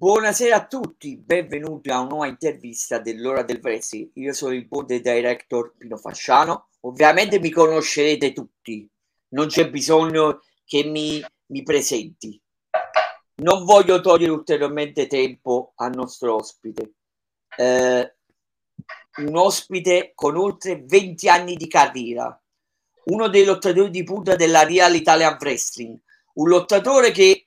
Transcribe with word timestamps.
Buonasera 0.00 0.54
a 0.54 0.66
tutti, 0.68 1.16
benvenuti 1.16 1.90
a 1.90 1.98
una 1.98 2.10
nuova 2.10 2.26
intervista 2.28 3.00
dell'ora 3.00 3.42
del 3.42 3.58
Wrestling. 3.60 4.10
Io 4.14 4.32
sono 4.32 4.54
il 4.54 4.64
board 4.64 4.94
director 4.94 5.74
Pino 5.76 5.96
Fasciano. 5.96 6.68
Ovviamente 6.82 7.40
mi 7.40 7.50
conoscerete 7.50 8.32
tutti, 8.32 8.88
non 9.30 9.48
c'è 9.48 9.68
bisogno 9.68 10.42
che 10.64 10.84
mi, 10.84 11.20
mi 11.46 11.64
presenti. 11.64 12.40
Non 13.42 13.64
voglio 13.64 14.00
togliere 14.00 14.30
ulteriormente 14.30 15.08
tempo 15.08 15.72
al 15.74 15.92
nostro 15.96 16.36
ospite. 16.36 16.92
Eh, 17.56 18.14
un 19.16 19.36
ospite 19.36 20.12
con 20.14 20.36
oltre 20.36 20.80
20 20.80 21.28
anni 21.28 21.56
di 21.56 21.66
carriera, 21.66 22.40
uno 23.06 23.26
dei 23.26 23.44
lottatori 23.44 23.90
di 23.90 24.04
punta 24.04 24.36
della 24.36 24.62
Real 24.62 24.94
Italian 24.94 25.36
Wrestling, 25.40 26.00
un 26.34 26.48
lottatore 26.48 27.10
che 27.10 27.37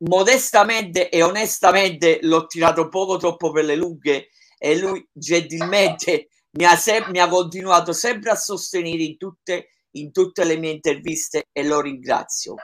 modestamente 0.00 1.08
e 1.10 1.22
onestamente 1.22 2.20
l'ho 2.22 2.46
tirato 2.46 2.88
poco 2.88 3.16
troppo 3.16 3.50
per 3.50 3.64
le 3.64 3.76
lunghe 3.76 4.28
e 4.58 4.78
lui 4.78 5.06
gentilmente 5.12 6.28
mi 6.52 6.64
ha, 6.64 6.76
se- 6.76 7.06
mi 7.08 7.18
ha 7.18 7.28
continuato 7.28 7.92
sempre 7.92 8.30
a 8.30 8.34
sostenere 8.34 9.02
in 9.02 9.16
tutte, 9.16 9.68
in 9.92 10.12
tutte 10.12 10.44
le 10.44 10.56
mie 10.56 10.72
interviste 10.72 11.48
e 11.52 11.64
lo 11.64 11.80
ringrazio. 11.80 12.54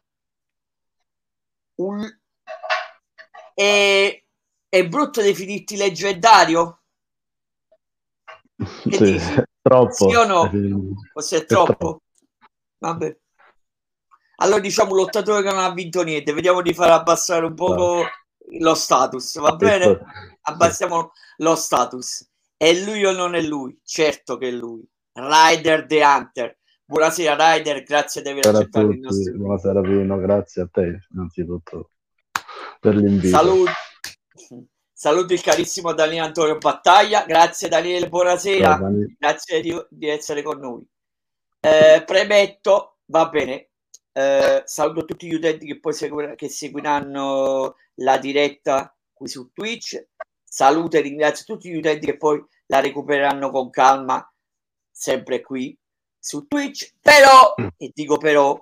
Un... 1.77 2.21
È... 3.55 4.25
è 4.69 4.89
brutto 4.89 5.23
definirti 5.23 5.77
leggendario? 5.77 6.81
Che 8.57 8.97
sì, 8.97 9.21
troppo. 9.61 10.09
Sì 10.09 10.15
o 10.15 10.25
no? 10.25 10.51
Forse 11.13 11.37
è 11.37 11.45
troppo? 11.45 11.73
È 11.73 11.77
troppo. 11.77 12.01
Vabbè. 12.79 13.17
Allora 14.37 14.61
diciamo 14.61 14.95
lottatore 14.95 15.43
che 15.43 15.49
non 15.49 15.63
ha 15.63 15.73
vinto 15.73 16.03
niente, 16.03 16.33
vediamo 16.33 16.63
di 16.63 16.75
far 16.75 16.91
abbassare 16.91 17.47
un 17.47 17.55
poco 17.55 18.05
lo 18.61 18.75
status, 18.75 19.39
va 19.39 19.57
bene? 19.57 20.01
Abbassiamo 20.43 21.13
lo 21.39 21.55
status. 21.55 22.29
È 22.57 22.73
lui 22.73 23.05
o 23.05 23.13
non 23.13 23.35
è 23.35 23.41
lui? 23.41 23.79
Certo 23.83 24.37
che 24.39 24.49
è 24.49 24.51
lui. 24.51 24.87
Rider 25.13 25.87
the 25.87 26.03
Hunter. 26.03 26.59
Buonasera 26.85 27.55
Rider, 27.55 27.83
grazie 27.83 28.23
di 28.23 28.29
aver 28.29 28.47
accettato 28.47 28.91
il 28.91 29.01
nostro 29.01 29.37
Buonasera 29.37 29.81
Pino, 29.81 30.17
grazie 30.19 30.63
a 30.63 30.69
te 30.71 31.01
innanzitutto 31.11 31.91
per 32.79 32.95
l'invito. 32.95 33.37
Saluti. 33.37 33.73
Saluto 34.93 35.33
il 35.35 35.43
carissimo 35.43 35.93
Daniele 35.93 36.27
Antonio 36.27 36.57
Battaglia, 36.59 37.25
grazie 37.27 37.69
Daniele, 37.69 38.09
buonasera, 38.09 38.79
Ciao, 38.79 38.91
grazie 39.19 39.61
di, 39.61 39.87
di, 39.91 40.09
essere 40.09 40.43
con 40.43 40.59
noi. 40.59 40.87
Eh, 41.61 42.03
premetto, 42.07 42.99
va 43.07 43.29
bene, 43.29 43.66
eh, 44.17 44.63
saluto 44.65 45.05
tutti 45.05 45.27
gli 45.27 45.35
utenti 45.35 45.67
che 45.67 45.79
poi 45.79 45.93
segui- 45.93 46.35
che 46.37 46.49
seguiranno 46.49 47.77
la 47.97 48.17
diretta 48.17 48.97
qui 49.13 49.29
su 49.29 49.51
Twitch. 49.53 50.07
Saluto 50.43 50.97
e 50.97 51.03
ringrazio 51.03 51.45
tutti 51.45 51.69
gli 51.69 51.77
utenti 51.77 52.07
che 52.07 52.17
poi 52.17 52.43
la 52.67 52.81
recupereranno 52.81 53.51
con 53.51 53.69
calma 53.69 54.27
sempre 54.91 55.43
qui 55.43 55.79
su 56.19 56.47
Twitch. 56.47 56.95
Però, 56.99 57.55
mm. 57.61 57.67
e 57.77 57.91
dico 57.95 58.17
però, 58.17 58.59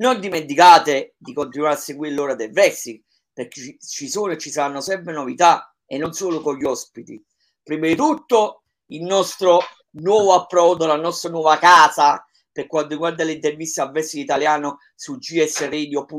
non 0.00 0.18
dimenticate 0.18 1.14
di 1.16 1.32
continuare 1.32 1.74
a 1.74 1.78
seguire 1.78 2.14
l'ora 2.14 2.34
del 2.34 2.50
wrestling 2.50 3.00
perché 3.32 3.76
ci 3.78 4.08
sono 4.08 4.32
e 4.32 4.38
ci 4.38 4.50
saranno 4.50 4.80
sempre 4.80 5.12
novità 5.12 5.72
e 5.86 5.96
non 5.96 6.12
solo 6.12 6.40
con 6.40 6.56
gli 6.56 6.64
ospiti. 6.64 7.24
Prima 7.62 7.86
di 7.86 7.94
tutto 7.94 8.62
il 8.86 9.04
nostro 9.04 9.60
nuovo 9.90 10.34
approdo, 10.34 10.86
la 10.86 10.96
nostra 10.96 11.30
nuova 11.30 11.56
casa 11.58 12.27
per 12.58 12.66
quanto 12.66 12.88
riguarda 12.88 13.22
le 13.22 13.34
interviste 13.34 13.80
a 13.80 13.88
Versi 13.88 14.18
Italiano 14.18 14.80
su 14.96 15.16
gsradio.it 15.16 16.10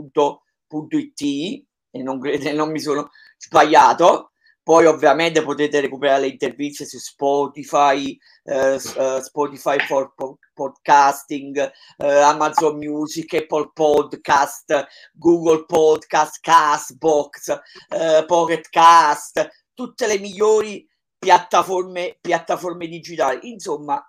e 1.91 2.01
non, 2.01 2.21
non 2.53 2.71
mi 2.71 2.79
sono 2.79 3.09
sbagliato. 3.37 4.31
Poi 4.63 4.85
ovviamente 4.85 5.43
potete 5.43 5.81
recuperare 5.81 6.21
le 6.21 6.27
interviste 6.27 6.85
su 6.85 6.97
Spotify, 6.97 8.17
eh, 8.43 8.75
uh, 8.75 9.19
Spotify 9.19 9.79
for 9.79 10.13
Podcasting, 10.53 11.71
uh, 11.97 12.05
Amazon 12.05 12.77
Music, 12.77 13.33
Apple 13.33 13.71
Podcast, 13.73 14.87
Google 15.11 15.65
Podcast, 15.65 16.39
Castbox, 16.39 17.59
uh, 17.89 18.25
Pocket 18.25 18.69
Cast, 18.69 19.45
tutte 19.73 20.07
le 20.07 20.19
migliori 20.19 20.87
piattaforme, 21.17 22.17
piattaforme 22.21 22.87
digitali. 22.87 23.51
Insomma, 23.51 24.01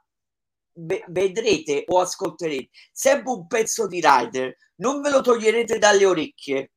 vedrete 1.09 1.85
o 1.87 2.01
ascolterete 2.01 2.71
sempre 2.93 3.33
un 3.33 3.47
pezzo 3.47 3.87
di 3.87 4.01
Rider, 4.03 4.57
non 4.77 5.01
ve 5.01 5.11
lo 5.11 5.21
toglierete 5.21 5.79
dalle 5.79 6.07
orecchie, 6.07 6.73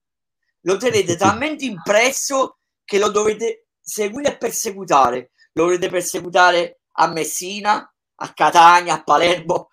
lo 0.61 0.77
tenete 0.77 1.15
talmente 1.17 1.65
impresso 1.65 2.57
che 2.83 2.97
lo 2.97 3.09
dovete 3.09 3.67
seguire 3.81 4.29
e 4.29 4.37
perseguitare. 4.37 5.31
Lo 5.53 5.65
dovete 5.65 5.89
perseguitare 5.89 6.81
a 6.93 7.07
Messina, 7.07 7.87
a 8.15 8.33
Catania, 8.33 8.95
a 8.95 9.03
Palermo, 9.03 9.69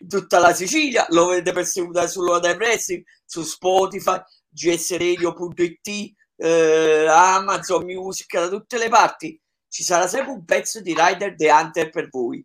in 0.00 0.08
tutta 0.08 0.38
la 0.38 0.52
Sicilia, 0.52 1.06
lo 1.10 1.24
dovete 1.24 1.52
perseguitare 1.52 2.08
sull'Ora 2.08 2.40
del 2.40 2.56
Wrestling, 2.56 3.04
su 3.24 3.42
Spotify, 3.42 4.20
gsradio.it, 4.48 6.14
eh, 6.36 7.06
Amazon 7.08 7.84
Music, 7.84 8.32
da 8.34 8.48
tutte 8.48 8.78
le 8.78 8.88
parti. 8.88 9.40
Ci 9.68 9.82
sarà 9.82 10.06
sempre 10.06 10.32
un 10.32 10.44
pezzo 10.44 10.80
di 10.80 10.94
Rider 10.96 11.34
The 11.34 11.50
Hunter 11.50 11.90
per 11.90 12.08
voi. 12.08 12.44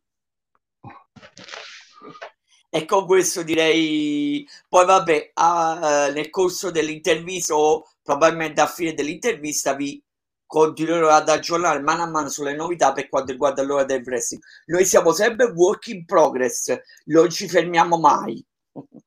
E 2.71 2.85
con 2.85 3.05
questo 3.07 3.41
direi, 3.41 4.47
poi 4.67 4.85
vabbè, 4.85 5.31
a, 5.33 6.09
nel 6.13 6.29
corso 6.29 6.69
dell'intervista 6.69 7.55
o 7.55 7.83
probabilmente 8.03 8.61
a 8.61 8.67
fine 8.67 8.93
dell'intervista 8.93 9.73
vi 9.73 10.01
continuerò 10.45 11.09
ad 11.09 11.29
aggiornare 11.29 11.79
mano 11.79 12.03
a 12.03 12.09
mano 12.09 12.29
sulle 12.29 12.55
novità 12.55 12.91
per 12.91 13.07
quanto 13.09 13.31
riguarda 13.31 13.63
l'ora 13.63 13.83
del 13.85 14.03
wrestling. 14.03 14.41
Noi 14.65 14.85
siamo 14.85 15.13
sempre 15.13 15.45
work 15.47 15.87
in 15.87 16.05
progress, 16.05 16.75
non 17.05 17.29
ci 17.29 17.47
fermiamo 17.47 17.97
mai. 17.97 18.43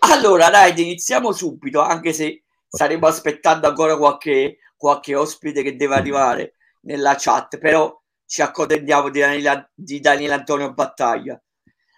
Allora, 0.00 0.50
dai, 0.50 0.72
iniziamo 0.80 1.32
subito, 1.32 1.80
anche 1.80 2.12
se 2.12 2.42
staremo 2.68 3.06
aspettando 3.06 3.68
ancora 3.68 3.96
qualche, 3.96 4.58
qualche 4.76 5.14
ospite 5.14 5.62
che 5.62 5.76
deve 5.76 5.94
arrivare 5.94 6.54
nella 6.82 7.14
chat, 7.16 7.58
però 7.58 7.96
ci 8.26 8.42
accontentiamo 8.42 9.08
di 9.08 9.20
Daniele, 9.20 9.70
di 9.74 10.00
Daniele 10.00 10.34
Antonio 10.34 10.74
Battaglia. 10.74 11.40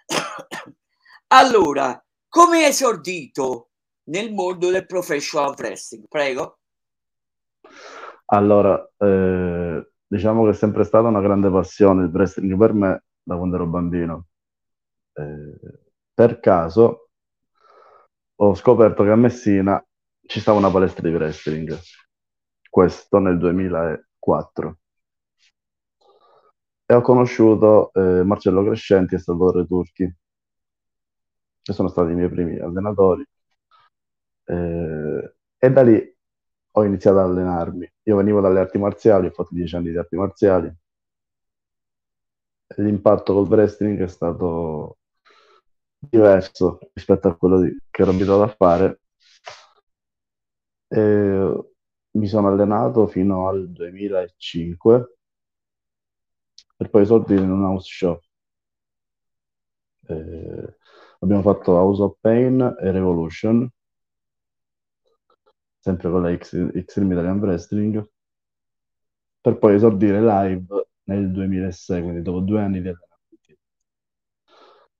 allora, 1.27 2.01
come 2.27 2.57
hai 2.57 2.65
esordito 2.69 3.71
nel 4.05 4.31
mondo 4.31 4.69
del 4.69 4.85
professional 4.85 5.55
wrestling? 5.57 6.07
Prego. 6.07 6.59
Allora, 8.25 8.87
eh, 8.97 9.91
diciamo 10.05 10.43
che 10.43 10.51
è 10.51 10.53
sempre 10.53 10.83
stata 10.83 11.07
una 11.07 11.21
grande 11.21 11.49
passione 11.49 12.03
il 12.03 12.11
wrestling 12.11 12.55
per 12.57 12.73
me 12.73 13.03
da 13.21 13.35
quando 13.35 13.55
ero 13.55 13.65
bambino. 13.65 14.27
Eh, 15.13 15.59
per 16.13 16.39
caso 16.39 17.09
ho 18.35 18.55
scoperto 18.55 19.03
che 19.03 19.09
a 19.09 19.15
Messina 19.15 19.83
ci 20.21 20.39
stava 20.39 20.59
una 20.59 20.69
palestra 20.69 21.07
di 21.07 21.13
wrestling, 21.13 21.77
questo 22.69 23.17
nel 23.17 23.39
2004 23.39 24.77
e 26.91 26.95
ho 26.95 27.01
conosciuto 27.01 27.91
eh, 27.93 28.23
Marcello 28.23 28.63
Crescenti 28.63 29.13
e 29.13 29.19
Salvatore 29.19 29.67
Turchi, 29.67 30.11
che 31.61 31.73
sono 31.73 31.87
stati 31.87 32.11
i 32.11 32.15
miei 32.15 32.29
primi 32.29 32.57
allenatori. 32.57 33.23
Eh, 34.45 35.33
e 35.57 35.71
da 35.71 35.83
lì 35.83 36.15
ho 36.71 36.83
iniziato 36.83 37.19
ad 37.19 37.25
allenarmi. 37.29 37.87
Io 38.03 38.15
venivo 38.15 38.41
dalle 38.41 38.59
arti 38.61 38.79
marziali, 38.79 39.27
ho 39.27 39.31
fatto 39.31 39.49
dieci 39.53 39.75
anni 39.75 39.91
di 39.91 39.97
arti 39.97 40.15
marziali. 40.15 40.75
L'impatto 42.77 43.33
col 43.33 43.47
wrestling 43.47 44.01
è 44.01 44.07
stato 44.07 44.97
diverso 45.99 46.79
rispetto 46.93 47.27
a 47.27 47.35
quello 47.37 47.61
di, 47.61 47.77
che 47.91 48.01
ero 48.01 48.11
abituato 48.11 48.41
a 48.41 48.47
fare. 48.47 49.01
E 50.87 51.63
mi 52.13 52.27
sono 52.27 52.47
allenato 52.47 53.05
fino 53.05 53.47
al 53.47 53.69
2005 53.71 55.18
per 56.79 56.89
poi 56.89 57.01
esordire 57.01 57.41
in 57.41 57.51
un 57.51 57.63
house 57.63 57.89
show. 57.91 58.21
Eh, 60.07 60.77
abbiamo 61.19 61.41
fatto 61.41 61.73
House 61.73 62.01
of 62.01 62.15
Pain 62.21 62.61
e 62.79 62.91
Revolution, 62.91 63.69
sempre 65.77 66.09
con 66.09 66.21
la 66.21 66.33
X, 66.37 66.71
Xtreme 66.71 67.15
Italian 67.15 67.39
Wrestling, 67.39 68.09
per 69.41 69.57
poi 69.57 69.75
esordire 69.75 70.21
live 70.21 70.87
nel 71.03 71.29
2006, 71.33 72.01
quindi 72.01 72.21
dopo 72.21 72.39
due 72.39 72.61
anni 72.61 72.81
di 72.81 72.87
allenamenti, 72.87 73.59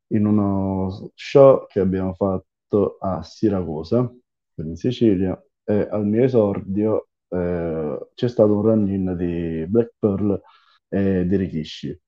in 0.08 0.26
uno 0.26 1.12
show 1.16 1.66
che 1.68 1.80
abbiamo 1.80 2.14
fatto 2.14 2.98
a 3.00 3.24
Siracusa, 3.24 4.14
in 4.56 4.76
Sicilia, 4.76 5.42
e 5.64 5.88
al 5.90 6.06
mio 6.06 6.26
esordio 6.26 7.08
eh, 7.30 8.08
c'è 8.16 8.28
stato 8.28 8.54
un 8.54 8.62
run-in 8.64 9.16
di 9.16 9.66
Black 9.66 9.94
Pearl 9.98 10.42
e 10.90 11.26
di 11.26 11.36
Rikishi. 11.38 12.00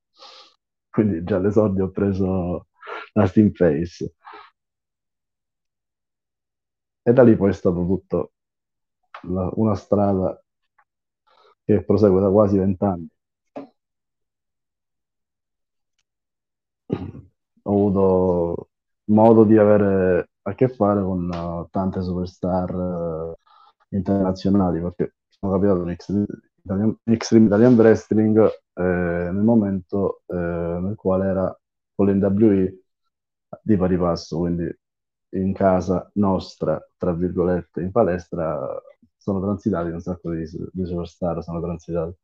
Quindi 0.90 1.24
già 1.24 1.38
all'esordio 1.38 1.86
ho 1.86 1.92
preso 1.92 2.68
la 3.14 3.26
Steam 3.28 3.52
Face. 3.52 4.14
E 7.04 7.14
da 7.14 7.24
lì 7.24 7.36
poi 7.36 7.50
è 7.50 7.54
stato 7.54 7.86
tutto 7.86 8.32
una 9.24 9.76
strada 9.76 10.42
che 11.64 11.84
prosegue 11.84 12.22
da 12.22 12.30
quasi 12.30 12.58
vent'anni. 12.58 13.08
Ho 17.64 17.72
avuto 17.74 18.70
modo 19.06 19.44
di 19.44 19.58
avere 19.58 20.30
a 20.44 20.54
che 20.56 20.68
fare 20.70 21.02
con 21.02 21.30
uh, 21.32 21.68
tante 21.70 22.02
superstar 22.02 22.74
uh, 22.74 23.34
internazionali 23.90 24.82
perché 24.82 25.16
sono 25.28 25.54
capitato 25.54 25.84
in 25.84 25.90
Extreme 25.90 26.26
Italian, 26.64 26.98
Extreme 27.06 27.46
Italian 27.46 27.76
Wrestling 27.76 28.50
eh, 28.74 28.82
nel 28.84 29.34
momento 29.44 30.24
eh, 30.28 30.36
nel 30.36 30.96
quale 30.96 31.26
era 31.28 31.60
con 31.96 32.08
l'NWE 32.08 32.84
di 33.62 33.78
pari 33.78 33.98
passo, 33.98 34.38
quindi 34.40 34.70
in 35.34 35.54
casa 35.54 36.10
nostra, 36.16 36.82
tra 36.98 37.14
virgolette, 37.14 37.82
in 37.82 37.92
palestra, 37.92 38.82
sono 39.18 39.40
transitati 39.42 39.90
un 39.90 40.02
sacco 40.02 40.32
di, 40.32 40.46
di 40.72 40.86
superstar, 40.86 41.44
sono 41.44 41.62
transitati. 41.62 42.16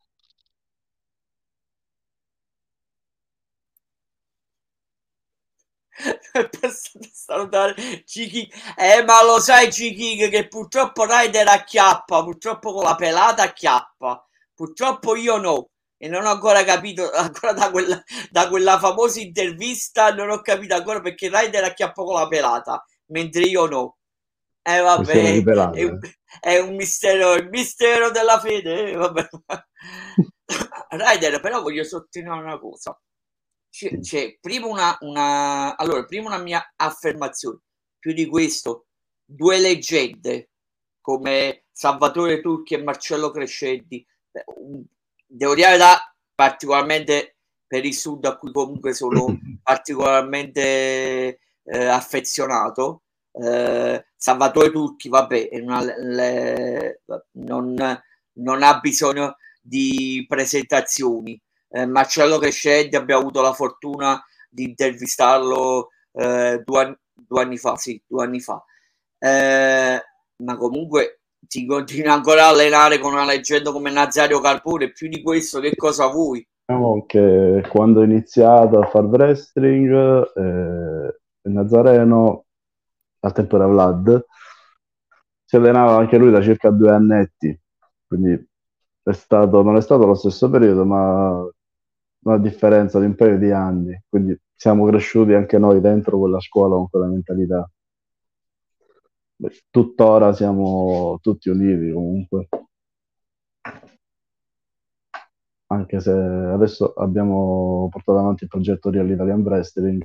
salutare 7.12 7.74
G-King. 8.06 8.52
Eh, 8.76 9.04
ma 9.04 9.24
lo 9.24 9.40
sai 9.40 9.68
G-King 9.70 10.30
che 10.30 10.48
purtroppo 10.48 11.06
Ryder 11.06 11.48
acchiappa, 11.48 12.24
purtroppo 12.24 12.74
con 12.74 12.84
la 12.84 12.96
pelata 12.96 13.44
acchiappa. 13.44 14.26
Purtroppo 14.54 15.16
io 15.16 15.38
no. 15.38 15.70
E 15.98 16.08
non 16.08 16.26
ho 16.26 16.30
ancora 16.30 16.64
capito, 16.64 17.10
ancora 17.14 17.54
da 17.54 17.72
quella, 17.72 18.02
da 18.30 18.50
quella 18.50 18.78
famosa 18.80 19.20
intervista, 19.20 20.14
non 20.14 20.30
ho 20.30 20.42
capito 20.42 20.76
ancora 20.76 21.02
perché 21.02 21.30
Ryder 21.30 21.64
acchiappa 21.64 22.04
con 22.04 22.16
la 22.16 22.28
pelata, 22.28 22.86
mentre 23.08 23.44
io 23.44 23.66
no. 23.66 23.98
Eh 24.62 24.80
vabbè, 24.82 25.44
è, 25.44 25.84
un, 25.84 26.00
è 26.42 26.60
un 26.60 26.76
mistero, 26.76 27.34
il 27.36 27.48
mistero 27.50 28.12
della 28.12 28.40
fede. 28.40 28.92
Eh, 28.92 28.96
vabbè. 28.96 29.28
Ryder, 30.90 31.40
però 31.40 31.62
voglio 31.62 31.84
sottolineare 31.84 32.42
una 32.42 32.60
cosa 32.60 33.00
c'è, 33.78 34.00
c'è 34.00 34.38
prima 34.40 34.66
una, 34.66 34.98
una, 35.02 35.78
allora, 35.78 36.04
prima 36.06 36.28
una 36.28 36.42
mia 36.42 36.74
affermazione, 36.76 37.60
più 38.00 38.14
di 38.14 38.26
questo, 38.26 38.88
due 39.24 39.60
leggende 39.60 40.50
come 41.00 41.66
Salvatore 41.72 42.42
Turchi 42.42 42.74
e 42.74 42.84
Marcello 42.84 43.30
Crescetti, 43.30 44.06
devo 45.28 45.54
dire 45.54 45.78
da 45.78 46.00
particolarmente 46.34 47.36
per 47.68 47.86
il 47.86 47.94
sud 47.94 48.26
a 48.26 48.38
cui 48.38 48.52
comunque 48.52 48.94
sono 48.94 49.38
particolarmente 49.62 51.40
eh, 51.64 51.86
affezionato. 51.86 53.04
Eh, 53.32 54.06
Salvatore 54.16 54.72
Turchi, 54.72 55.10
vabbè, 55.10 55.50
una, 55.62 55.84
le, 55.84 57.02
non, 57.34 58.02
non 58.34 58.64
ha 58.64 58.80
bisogno 58.80 59.38
di 59.62 60.26
presentazioni 60.28 61.40
eh, 61.70 61.86
Marcello 61.86 62.38
Crescetti 62.38 62.96
abbiamo 62.96 63.22
avuto 63.22 63.42
la 63.42 63.54
fortuna 63.54 64.24
di 64.50 64.64
intervistarlo 64.64 65.90
eh, 66.14 66.62
due, 66.66 66.82
anni, 66.82 66.96
due, 67.14 67.42
anni, 67.42 67.58
fa, 67.58 67.76
sì, 67.76 68.02
due 68.06 68.24
anni 68.24 68.40
fa. 68.40 68.64
Eh, 69.20 70.02
ma 70.38 70.58
comunque 70.58 71.17
si 71.46 71.66
continua 71.66 72.14
ancora 72.14 72.46
a 72.46 72.50
allenare 72.50 73.00
con 73.00 73.14
una 73.14 73.26
leggenda 73.26 73.72
come 73.72 73.92
Nazario 73.92 74.40
Carpone, 74.40 74.92
più 74.92 75.08
di 75.08 75.22
questo 75.22 75.60
che 75.60 75.76
cosa 75.76 76.08
vuoi? 76.08 76.46
Diciamo 76.66 77.06
che 77.06 77.64
quando 77.70 78.02
ho 78.02 78.04
iniziato 78.04 78.80
a 78.80 78.88
fare 78.88 79.06
wrestling, 79.06 80.32
eh, 80.36 81.20
Nazareno, 81.44 82.46
al 83.20 83.34
tempo 83.34 83.56
era 83.56 83.68
Vlad, 83.68 84.26
si 85.46 85.56
allenava 85.56 85.96
anche 85.98 86.18
lui 86.18 86.32
da 86.32 86.42
circa 86.42 86.70
due 86.70 86.92
annetti, 86.92 87.58
quindi 88.06 88.48
è 89.02 89.14
stato, 89.14 89.62
non 89.62 89.78
è 89.78 89.82
stato 89.82 90.06
lo 90.06 90.16
stesso 90.16 90.50
periodo, 90.50 90.84
ma 90.84 91.50
una 92.26 92.38
differenza 92.38 93.00
di 93.00 93.06
un 93.06 93.16
paio 93.16 93.38
di 93.38 93.52
anni, 93.52 93.98
quindi 94.10 94.38
siamo 94.54 94.86
cresciuti 94.88 95.34
anche 95.34 95.58
noi 95.58 95.80
dentro 95.80 96.18
quella 96.20 96.42
scuola 96.42 96.76
con 96.76 96.90
quella 96.90 97.08
mentalità. 97.08 97.70
Tuttora 99.70 100.34
siamo 100.34 101.18
tutti 101.22 101.50
uniti 101.50 101.92
comunque. 101.92 102.48
Anche 105.70 106.00
se 106.00 106.12
adesso 106.12 106.94
abbiamo 106.94 107.88
portato 107.92 108.18
avanti 108.20 108.44
il 108.44 108.50
progetto 108.50 108.90
Real 108.90 109.10
Italian 109.10 109.42
Wrestling 109.42 110.04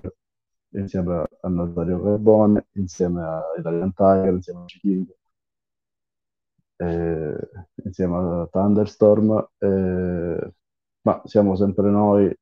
insieme 0.70 1.24
a 1.40 1.48
Nazario 1.48 2.02
Carbone, 2.02 2.66
insieme 2.72 3.22
a 3.22 3.42
Italian 3.58 3.92
Tiger, 3.92 4.32
insieme 4.34 4.60
a 4.62 4.64
King, 4.66 5.06
eh, 6.76 7.48
insieme 7.84 8.16
a 8.16 8.48
Thunderstorm. 8.50 9.48
Eh, 9.58 10.52
ma 11.02 11.22
siamo 11.24 11.56
sempre 11.56 11.90
noi, 11.90 12.34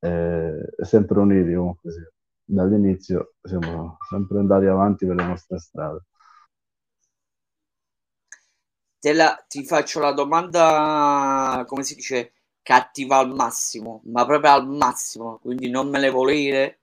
eh, 0.00 0.74
sempre 0.82 1.18
uniti 1.20 1.54
comunque 1.54 1.90
sì. 1.92 2.00
Dall'inizio 2.48 3.34
siamo 3.42 3.96
sempre 4.08 4.38
andati 4.38 4.66
avanti 4.66 5.04
per 5.04 5.16
le 5.16 5.24
nostre 5.24 5.58
strade. 5.58 6.04
La, 9.12 9.44
ti 9.46 9.64
faccio 9.64 10.00
la 10.00 10.12
domanda, 10.12 11.64
come 11.66 11.84
si 11.84 11.94
dice, 11.94 12.32
cattiva 12.62 13.18
al 13.18 13.32
massimo, 13.32 14.02
ma 14.06 14.24
proprio 14.26 14.52
al 14.52 14.68
massimo, 14.68 15.38
quindi 15.38 15.70
non 15.70 15.88
me 15.88 16.00
le 16.00 16.10
volere 16.10 16.80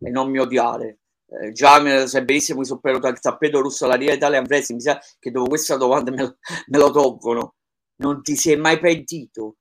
e 0.00 0.10
non 0.10 0.30
mi 0.30 0.38
odiare. 0.38 1.00
Eh, 1.28 1.52
già 1.52 1.80
me, 1.80 2.06
sai 2.06 2.24
benissimo 2.24 2.60
che 2.60 2.66
sono 2.66 2.80
perduto 2.80 3.08
il 3.08 3.20
tappeto 3.20 3.60
rosso 3.60 3.84
alla 3.84 3.96
Ria 3.96 4.14
Italia 4.14 4.40
Wrestling, 4.40 4.80
mi 4.80 4.86
sa 4.86 5.00
che 5.18 5.30
dopo 5.30 5.48
questa 5.48 5.76
domanda 5.76 6.10
me 6.10 6.22
lo, 6.22 6.36
me 6.68 6.78
lo 6.78 6.90
tolgono. 6.90 7.54
Non 7.96 8.22
ti 8.22 8.36
sei 8.36 8.56
mai 8.56 8.78
pentito 8.78 9.56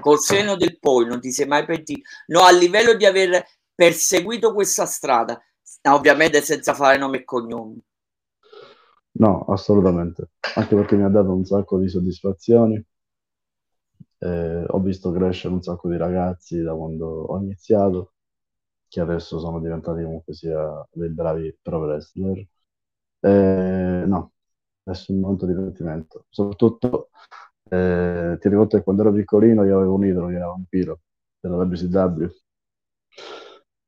col 0.00 0.20
seno 0.20 0.56
del 0.56 0.78
poi 0.78 1.06
non 1.06 1.20
ti 1.20 1.32
sei 1.32 1.46
mai 1.46 1.64
pentito 1.64 2.08
no 2.26 2.42
a 2.42 2.52
livello 2.52 2.94
di 2.94 3.04
aver 3.04 3.44
perseguito 3.80 4.52
questa 4.52 4.84
strada. 4.84 5.40
Ovviamente 5.88 6.42
senza 6.42 6.74
fare 6.74 6.98
nome 6.98 7.20
e 7.20 7.24
cognomi. 7.24 7.82
No 9.12 9.44
assolutamente. 9.48 10.32
Anche 10.56 10.74
perché 10.74 10.96
mi 10.96 11.04
ha 11.04 11.08
dato 11.08 11.34
un 11.34 11.46
sacco 11.46 11.78
di 11.78 11.88
soddisfazioni. 11.88 12.84
Eh, 14.18 14.64
ho 14.66 14.80
visto 14.80 15.10
crescere 15.12 15.54
un 15.54 15.62
sacco 15.62 15.88
di 15.88 15.96
ragazzi 15.96 16.60
da 16.60 16.74
quando 16.74 17.06
ho 17.06 17.38
iniziato 17.38 18.12
che 18.86 19.00
adesso 19.00 19.38
sono 19.38 19.60
diventati 19.60 20.02
comunque 20.02 20.34
sia 20.34 20.86
dei 20.92 21.08
bravi 21.08 21.56
pro 21.62 21.78
wrestler. 21.78 22.46
Eh, 23.20 24.04
no 24.06 24.32
nessun 24.82 25.36
di 25.36 25.46
divertimento. 25.46 26.26
Soprattutto 26.28 27.08
eh, 27.70 28.36
ti 28.38 28.48
ricordo 28.50 28.76
che 28.76 28.82
quando 28.82 29.02
ero 29.02 29.12
piccolino 29.12 29.64
io 29.64 29.76
avevo 29.78 29.94
un 29.94 30.04
idolo 30.04 30.26
che 30.26 30.34
era 30.34 30.48
Vampiro 30.48 31.00
della 31.40 31.56
WCW. 31.56 32.28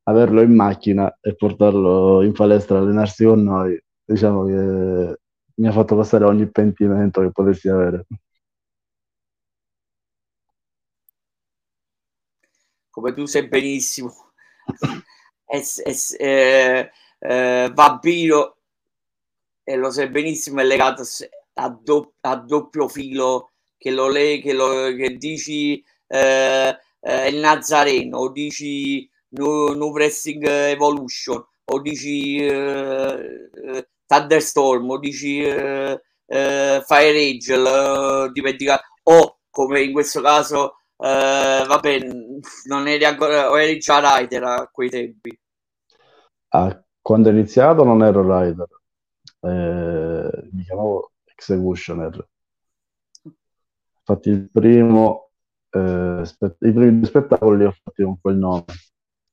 Averlo 0.05 0.43
in 0.43 0.55
macchina 0.55 1.19
e 1.21 1.35
portarlo 1.37 2.23
in 2.23 2.33
palestra 2.33 2.79
a 2.79 2.81
allenarsi 2.81 3.25
con 3.25 3.43
noi, 3.43 3.81
diciamo 4.05 4.45
che 4.47 5.21
mi 5.55 5.67
ha 5.69 5.73
fatto 5.73 5.97
passare 5.97 6.25
ogni 6.25 6.51
pentimento 6.51 7.21
che 7.21 7.31
potessi 7.31 7.69
avere. 7.69 8.07
Come 12.91 13.15
tu 13.15 13.27
sai 13.27 13.49
benissimo, 13.49 14.33
es, 15.47 15.81
es, 15.85 16.15
eh, 16.19 16.91
eh, 17.21 17.71
Vampiro, 17.73 18.59
e 19.63 19.77
lo 19.77 19.91
sai 19.91 20.11
benissimo, 20.11 20.61
è 20.61 20.65
legato 20.65 21.03
a, 21.55 21.69
do, 21.69 22.15
a 22.21 22.37
doppio 22.37 22.89
filo 22.89 23.53
che 23.77 23.91
lo, 23.91 24.09
le, 24.09 24.41
che 24.41 24.55
che 24.97 25.17
dici 25.17 25.83
eh, 26.07 26.79
eh, 27.01 27.29
il 27.29 27.37
Nazareno 27.39 28.29
dici 28.29 29.09
New, 29.33 29.75
New 29.75 29.93
Wrestling 29.93 30.45
Evolution? 30.47 31.45
O 31.65 31.81
dici 31.81 32.37
eh, 32.37 33.51
eh 33.65 33.89
Thunderstorm 34.07 34.91
o 34.91 34.99
dici 34.99 35.43
eh, 35.43 36.01
eh, 36.27 36.83
Fire 36.85 37.31
Angel 37.31 38.33
eh, 38.35 38.79
o 39.05 39.39
come 39.49 39.83
in 39.83 39.93
questo 39.93 40.21
caso 40.21 40.75
eh, 40.99 41.65
vabbè 41.67 41.99
non 42.67 42.89
eri 42.89 43.05
ancora 43.05 43.51
o 43.51 43.59
eri 43.59 43.79
già 43.79 44.19
Rider 44.19 44.43
a 44.43 44.69
quei 44.71 44.91
tempi? 44.91 45.39
Ah, 46.49 46.85
quando 47.01 47.29
ho 47.29 47.33
iniziato 47.33 47.85
non 47.85 48.03
ero 48.03 48.23
Rider 48.23 48.69
eh, 49.41 50.49
mi 50.53 50.63
chiamavo 50.65 51.13
Executioner. 51.25 52.29
Infatti 54.05 54.31
il 54.31 54.51
primo, 54.51 55.31
i 55.73 56.73
primi 56.73 57.05
spettacoli 57.05 57.59
li 57.59 57.65
ho 57.65 57.73
fatti 57.73 58.03
con 58.03 58.21
quel 58.21 58.37
nome. 58.37 58.65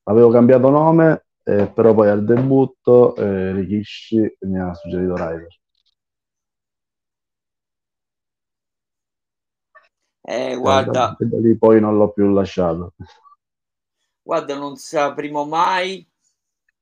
Avevo 0.10 0.32
cambiato 0.32 0.72
nome, 0.72 1.26
eh, 1.44 1.68
però 1.68 1.94
poi 1.94 2.10
al 2.10 2.26
debutto 2.26 3.16
eh, 3.16 3.52
Rikishi 3.52 4.38
mi 4.40 4.60
ha 4.60 4.74
suggerito 4.74 5.16
Rider. 5.16 5.48
Eh, 10.22 10.56
guarda, 10.58 11.16
e 11.20 11.26
da 11.26 11.38
lì 11.38 11.56
poi 11.56 11.80
non 11.80 11.96
l'ho 11.96 12.12
più 12.12 12.32
lasciato. 12.34 12.94
Guarda, 14.24 14.58
non 14.58 14.78
sapremo 14.78 15.46
mai, 15.46 16.08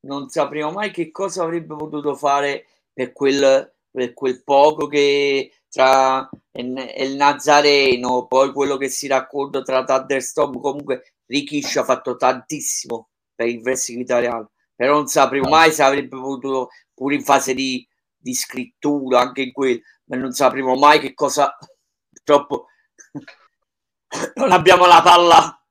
non 0.02 0.30
sapremo 0.30 0.72
mai 0.72 0.92
che 0.92 1.12
cosa 1.12 1.44
avrebbe 1.44 1.76
potuto 1.76 2.16
fare 2.16 2.66
per 2.94 3.12
quel, 3.12 3.74
per 3.92 4.14
quel 4.14 4.42
poco 4.42 4.88
che 4.88 5.52
tra 5.70 6.30
il 6.54 7.16
Nazareno, 7.18 8.26
poi 8.26 8.54
quello 8.54 8.78
che 8.78 8.88
si 8.88 9.08
racconta 9.08 9.62
tra 9.64 9.84
Thunderstorm, 9.84 10.62
comunque 10.62 11.16
Rikish 11.26 11.76
ha 11.76 11.84
fatto 11.84 12.16
tantissimo 12.16 13.10
per 13.38 13.48
il 13.48 13.62
wrestling 13.62 14.02
italiano, 14.02 14.50
però 14.76 14.94
non 14.96 15.08
sapremo 15.08 15.48
mai 15.48 15.72
se 15.72 15.84
avrebbe 15.84 16.18
potuto, 16.18 16.70
pure 16.94 17.14
in 17.14 17.24
fase 17.24 17.54
di, 17.54 17.88
di 18.18 18.34
scrittura, 18.34 19.20
anche 19.20 19.44
in 19.44 19.52
quel, 19.52 19.80
ma 20.06 20.18
non 20.18 20.32
sapremo 20.32 20.76
mai 20.76 21.00
che 21.00 21.14
cosa, 21.14 21.56
purtroppo 22.10 22.66
non 24.36 24.52
abbiamo 24.52 24.88
la 24.88 25.02
palla 25.04 25.62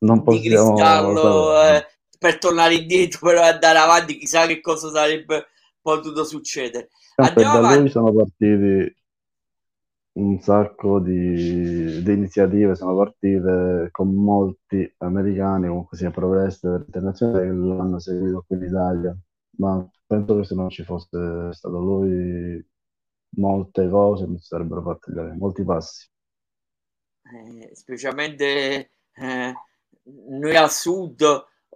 non 0.00 0.22
di 0.22 0.40
cristallo 0.42 1.62
eh, 1.62 1.86
per 2.18 2.38
tornare 2.38 2.74
indietro, 2.74 3.20
per 3.26 3.38
andare 3.38 3.78
avanti, 3.78 4.18
chissà 4.18 4.46
che 4.46 4.60
cosa 4.60 4.90
sarebbe 4.90 5.46
potuto 5.80 6.24
succedere. 6.24 6.90
Andiamo 7.16 7.60
da 7.60 7.76
lui 7.76 7.88
sono 7.88 8.12
partiti 8.12 8.94
un 10.14 10.40
sacco 10.40 11.00
di, 11.00 12.02
di, 12.02 12.12
iniziative, 12.12 12.74
sono 12.74 12.96
partite 12.96 13.88
con 13.90 14.14
molti 14.14 14.92
americani, 14.98 15.66
comunque 15.68 15.96
sia 15.96 16.10
pro 16.10 16.28
wrestler 16.28 16.82
internazionale, 16.86 17.46
che 17.46 17.52
l'hanno 17.52 17.98
seguito 17.98 18.44
qui 18.46 18.56
in 18.56 18.62
Italia, 18.62 19.16
ma 19.58 19.88
penso 20.06 20.36
che 20.36 20.44
se 20.44 20.54
non 20.54 20.70
ci 20.70 20.84
fosse 20.84 21.52
stato 21.52 21.78
lui 21.80 22.64
molte 23.36 23.88
cose 23.88 24.26
non 24.26 24.38
sarebbero 24.38 24.82
fatte 24.82 25.10
molti 25.36 25.64
passi. 25.64 26.08
Eh, 27.22 27.74
specialmente 27.74 28.90
eh, 29.14 29.54
noi 30.02 30.56
al 30.56 30.70
sud, 30.70 31.22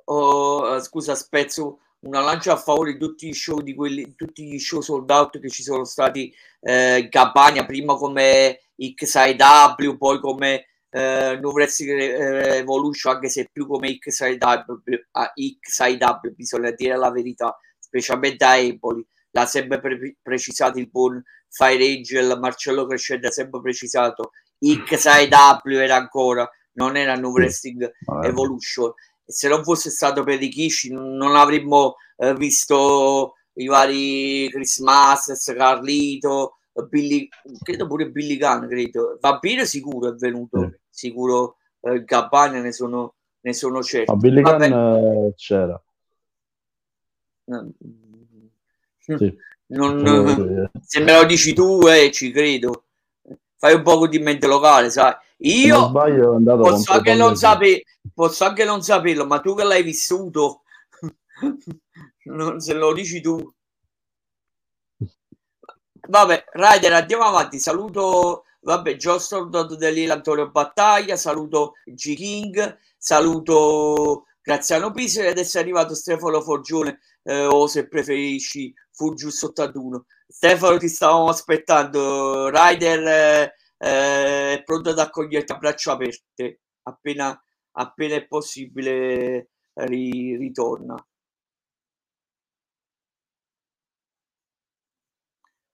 oh, 0.04 0.80
scusa, 0.80 1.14
spezzo 1.14 1.80
una 2.00 2.20
lancia 2.20 2.52
a 2.52 2.56
favore 2.56 2.92
di 2.92 2.98
tutti 2.98 3.28
gli 3.28 3.32
show, 3.32 3.60
di 3.60 3.74
quelli, 3.74 4.14
tutti 4.14 4.44
gli 4.44 4.58
show 4.58 4.80
sold 4.80 5.10
out 5.10 5.40
che 5.40 5.48
ci 5.48 5.62
sono 5.62 5.84
stati 5.84 6.32
eh, 6.60 6.98
in 6.98 7.08
Campania, 7.08 7.64
prima 7.64 7.94
come 7.96 8.60
XIW, 8.76 9.96
poi 9.96 10.20
come 10.20 10.66
eh, 10.90 11.38
New 11.40 11.50
Wrestling 11.50 12.00
Evolution, 12.00 13.14
anche 13.14 13.28
se 13.28 13.48
più 13.52 13.66
come 13.66 13.98
XIW, 13.98 14.38
XIW, 15.60 16.34
bisogna 16.34 16.70
dire 16.70 16.96
la 16.96 17.10
verità, 17.10 17.56
specialmente 17.78 18.44
a 18.44 18.56
Empoli. 18.56 19.04
L'ha 19.32 19.46
sempre 19.46 19.80
pre- 19.80 20.16
precisato 20.22 20.78
il 20.78 20.88
buon 20.88 21.22
Fire 21.48 21.84
Angel, 21.84 22.38
Marcello 22.38 22.86
Crescente 22.86 23.26
ha 23.26 23.30
sempre 23.30 23.60
precisato 23.60 24.32
XIW 24.58 25.76
era 25.78 25.96
ancora, 25.96 26.48
non 26.72 26.96
era 26.96 27.14
New 27.14 27.30
Wrestling 27.30 27.90
Evolution 28.24 28.92
se 29.28 29.48
non 29.48 29.62
fosse 29.62 29.90
stato 29.90 30.24
per 30.24 30.38
Rikishi 30.38 30.90
non 30.90 31.36
avremmo 31.36 31.96
eh, 32.16 32.34
visto 32.34 33.34
i 33.54 33.66
vari 33.66 34.48
Chris 34.50 34.78
Masters, 34.78 35.52
Carlito, 35.56 36.58
Billy, 36.88 37.28
credo 37.62 37.86
pure 37.86 38.08
Billy 38.10 38.38
Gunn, 38.38 38.66
credo. 38.66 39.18
Vampiro 39.20 39.64
sicuro 39.64 40.10
è 40.10 40.14
venuto, 40.14 40.60
sì. 40.60 40.78
sicuro 40.88 41.56
eh, 41.80 42.04
Gabbana 42.04 42.60
ne 42.60 42.72
sono, 42.72 43.14
ne 43.40 43.52
sono 43.52 43.82
certo. 43.82 44.12
Ma 44.12 44.18
Billy 44.18 44.40
Gunn 44.40 44.62
eh, 44.62 45.34
c'era. 45.36 45.82
Sì. 48.98 49.36
Non, 49.70 50.70
se 50.82 51.00
me 51.00 51.12
lo 51.14 51.24
dici 51.24 51.52
tu, 51.52 51.86
eh, 51.86 52.10
ci 52.10 52.30
credo. 52.30 52.84
Fai 53.56 53.74
un 53.74 53.82
po' 53.82 54.06
di 54.06 54.18
mente 54.18 54.46
locale, 54.46 54.88
sai. 54.88 55.14
Io 55.40 55.86
sbaglio, 55.88 56.40
posso, 56.42 56.92
anche 56.92 57.14
non 57.14 57.36
sape- 57.36 57.84
posso 58.12 58.44
anche 58.44 58.64
non 58.64 58.82
saperlo, 58.82 59.24
ma 59.24 59.40
tu 59.40 59.54
che 59.54 59.62
l'hai 59.62 59.84
vissuto, 59.84 60.62
non, 62.24 62.58
se 62.60 62.74
lo 62.74 62.92
dici 62.92 63.20
tu. 63.20 63.52
Vabbè, 66.08 66.44
Ryder, 66.52 66.92
andiamo 66.92 67.24
avanti. 67.24 67.58
Saluto, 67.58 68.44
vabbè, 68.60 68.96
Jostor 68.96 69.48
dell'Antonio 69.76 70.50
Battaglia, 70.50 71.16
saluto 71.16 71.74
G 71.84 72.14
King, 72.14 72.78
saluto 72.96 74.24
Graziano 74.40 74.90
Pisi 74.90 75.20
e 75.20 75.28
adesso 75.28 75.58
è 75.58 75.60
arrivato 75.60 75.94
Stefano 75.94 76.40
Forgione 76.40 77.00
eh, 77.22 77.44
o 77.44 77.66
se 77.66 77.86
preferisci 77.86 78.72
Furgius 78.90 79.42
81. 79.42 80.04
Stefano, 80.26 80.78
ti 80.78 80.88
stavamo 80.88 81.28
aspettando. 81.28 82.48
Ryder 82.48 83.06
eh, 83.06 83.54
eh, 83.78 84.54
è 84.58 84.62
pronto 84.64 84.90
ad 84.90 84.98
accoglierti 84.98 85.52
a 85.52 85.56
braccia 85.58 85.92
aperte 85.92 86.60
appena, 86.82 87.40
appena 87.72 88.14
è 88.16 88.26
possibile 88.26 89.50
ri, 89.74 90.36
ritorna. 90.36 90.94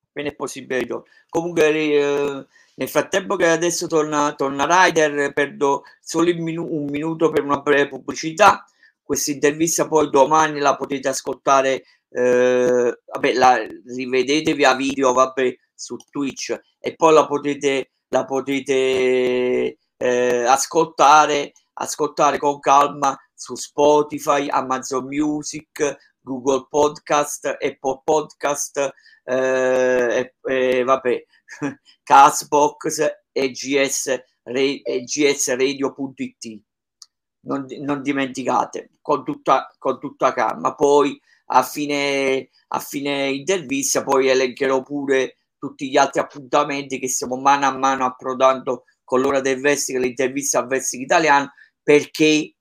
Appena 0.08 0.28
è 0.28 0.34
possibile 0.34 0.78
ritorna. 0.80 1.04
Comunque 1.28 1.68
eh, 1.70 2.46
nel 2.76 2.88
frattempo 2.88 3.37
che 3.37 3.49
adesso 3.49 3.87
torna, 3.87 4.34
torna 4.34 4.66
Ryder, 4.66 5.32
perdo 5.32 5.84
solo 6.00 6.32
minu- 6.34 6.68
un 6.70 6.87
minuto 6.87 7.30
per 7.30 7.42
una 7.42 7.61
breve 7.61 7.88
pubblicità. 7.88 8.64
Questa 9.02 9.30
intervista 9.32 9.87
poi 9.87 10.08
domani 10.11 10.61
la 10.61 10.76
potete 10.76 11.08
ascoltare, 11.08 11.84
eh, 12.08 13.00
vabbè, 13.04 13.32
la 13.34 13.56
rivedetevi 13.87 14.64
a 14.64 14.75
video 14.75 15.12
vabbè, 15.12 15.56
su 15.75 15.96
Twitch 16.11 16.58
e 16.78 16.94
poi 16.94 17.12
la 17.12 17.26
potete 17.26 17.93
la 18.14 18.25
potete 18.25 19.78
eh, 19.97 20.44
ascoltare, 20.44 21.52
ascoltare 21.75 22.38
con 22.38 22.61
calma 22.61 23.18
su 23.35 23.56
Spotify, 23.56 24.47
Amazon 24.49 25.06
Music, 25.06 25.97
Google 26.21 26.66
Podcast, 26.71 27.47
Apple 27.47 28.02
Podcast, 28.04 28.94
eh, 29.25 30.35
e, 30.40 30.85
vabbè, 30.85 31.25
Castbox 32.04 33.16
GS, 33.33 34.23
e 34.44 35.02
GS 35.04 35.56
Radio.it. 35.56 36.62
Non, 37.47 37.66
non, 37.80 38.00
dimenticate 38.00 38.92
con 39.02 39.25
tutta, 39.25 39.75
con 39.76 39.99
tutta 39.99 40.33
calma. 40.33 40.75
Poi 40.76 41.21
a 41.47 41.62
fine, 41.64 42.49
a 42.68 42.78
fine 42.78 43.28
intervista 43.30 44.02
poi 44.04 44.28
elencherò 44.28 44.83
pure 44.83 45.37
tutti 45.64 45.88
gli 45.88 45.97
altri 45.97 46.21
appuntamenti 46.21 46.99
che 46.99 47.09
stiamo 47.09 47.37
mano 47.37 47.66
a 47.66 47.76
mano 47.76 48.04
approdando 48.04 48.85
con 49.02 49.21
l'ora 49.21 49.40
del 49.40 49.61
wrestling, 49.61 50.02
l'intervista 50.02 50.59
al 50.59 50.66
wrestling 50.66 51.04
italiano, 51.04 51.52
perché, 51.83 52.56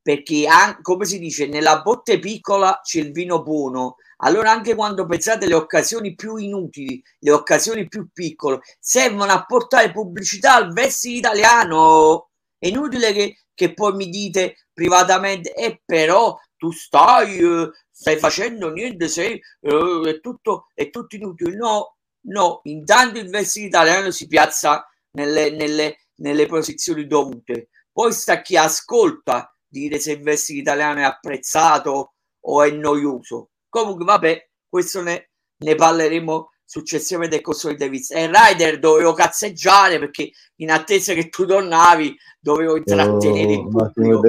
perché 0.00 0.46
come 0.80 1.04
si 1.04 1.18
dice, 1.18 1.46
nella 1.46 1.82
botte 1.82 2.18
piccola 2.18 2.80
c'è 2.82 3.00
il 3.00 3.12
vino 3.12 3.42
buono. 3.42 3.96
Allora 4.22 4.50
anche 4.50 4.74
quando 4.74 5.06
pensate 5.06 5.46
alle 5.46 5.54
occasioni 5.54 6.14
più 6.14 6.36
inutili, 6.36 7.02
le 7.20 7.30
occasioni 7.30 7.88
più 7.88 8.08
piccole, 8.12 8.60
servono 8.78 9.32
a 9.32 9.44
portare 9.44 9.92
pubblicità 9.92 10.54
al 10.54 10.70
wrestling 10.72 11.18
italiano. 11.18 12.30
È 12.58 12.66
inutile 12.68 13.12
che, 13.12 13.36
che 13.54 13.74
poi 13.74 13.94
mi 13.94 14.08
dite 14.08 14.66
privatamente, 14.72 15.54
e 15.54 15.64
eh, 15.64 15.82
però 15.84 16.38
tu 16.56 16.70
stai, 16.72 17.38
eh, 17.38 17.70
stai 17.90 18.18
facendo 18.18 18.70
niente, 18.70 19.08
sei, 19.08 19.40
eh, 19.60 20.00
è, 20.04 20.20
tutto, 20.20 20.66
è 20.74 20.90
tutto 20.90 21.16
inutile. 21.16 21.56
No, 21.56 21.96
No, 22.22 22.60
intanto 22.64 23.18
il 23.18 23.30
vestito 23.30 23.66
italiano 23.66 24.10
si 24.10 24.26
piazza 24.26 24.86
nelle, 25.12 25.50
nelle, 25.50 25.98
nelle 26.16 26.46
posizioni 26.46 27.06
dovute. 27.06 27.68
Poi 27.92 28.12
sta 28.12 28.40
chi 28.42 28.56
ascolta 28.56 29.54
dire 29.66 29.98
se 29.98 30.12
il 30.12 30.22
vestito 30.22 30.60
italiano 30.60 31.00
è 31.00 31.04
apprezzato 31.04 32.14
o 32.40 32.62
è 32.62 32.70
noioso. 32.70 33.50
Comunque, 33.68 34.04
vabbè, 34.04 34.48
questo 34.68 35.02
ne, 35.02 35.30
ne 35.58 35.74
parleremo 35.74 36.50
successivamente 36.64 37.40
con 37.40 37.54
Solide 37.54 37.88
Viz. 37.88 38.10
E 38.10 38.30
Rider 38.30 38.78
dovevo 38.78 39.12
cazzeggiare 39.12 39.98
perché 39.98 40.30
in 40.56 40.70
attesa 40.70 41.14
che 41.14 41.28
tu 41.28 41.44
tornavi 41.46 42.16
dovevo 42.38 42.76
intrattenere 42.76 43.52
il 43.54 43.68
pubblico. 43.68 44.20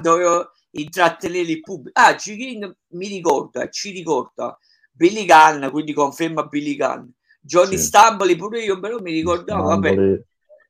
Dovevo 0.00 0.50
intrattenere 0.70 1.50
il 1.50 1.60
pubblico. 1.60 2.00
Ah, 2.00 2.14
G-King 2.14 2.76
mi 2.88 3.06
ricorda, 3.08 3.68
ci 3.68 3.90
ricorda 3.90 4.58
Billy 4.96 5.24
Gunn, 5.26 5.70
quindi 5.70 5.92
conferma 5.92 6.44
Billy 6.44 6.76
Gunn. 6.76 7.08
Johnny 7.40 7.76
sì. 7.76 7.84
Stamboli 7.84 8.36
pure 8.36 8.62
io 8.62 8.78
però 8.78 9.00
mi 9.00 9.12
ricordavo, 9.12 9.64
vabbè. 9.64 10.22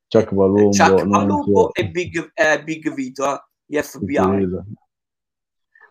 Chuck 0.08 0.34
Palumbo, 0.34 0.70
Chuck 0.70 1.06
Palumbo 1.08 1.72
e 1.72 1.88
Big, 1.88 2.30
eh, 2.34 2.62
Big 2.62 2.92
Vito, 2.92 3.32
eh, 3.32 3.42
gli 3.64 3.78
FBI. 3.80 4.48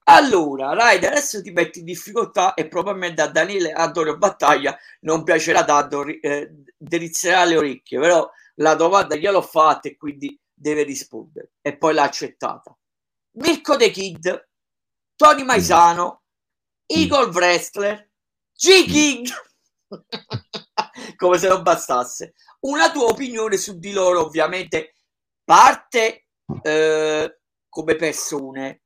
Allora, 0.06 0.74
Raid, 0.74 1.04
adesso 1.06 1.42
ti 1.42 1.52
metti 1.52 1.80
in 1.80 1.86
difficoltà 1.86 2.54
e 2.56 2.68
probabilmente 2.68 3.22
a 3.22 3.28
Daniele 3.28 3.72
Antonio 3.72 4.18
Battaglia 4.18 4.78
non 5.02 5.24
piacerà 5.24 5.64
tanto, 5.64 6.06
eh, 6.06 6.52
delizzerà 6.78 7.46
le 7.46 7.56
orecchie, 7.58 8.00
però 8.00 8.30
la 8.56 8.76
domanda 8.76 9.16
gliel'ho 9.16 9.42
fatta 9.42 9.88
e 9.88 9.96
quindi 9.96 10.38
deve 10.54 10.84
rispondere. 10.84 11.54
E 11.62 11.78
poi 11.78 11.94
l'ha 11.94 12.04
accettata. 12.04 12.76
Mirko 13.36 13.78
The 13.78 13.90
Kid, 13.92 14.50
Tony 15.16 15.44
Maisano, 15.44 16.24
Eagle 16.86 17.32
Wrestler, 17.32 18.12
G-King! 18.56 19.28
Come 21.18 21.38
se 21.38 21.48
non 21.48 21.64
bastasse. 21.64 22.34
Una 22.62 22.92
tua 22.92 23.06
opinione 23.06 23.58
su 23.58 23.78
di 23.78 23.92
loro, 23.92 24.26
ovviamente, 24.26 24.96
parte 25.44 26.28
eh, 26.62 27.38
come 27.70 27.96
persone, 27.96 28.82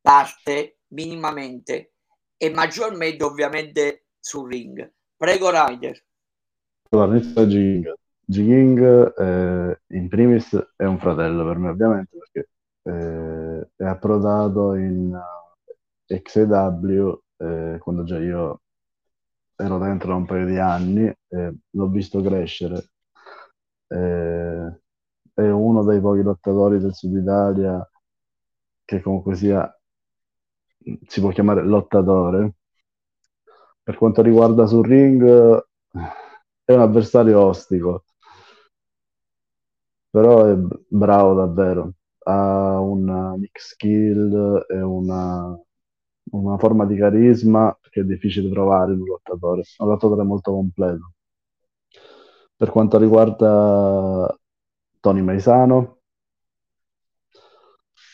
parte 0.00 0.78
minimamente 0.88 1.92
e 2.36 2.50
maggiormente, 2.50 3.24
ovviamente, 3.24 4.06
sul 4.18 4.50
ring. 4.50 4.92
Prego, 5.16 5.50
Ryder. 5.50 6.04
Allora, 6.90 7.16
inizio 7.16 7.46
G-King. 7.46 7.94
G-King 8.24 9.14
eh, 9.18 9.80
in 9.88 10.08
primis 10.08 10.72
è 10.76 10.84
un 10.84 10.98
fratello 10.98 11.44
per 11.44 11.58
me 11.58 11.68
ovviamente 11.70 12.16
perché 12.16 12.48
eh, 12.84 13.68
è 13.76 13.84
approdato 13.84 14.74
in 14.74 15.12
uh, 15.12 16.20
XAW 16.22 17.22
eh, 17.36 17.78
quando 17.80 18.04
già 18.04 18.18
io 18.18 18.61
ero 19.56 19.78
dentro 19.78 20.08
da 20.08 20.14
un 20.16 20.26
paio 20.26 20.46
di 20.46 20.58
anni, 20.58 21.04
eh, 21.28 21.54
l'ho 21.70 21.88
visto 21.88 22.20
crescere. 22.22 22.90
Eh, 23.88 24.80
è 25.34 25.48
uno 25.48 25.84
dei 25.84 26.00
pochi 26.00 26.22
lottatori 26.22 26.78
del 26.78 26.94
Sud 26.94 27.16
Italia 27.16 27.86
che 28.84 29.00
comunque 29.00 29.34
sia 29.34 29.74
si 31.06 31.20
può 31.20 31.30
chiamare 31.30 31.62
lottatore. 31.64 32.54
Per 33.82 33.96
quanto 33.96 34.22
riguarda 34.22 34.66
sul 34.66 34.86
ring, 34.86 35.22
è 36.64 36.72
un 36.72 36.80
avversario 36.80 37.40
ostico, 37.40 38.04
però 40.10 40.44
è 40.46 40.54
bravo 40.88 41.34
davvero. 41.34 41.94
Ha 42.24 42.78
una 42.80 43.36
mix 43.36 43.72
skill 43.72 44.64
e 44.68 44.80
una, 44.80 45.58
una 46.32 46.58
forma 46.58 46.86
di 46.86 46.96
carisma 46.96 47.76
che 47.90 48.00
è 48.00 48.04
difficile 48.04 48.50
trovare 48.50 48.92
in 48.92 49.00
un 49.00 49.06
lottatore. 49.06 49.62
Un 49.78 49.88
lottatore 49.88 50.22
molto 50.22 50.52
completo. 50.52 51.12
Per 52.56 52.70
quanto 52.70 52.98
riguarda 52.98 54.34
Tony 55.00 55.20
Maisano, 55.20 55.98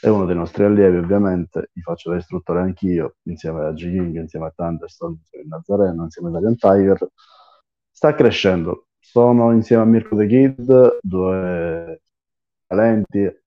è 0.01 0.09
uno 0.09 0.25
dei 0.27 0.35
nostri 0.37 0.65
allievi, 0.65 0.97
ovviamente. 0.97 1.71
Gli 1.73 1.81
faccio 1.81 2.11
da 2.11 2.17
istruttore 2.17 2.61
anch'io, 2.61 3.17
insieme 3.25 3.65
a 3.67 3.73
G. 3.73 3.81
King, 3.81 4.17
insieme 4.17 4.47
a 4.47 4.53
Thunderstorm, 4.55 5.17
insieme 5.19 5.45
a 5.45 5.57
Nazareno, 5.57 6.05
insieme 6.05 6.29
a 6.29 6.31
Italian 6.33 6.57
Tiger. 6.57 7.09
Sta 7.91 8.15
crescendo. 8.15 8.87
Sono 9.01 9.53
insieme 9.53 9.83
a 9.83 9.87
Mirko 9.87 10.17
The 10.17 10.27
Kid, 10.27 10.99
due 11.03 12.03
talenti. 12.67 13.43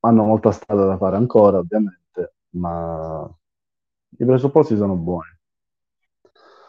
Hanno 0.00 0.24
molta 0.24 0.50
strada 0.50 0.84
da 0.84 0.96
fare 0.96 1.16
ancora, 1.16 1.58
ovviamente, 1.58 2.34
ma 2.50 3.30
i 4.18 4.24
presupposti 4.24 4.76
sono 4.76 4.94
buoni. 4.96 5.30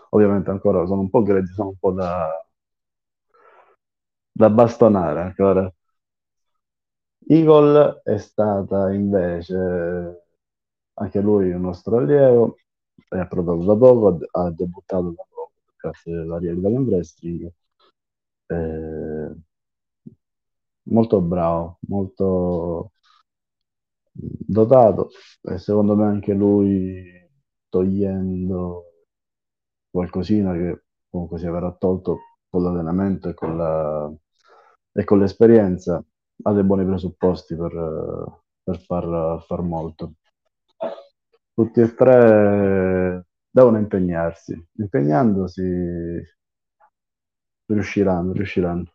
Ovviamente 0.10 0.50
ancora 0.50 0.86
sono 0.86 1.02
un 1.02 1.10
po' 1.10 1.22
grezzi, 1.24 1.54
sono 1.54 1.70
un 1.70 1.78
po' 1.78 1.92
da, 1.92 2.46
da 4.32 4.50
bastonare 4.50 5.22
ancora. 5.22 5.72
Eagle 7.28 8.02
è 8.04 8.18
stata 8.18 8.92
invece 8.94 10.24
anche 10.94 11.22
lui 11.22 11.52
un 11.52 11.62
nostro 11.62 11.98
allievo, 11.98 12.58
è 13.10 13.18
approdato 13.18 13.64
da 13.64 13.76
poco, 13.76 14.20
ha 14.32 14.52
debuttato 14.52 15.10
da 15.12 15.26
poco 15.30 15.52
grazie 15.76 16.16
alla 16.18 16.40
Real 16.40 16.58
Italian 16.58 16.84
Wrestling. 16.84 17.52
Eh, 18.48 19.36
molto 20.84 21.22
bravo, 21.22 21.78
molto 21.88 22.92
dotato 24.12 25.10
e 25.42 25.58
secondo 25.58 25.96
me 25.96 26.06
anche 26.06 26.34
lui 26.34 27.15
togliendo 27.76 28.84
qualcosina 29.90 30.54
che 30.54 30.86
comunque 31.10 31.38
si 31.40 31.46
avrà 31.46 31.70
tolto 31.74 32.20
con 32.50 32.64
l'allenamento 32.64 33.28
e 33.28 33.34
con, 33.34 33.58
la, 33.58 34.10
e 34.94 35.04
con 35.04 35.20
l'esperienza 35.20 36.02
ha 36.44 36.54
dei 36.54 36.64
buoni 36.64 36.86
presupposti 36.86 37.54
per, 37.58 38.42
per 38.64 38.80
far, 38.80 39.44
far 39.46 39.62
molto. 39.62 40.14
Tutti 41.54 41.82
e 41.82 41.94
tre 41.94 43.26
devono 43.50 43.78
impegnarsi, 43.78 44.54
impegnandosi 44.78 45.62
riusciranno, 47.66 48.32
riusciranno. 48.32 48.94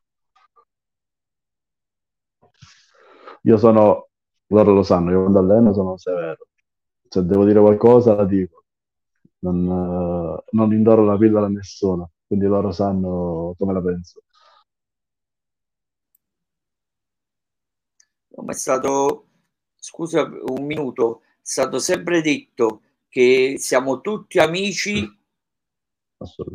Io 3.42 3.56
sono, 3.58 4.08
loro 4.46 4.72
lo 4.72 4.82
sanno, 4.82 5.10
io 5.10 5.20
quando 5.20 5.38
alleno 5.38 5.72
sono 5.74 5.98
severo. 5.98 6.46
Se 7.08 7.24
devo 7.24 7.44
dire 7.44 7.60
qualcosa 7.60 8.14
la 8.14 8.24
dico. 8.24 8.59
Non, 9.40 10.38
non 10.50 10.72
indoro 10.72 11.04
la 11.04 11.16
pillola 11.16 11.46
a 11.46 11.48
nessuno, 11.48 12.12
quindi 12.26 12.46
loro 12.46 12.72
sanno 12.72 13.54
come 13.58 13.72
la 13.72 13.80
penso. 13.80 14.22
ma 18.42 18.52
è 18.52 18.54
stato, 18.54 19.26
scusa 19.76 20.22
un 20.22 20.64
minuto, 20.64 21.22
è 21.22 21.38
stato 21.42 21.78
sempre 21.78 22.20
detto 22.22 22.82
che 23.08 23.56
siamo 23.58 24.00
tutti 24.00 24.38
amici 24.38 25.18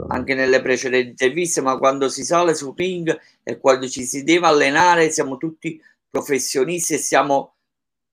anche 0.10 0.36
nelle 0.36 0.62
precedenti 0.62 1.10
interviste, 1.10 1.62
ma 1.62 1.78
quando 1.78 2.08
si 2.08 2.24
sale 2.24 2.54
sul 2.54 2.74
ring 2.76 3.20
e 3.42 3.58
quando 3.58 3.88
ci 3.88 4.04
si 4.04 4.24
deve 4.24 4.46
allenare 4.46 5.10
siamo 5.10 5.38
tutti 5.38 5.82
professionisti 6.08 6.94
e 6.94 6.98
siamo 6.98 7.56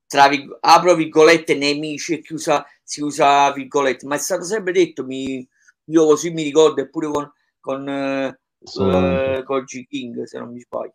tra 0.06 0.30
apro 0.61 0.94
virgolette 0.94 1.54
nemici 1.54 2.14
e 2.14 2.20
chiusa, 2.20 2.64
si 2.82 3.02
usa 3.02 3.52
virgolette, 3.52 4.06
ma 4.06 4.16
è 4.16 4.18
stato 4.18 4.44
sempre 4.44 4.72
detto, 4.72 5.04
mi, 5.04 5.46
io 5.86 6.06
così 6.06 6.30
mi 6.30 6.42
ricordo, 6.42 6.80
eppure 6.80 7.08
con, 7.08 7.32
con, 7.60 7.88
eh, 7.88 8.38
con 9.44 9.64
G 9.64 9.86
King 9.86 10.24
se 10.24 10.38
non 10.38 10.52
mi 10.52 10.60
sbaglio. 10.60 10.94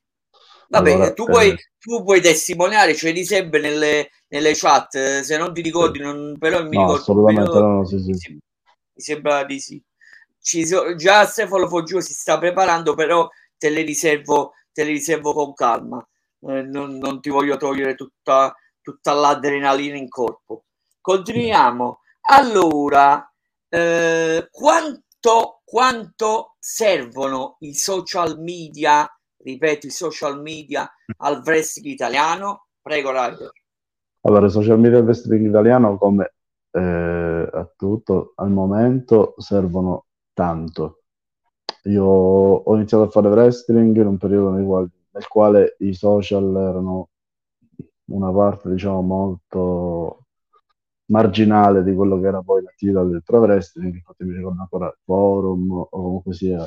Vabbè, 0.69 0.91
allora, 0.91 1.13
tu, 1.13 1.25
puoi, 1.25 1.51
eh... 1.51 1.57
tu, 1.79 2.03
puoi, 2.03 2.21
testimoniare, 2.21 2.93
ce 2.93 3.11
li 3.11 3.23
sempre 3.23 3.59
nelle, 3.59 4.09
nelle 4.27 4.51
chat, 4.53 5.21
se 5.21 5.37
non 5.37 5.53
ti 5.53 5.61
ricordi, 5.61 5.99
non, 5.99 6.35
però 6.37 6.61
mi 6.63 6.75
no, 6.75 6.81
ricordo. 6.81 6.93
Assolutamente 7.01 7.51
però, 7.51 7.67
no, 7.67 7.85
sì, 7.85 7.99
sì. 7.99 8.31
Mi, 8.33 8.39
sembra 8.93 9.43
di 9.45 9.59
sì. 9.59 9.81
Ci, 10.39 10.65
già 10.95 11.25
Stefano 11.25 11.67
Foggio 11.67 12.01
si 12.01 12.13
sta 12.13 12.37
preparando, 12.37 12.95
però 12.95 13.29
te 13.57 13.69
le 13.69 13.81
riservo, 13.81 14.53
te 14.71 14.83
le 14.83 14.91
riservo 14.91 15.33
con 15.33 15.53
calma. 15.53 16.05
Eh, 16.41 16.61
non, 16.61 16.97
non, 16.97 17.21
ti 17.21 17.29
voglio 17.29 17.57
togliere 17.57 17.95
tutta, 17.95 18.53
tutta 18.81 19.13
l'adrenalina 19.13 19.95
in 19.95 20.09
corpo. 20.09 20.65
Continuiamo. 21.07 21.99
Allora, 22.29 23.33
eh, 23.69 24.49
quanto, 24.51 25.61
quanto 25.63 26.55
servono 26.59 27.55
i 27.59 27.73
social 27.75 28.37
media 28.41 29.09
ripeto, 29.37 29.87
i 29.87 29.89
social 29.89 30.41
media 30.41 30.85
al 31.19 31.41
wrestling 31.45 31.93
italiano? 31.93 32.65
Prego, 32.81 33.11
Ryder. 33.11 33.51
Allora, 34.23 34.47
i 34.47 34.49
social 34.49 34.77
media 34.79 34.97
al 34.97 35.05
wrestling 35.05 35.47
italiano, 35.47 35.97
come 35.97 36.33
eh, 36.71 37.49
a 37.53 37.71
tutto, 37.77 38.33
al 38.35 38.51
momento 38.51 39.33
servono 39.37 40.07
tanto. 40.33 41.03
Io 41.83 42.03
ho 42.03 42.75
iniziato 42.75 43.05
a 43.05 43.09
fare 43.09 43.29
wrestling 43.29 43.95
in 43.95 44.07
un 44.07 44.17
periodo 44.17 44.49
nel 44.49 44.65
quale, 44.65 44.89
nel 45.11 45.27
quale 45.29 45.75
i 45.79 45.93
social 45.93 46.53
erano 46.53 47.11
una 48.07 48.29
parte, 48.29 48.69
diciamo, 48.69 49.01
molto 49.01 50.26
marginale 51.07 51.83
di 51.83 51.93
quello 51.93 52.19
che 52.19 52.27
era 52.27 52.41
poi 52.41 52.61
l'attività 52.63 53.03
del 53.03 53.23
pro 53.23 53.39
wrestling, 53.39 53.93
infatti 53.95 54.23
mi 54.25 54.35
ricordo 54.35 54.61
ancora 54.61 54.93
forum 55.03 55.71
o 55.71 55.87
comunque 55.89 56.33
sia 56.33 56.65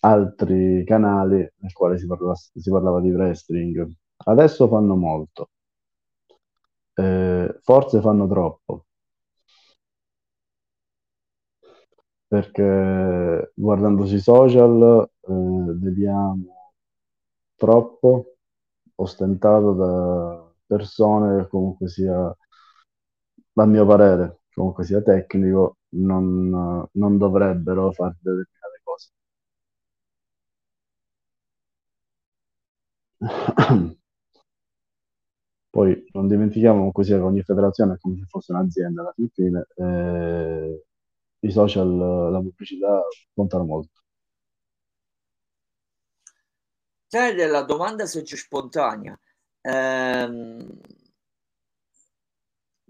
altri 0.00 0.84
canali 0.84 1.36
nel 1.58 1.72
quale 1.72 1.98
si, 1.98 2.06
parla, 2.06 2.34
si 2.34 2.70
parlava 2.70 3.00
di 3.00 3.10
wrestling. 3.12 3.90
Adesso 4.24 4.68
fanno 4.68 4.94
molto, 4.96 5.50
eh, 6.94 7.58
forse 7.62 8.00
fanno 8.00 8.26
troppo. 8.26 8.86
Perché 12.26 13.52
guardando 13.54 14.06
sui 14.06 14.18
social 14.18 15.06
eh, 15.20 15.32
vediamo 15.78 16.72
troppo 17.56 18.36
ostentato 18.96 19.72
da 19.74 20.52
persone 20.66 21.42
che 21.42 21.48
comunque 21.48 21.88
sia, 21.88 22.34
a 23.54 23.66
mio 23.66 23.86
parere, 23.86 24.40
comunque 24.52 24.84
sia 24.84 25.02
tecnico, 25.02 25.78
non, 25.90 26.86
non 26.92 27.18
dovrebbero 27.18 27.92
fare 27.92 28.16
determinate 28.20 28.80
cose. 28.82 29.08
Poi 35.70 36.04
non 36.12 36.28
dimentichiamo 36.28 36.92
così 36.92 37.12
che 37.12 37.18
ogni 37.18 37.42
federazione 37.42 37.94
è 37.94 37.98
come 37.98 38.16
se 38.18 38.26
fosse 38.28 38.52
un'azienda 38.52 39.00
alla 39.02 39.14
fine, 39.32 39.66
eh, 39.76 40.84
i 41.40 41.50
social, 41.50 41.96
la 42.30 42.40
pubblicità 42.40 43.02
contano 43.34 43.64
molto. 43.64 44.02
C'è 47.08 47.34
della 47.34 47.62
domanda 47.62 48.06
sorge 48.06 48.36
spontanea. 48.36 49.18
Ehm, 49.60 50.80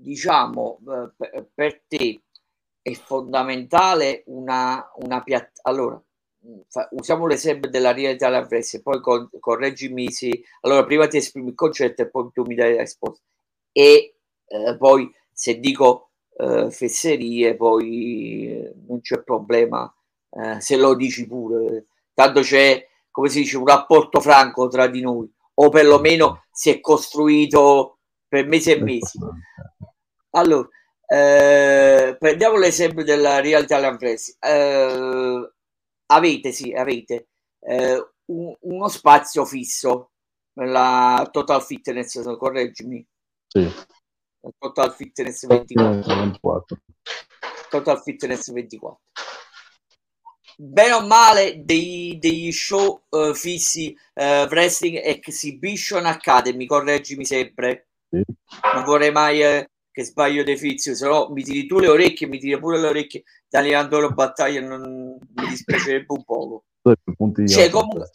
diciamo, 0.02 0.78
eh, 1.18 1.46
per 1.54 1.82
te 1.86 2.20
è 2.82 2.92
fondamentale 2.94 4.22
una, 4.26 4.90
una 4.96 5.22
piattaforma. 5.22 5.62
Allora, 5.62 6.02
usiamo 6.90 7.26
l'esempio 7.26 7.70
della 7.70 7.92
realtà 7.92 8.26
alla 8.26 8.46
e 8.48 8.82
poi 8.82 9.00
con, 9.00 9.30
correggimi 9.38 10.10
se 10.10 10.42
allora 10.62 10.84
prima 10.84 11.06
ti 11.06 11.18
esprimi 11.18 11.50
il 11.50 11.54
concetto 11.54 12.02
e 12.02 12.10
poi 12.10 12.30
tu 12.32 12.42
mi 12.42 12.56
dai 12.56 12.74
la 12.74 12.80
risposta 12.80 13.22
e 13.70 14.16
eh, 14.46 14.76
poi 14.76 15.08
se 15.32 15.60
dico 15.60 16.10
eh, 16.36 16.68
fesserie 16.72 17.54
poi 17.54 18.48
eh, 18.48 18.74
non 18.88 19.00
c'è 19.00 19.22
problema 19.22 19.94
eh, 20.30 20.60
se 20.60 20.76
lo 20.76 20.96
dici 20.96 21.28
pure 21.28 21.86
tanto 22.14 22.40
c'è, 22.40 22.86
come 23.10 23.28
si 23.28 23.40
dice, 23.40 23.56
un 23.56 23.66
rapporto 23.66 24.20
franco 24.20 24.68
tra 24.68 24.86
di 24.86 25.00
noi, 25.00 25.30
o 25.54 25.68
perlomeno 25.68 26.44
si 26.50 26.70
è 26.70 26.80
costruito 26.80 27.98
per 28.28 28.46
mesi 28.46 28.70
e 28.70 28.80
mesi. 28.80 29.18
Allora, 30.34 30.68
eh, 31.06 32.16
prendiamo 32.18 32.58
l'esempio 32.58 33.04
della 33.04 33.40
Real 33.40 33.62
Italian 33.62 33.98
Press. 33.98 34.36
Eh, 34.40 35.52
avete, 36.06 36.52
sì, 36.52 36.72
avete 36.72 37.28
eh, 37.60 38.06
un, 38.26 38.54
uno 38.60 38.88
spazio 38.88 39.44
fisso 39.44 40.12
nella 40.54 41.28
Total 41.30 41.62
Fitness, 41.62 42.22
correggimi. 42.36 43.06
Sì. 43.46 43.68
Total 44.58 44.92
Fitness 44.94 45.46
24. 45.46 46.78
Total 47.68 48.02
Fitness 48.02 48.50
24. 48.50 49.00
Bene 50.56 50.92
o 50.92 51.06
male 51.06 51.62
dei, 51.64 52.18
degli 52.18 52.52
show 52.52 53.04
uh, 53.08 53.34
fissi 53.34 53.96
uh, 54.14 54.46
Wrestling 54.48 55.00
Exhibition 55.02 56.06
Academy, 56.06 56.66
correggimi 56.66 57.24
sempre. 57.24 57.88
Sì. 58.08 58.22
Non 58.74 58.84
vorrei 58.84 59.10
mai 59.12 59.40
uh, 59.40 59.64
che 59.92 60.04
sbaglio 60.04 60.42
defizio, 60.42 60.94
se 60.94 61.06
no 61.06 61.28
mi 61.30 61.42
tiri 61.42 61.66
tu 61.66 61.78
le 61.78 61.88
orecchie, 61.88 62.26
mi 62.26 62.38
tiri 62.38 62.58
pure 62.58 62.80
le 62.80 62.88
orecchie. 62.88 63.22
Da 63.48 63.60
Leandro 63.60 64.10
Battaglia, 64.10 64.62
non 64.62 65.18
mi 65.34 65.46
dispiacerebbe 65.48 66.06
un 66.08 66.24
poco. 66.24 66.64
Cioè, 67.46 67.70
comunque, 67.70 68.10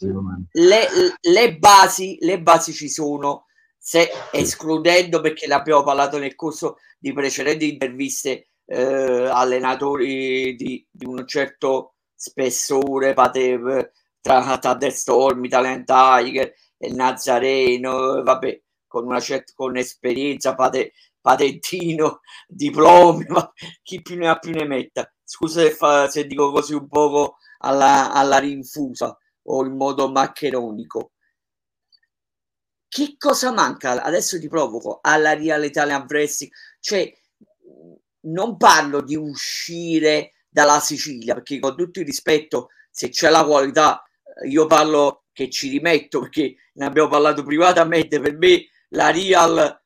le, 0.50 0.86
le, 1.20 1.56
basi, 1.56 2.18
le 2.20 2.42
basi 2.42 2.72
ci 2.72 2.88
sono, 2.88 3.46
se 3.78 4.10
escludendo 4.32 5.20
perché 5.20 5.46
l'abbiamo 5.46 5.82
parlato 5.84 6.18
nel 6.18 6.34
corso 6.34 6.76
di 6.98 7.12
precedenti 7.12 7.72
interviste 7.72 8.48
eh, 8.66 9.28
allenatori 9.32 10.54
di, 10.56 10.86
di, 10.90 11.06
un 11.06 11.26
certo 11.26 11.94
spessore 12.14 13.14
pate, 13.14 13.92
tra 14.20 14.58
Thunder 14.58 14.92
Storm, 14.92 15.44
Italian 15.44 15.84
Tiger 15.86 16.52
e 16.76 16.92
Nazareno 16.92 18.22
vabbè 18.22 18.60
con 18.88 19.06
una 19.06 19.20
certa 19.20 19.52
con 19.54 19.76
esperienza 19.76 20.54
pate, 20.54 20.92
patentino 21.20 22.20
diplomi 22.46 23.26
ma 23.28 23.52
chi 23.82 24.02
più 24.02 24.16
ne 24.16 24.28
ha 24.28 24.38
più 24.38 24.52
ne 24.52 24.64
metta. 24.64 25.10
Scusa 25.22 25.62
se, 25.62 25.70
fa, 25.72 26.08
se 26.08 26.26
dico 26.26 26.50
così 26.50 26.74
un 26.74 26.88
poco 26.88 27.36
alla, 27.58 28.12
alla 28.12 28.38
rinfusa 28.38 29.16
o 29.42 29.64
in 29.64 29.76
modo 29.76 30.10
maccheronico. 30.10 31.12
Che 32.88 33.16
cosa 33.18 33.52
manca? 33.52 34.02
Adesso 34.02 34.40
ti 34.40 34.48
provoco 34.48 35.00
alla 35.02 35.34
Real 35.34 35.64
Italian 35.64 36.06
Wrestling, 36.08 36.52
cioè 36.80 37.12
non 38.20 38.56
parlo 38.56 39.02
di 39.02 39.14
uscire 39.14 40.32
dalla 40.48 40.80
Sicilia, 40.80 41.34
perché 41.34 41.58
con 41.58 41.76
tutto 41.76 42.00
il 42.00 42.06
rispetto, 42.06 42.68
se 42.90 43.10
c'è 43.10 43.28
la 43.28 43.44
qualità, 43.44 44.02
io 44.48 44.66
parlo 44.66 45.24
che 45.32 45.50
ci 45.50 45.68
rimetto, 45.68 46.20
perché 46.20 46.54
ne 46.74 46.84
abbiamo 46.86 47.08
parlato 47.08 47.42
privatamente, 47.42 48.20
per 48.20 48.36
me 48.36 48.66
la 48.90 49.10
Real 49.10 49.82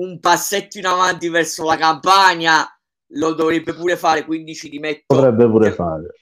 un 0.00 0.18
passetto 0.20 0.78
in 0.78 0.86
avanti 0.86 1.28
verso 1.28 1.64
la 1.64 1.76
campagna 1.76 2.66
lo 3.14 3.34
dovrebbe 3.34 3.74
pure 3.74 3.96
fare, 3.96 4.24
quindi 4.24 4.54
ci 4.54 4.68
rimetto. 4.68 5.14
Dovrebbe 5.14 5.48
pure 5.48 5.72
fare. 5.72 6.14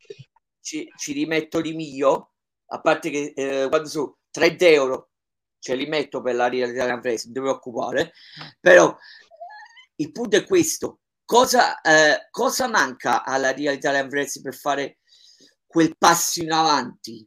Ci, 0.60 0.90
ci 0.96 1.12
rimetto 1.12 1.60
di 1.60 1.74
mio, 1.74 2.32
a 2.66 2.80
parte 2.80 3.10
che 3.10 3.32
eh, 3.34 3.68
quando 3.68 3.88
su 3.88 4.16
30 4.30 4.66
euro 4.66 5.10
ce 5.58 5.74
li 5.74 5.86
metto 5.86 6.20
per 6.20 6.34
la 6.34 6.48
Real 6.48 6.70
Italian 6.70 7.00
Press, 7.00 7.24
non 7.24 7.34
ti 7.34 7.40
preoccupare, 7.40 8.12
però 8.60 8.94
il 9.96 10.12
punto 10.12 10.36
è 10.36 10.46
questo, 10.46 11.00
cosa, 11.24 11.80
eh, 11.80 12.28
cosa 12.30 12.68
manca 12.68 13.24
alla 13.24 13.52
Real 13.52 13.74
Italian 13.74 14.08
Press 14.08 14.40
per 14.40 14.54
fare 14.54 14.98
quel 15.66 15.96
passo 15.96 16.42
in 16.42 16.52
avanti? 16.52 17.26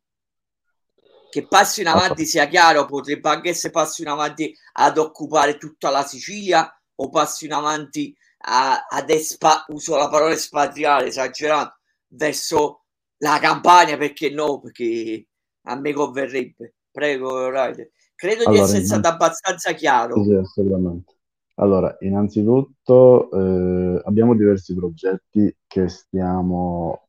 Che 1.31 1.47
passo 1.47 1.79
in 1.79 1.87
avanti 1.87 2.25
sia 2.25 2.45
chiaro, 2.47 2.85
potrebbe 2.85 3.29
anche 3.29 3.51
essere 3.51 3.71
passo 3.71 4.01
in 4.01 4.09
avanti 4.09 4.53
ad 4.73 4.97
occupare 4.97 5.55
tutta 5.55 5.89
la 5.89 6.03
Sicilia 6.03 6.69
o 6.95 7.09
passo 7.09 7.45
in 7.45 7.53
avanti 7.53 8.13
a, 8.47 8.85
ad 8.89 9.09
espa, 9.09 9.63
uso 9.69 9.95
la 9.95 10.09
parola 10.09 10.33
espatriare 10.33 11.07
esagerando, 11.07 11.77
verso 12.07 12.83
la 13.19 13.39
campagna, 13.39 13.95
perché 13.95 14.29
no? 14.29 14.59
Perché 14.59 15.27
a 15.67 15.75
me 15.75 15.93
converrebbe. 15.93 16.73
Prego, 16.91 17.49
Ryder. 17.49 17.91
Credo 18.13 18.43
allora, 18.43 18.51
di 18.51 18.59
essere 18.59 18.83
stato 18.83 19.07
abbastanza 19.07 19.71
chiaro. 19.71 20.21
Sì, 20.21 20.33
assolutamente. 20.33 21.15
Allora, 21.55 21.95
innanzitutto 22.01 23.31
eh, 23.31 24.01
abbiamo 24.03 24.35
diversi 24.35 24.75
progetti 24.75 25.55
che 25.65 25.87
stiamo 25.87 27.07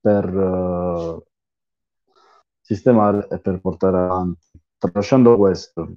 per 0.00 0.34
uh, 0.34 1.24
sistemare 2.64 3.28
e 3.30 3.38
per 3.40 3.60
portare 3.60 3.98
avanti. 3.98 4.46
Tralasciando 4.78 5.36
questo, 5.36 5.96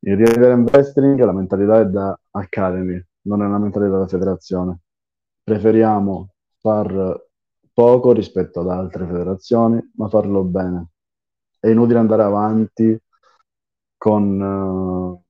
in 0.00 0.16
Real 0.16 0.60
Wrestling 0.60 1.18
la 1.24 1.32
mentalità 1.32 1.80
è 1.80 1.86
da 1.86 2.18
Academy, 2.32 3.02
non 3.22 3.42
è 3.42 3.46
una 3.46 3.58
mentalità 3.58 3.98
da 3.98 4.06
federazione. 4.06 4.80
Preferiamo 5.42 6.34
far 6.58 7.24
poco 7.72 8.12
rispetto 8.12 8.60
ad 8.60 8.68
altre 8.68 9.06
federazioni, 9.06 9.92
ma 9.96 10.08
farlo 10.08 10.44
bene. 10.44 10.88
È 11.58 11.68
inutile 11.68 11.98
andare 11.98 12.22
avanti 12.22 12.98
con, 13.96 14.40
uh, 14.40 15.22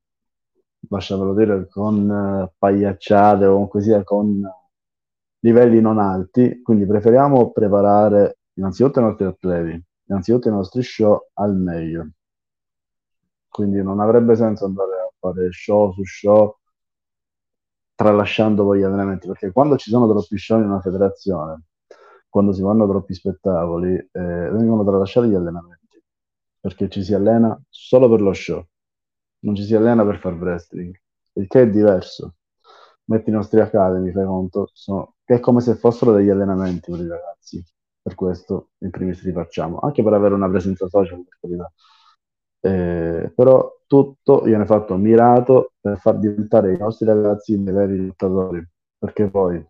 lasciamelo 0.89 1.35
dire, 1.35 1.69
con 1.69 2.09
uh, 2.09 2.53
pagliacciate 2.59 3.47
o 3.47 3.53
comunque 3.69 4.05
con 4.05 4.43
livelli 5.41 5.81
non 5.81 5.99
alti, 5.99 6.61
quindi 6.63 6.87
preferiamo 6.87 7.53
preparare 7.53 8.39
innanzitutto 8.55 9.01
i 9.01 9.03
nostri 9.03 9.27
atleti, 9.27 9.85
innanzitutto 10.07 10.49
i 10.49 10.53
nostri 10.53 10.83
show 10.83 11.29
al 11.35 11.57
meglio. 11.57 12.11
Quindi 13.49 13.83
non 13.83 14.01
avrebbe 14.01 14.37
senso 14.37 14.67
andare 14.67 14.93
a 14.93 15.13
fare 15.19 15.51
show 15.51 15.93
su 15.93 16.05
show 16.05 16.59
tralasciando 17.95 18.65
poi 18.65 18.81
gli 18.81 18.83
allenamenti, 18.83 19.27
perché 19.27 19.53
quando 19.53 19.77
ci 19.77 19.91
sono 19.91 20.07
troppi 20.09 20.37
show 20.39 20.59
in 20.59 20.67
una 20.67 20.81
federazione, 20.81 21.63
quando 22.29 22.53
si 22.53 22.61
fanno 22.63 22.87
troppi 22.87 23.15
spettacoli, 23.15 23.95
eh, 23.95 24.11
vengono 24.51 24.85
tralasciati 24.85 25.29
gli 25.29 25.35
allenamenti 25.35 25.87
perché 26.67 26.89
ci 26.89 27.05
si 27.05 27.15
allena 27.15 27.57
solo 27.69 28.11
per 28.11 28.21
lo 28.21 28.33
show, 28.33 28.67
non 29.41 29.55
ci 29.55 29.63
si 29.63 29.77
allena 29.77 30.05
per 30.05 30.19
fare 30.19 30.35
wrestling, 30.35 31.01
il 31.35 31.47
che 31.47 31.63
è 31.63 31.71
diverso. 31.71 32.35
Metti 33.05 33.31
i 33.31 33.33
nostri 33.33 33.61
academy, 33.61 34.11
fai 34.11 34.25
conto, 34.25 34.71
sono, 34.73 35.15
è 35.25 35.39
come 35.39 35.61
se 35.61 35.77
fossero 35.77 36.13
degli 36.13 36.29
allenamenti 36.29 36.91
per 36.91 37.01
i 37.01 37.07
ragazzi. 37.07 37.65
Per 38.07 38.15
questo 38.15 38.69
in 38.79 38.91
primis 38.91 39.25
li 39.25 39.33
facciamo, 39.33 39.81
anche 39.81 40.03
per 40.03 40.13
avere 40.13 40.35
una 40.35 40.49
presenza 40.49 40.89
social, 40.89 41.25
per 41.25 41.39
carità. 41.41 41.73
Eh, 42.61 43.33
però 43.35 43.81
tutto 43.87 44.43
viene 44.43 44.65
fatto 44.67 44.97
mirato 44.97 45.73
per 45.81 45.99
far 45.99 46.19
diventare 46.19 46.75
i 46.75 46.79
nostri 46.79 47.07
ragazzi 47.07 47.61
dei 47.61 47.73
veri 47.75 48.07
lottatori, 48.07 48.65
perché 48.99 49.29
poi 49.29 49.65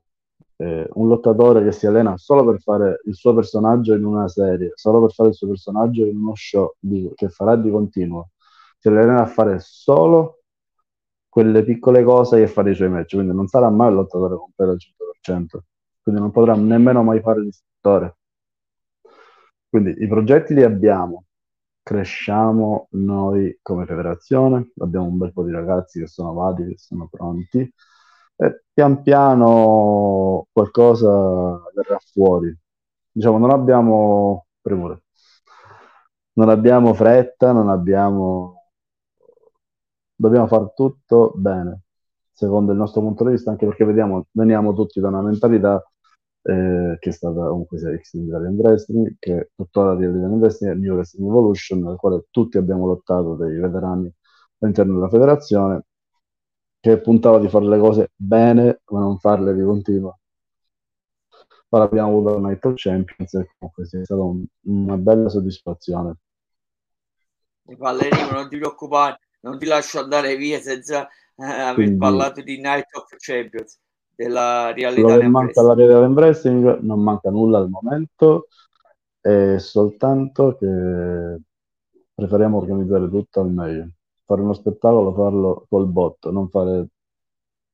eh, 0.56 0.88
un 0.94 1.08
lottatore 1.08 1.62
che 1.64 1.72
si 1.72 1.86
allena 1.86 2.16
solo 2.18 2.44
per 2.50 2.60
fare 2.60 3.00
il 3.04 3.14
suo 3.14 3.34
personaggio 3.34 3.94
in 3.94 4.04
una 4.04 4.28
serie, 4.28 4.72
solo 4.74 5.00
per 5.00 5.12
fare 5.12 5.30
il 5.30 5.34
suo 5.34 5.48
personaggio 5.48 6.04
in 6.04 6.16
uno 6.16 6.34
show 6.34 6.74
di, 6.78 7.10
che 7.14 7.28
farà 7.30 7.56
di 7.56 7.70
continuo, 7.70 8.30
si 8.78 8.88
allena 8.88 9.22
a 9.22 9.26
fare 9.26 9.58
solo 9.60 10.40
quelle 11.28 11.64
piccole 11.64 12.02
cose 12.04 12.38
che 12.38 12.46
fare 12.48 12.70
i 12.70 12.74
suoi 12.74 12.88
match, 12.90 13.14
quindi 13.14 13.34
non 13.34 13.46
sarà 13.46 13.70
mai 13.70 13.88
un 13.88 13.94
lottatore 13.96 14.36
completo 14.36 14.72
al 14.72 14.78
100%, 14.78 15.64
quindi 16.02 16.20
non 16.20 16.30
potrà 16.30 16.54
nemmeno 16.54 17.02
mai 17.02 17.20
fare 17.20 17.40
l'istruttore. 17.40 18.16
Quindi 19.68 19.94
i 20.02 20.08
progetti 20.08 20.54
li 20.54 20.62
abbiamo, 20.62 21.24
cresciamo 21.82 22.88
noi 22.92 23.58
come 23.62 23.84
federazione, 23.86 24.72
abbiamo 24.78 25.06
un 25.06 25.18
bel 25.18 25.32
po' 25.32 25.44
di 25.44 25.52
ragazzi 25.52 26.00
che 26.00 26.06
sono 26.06 26.32
validi, 26.32 26.72
che 26.72 26.78
sono 26.78 27.08
pronti, 27.10 27.72
e 28.38 28.64
pian 28.72 29.02
piano 29.02 30.46
qualcosa 30.52 31.10
verrà 31.74 31.98
fuori. 32.12 32.54
Diciamo, 33.10 33.38
non 33.38 33.50
abbiamo 33.50 34.46
premure, 34.60 35.02
non 36.34 36.48
abbiamo 36.48 36.94
fretta, 36.94 37.52
non 37.52 37.68
abbiamo... 37.70 38.52
Dobbiamo 40.18 40.46
fare 40.46 40.72
tutto 40.74 41.32
bene, 41.36 41.82
secondo 42.32 42.72
il 42.72 42.78
nostro 42.78 43.02
punto 43.02 43.24
di 43.24 43.32
vista, 43.32 43.50
anche 43.50 43.66
perché 43.66 43.84
vediamo, 43.84 44.26
veniamo 44.30 44.72
tutti 44.72 44.98
da 44.98 45.08
una 45.08 45.20
mentalità 45.20 45.82
eh, 46.48 46.96
che 47.00 47.10
è 47.10 47.12
stata 47.12 47.48
comunque 47.48 47.78
X 48.00 48.12
Italian 48.14 48.54
Wrestling, 48.54 49.16
che 49.18 49.36
è 49.36 49.48
tuttora 49.54 49.96
di 49.96 50.04
Italian 50.04 50.34
Wrestling 50.34 50.74
e 50.74 50.78
New 50.78 50.94
Wrestling 50.94 51.28
Evolution, 51.28 51.80
nel 51.80 51.96
quale 51.96 52.26
tutti 52.30 52.56
abbiamo 52.56 52.86
lottato 52.86 53.34
dei 53.34 53.58
veterani 53.58 54.12
all'interno 54.58 54.94
della 54.94 55.08
federazione 55.08 55.84
che 56.78 57.00
puntava 57.00 57.40
di 57.40 57.48
fare 57.48 57.66
le 57.66 57.78
cose 57.78 58.12
bene, 58.14 58.80
ma 58.90 59.00
non 59.00 59.18
farle 59.18 59.54
di 59.54 59.62
continuo. 59.62 60.20
Ora 61.70 61.82
abbiamo 61.82 62.10
avuto 62.10 62.38
la 62.38 62.48
Night 62.48 62.64
of 62.64 62.74
Champions 62.76 63.34
e 63.34 63.50
comunque 63.58 63.82
è 63.82 64.04
stata 64.04 64.22
un, 64.22 64.44
una 64.66 64.96
bella 64.96 65.28
soddisfazione. 65.28 66.14
Ballerino, 67.62 68.30
non 68.30 68.48
ti 68.48 68.56
preoccupare, 68.56 69.18
non 69.40 69.58
ti 69.58 69.66
lascio 69.66 69.98
andare 69.98 70.36
via 70.36 70.60
senza 70.60 71.08
eh, 71.34 71.44
aver 71.44 71.74
Quindi, 71.74 71.96
parlato 71.96 72.40
di 72.40 72.60
Night 72.60 72.94
of 72.94 73.12
Champions 73.16 73.80
della 74.16 74.72
realtà. 74.72 75.16
Non 75.16 75.30
manca 75.30 75.62
la 75.62 75.74
realtà 75.74 76.06
in 76.06 76.12
wrestling, 76.12 76.78
non 76.80 77.00
manca 77.00 77.30
nulla 77.30 77.58
al 77.58 77.68
momento. 77.68 78.48
è 79.20 79.58
soltanto 79.58 80.56
che 80.56 81.40
preferiamo 82.14 82.56
organizzare 82.56 83.08
tutto 83.08 83.40
al 83.40 83.52
meglio. 83.52 83.90
Fare 84.24 84.40
uno 84.40 84.54
spettacolo, 84.54 85.14
farlo 85.14 85.66
col 85.68 85.86
botto, 85.86 86.30
non 86.32 86.48
fare 86.48 86.88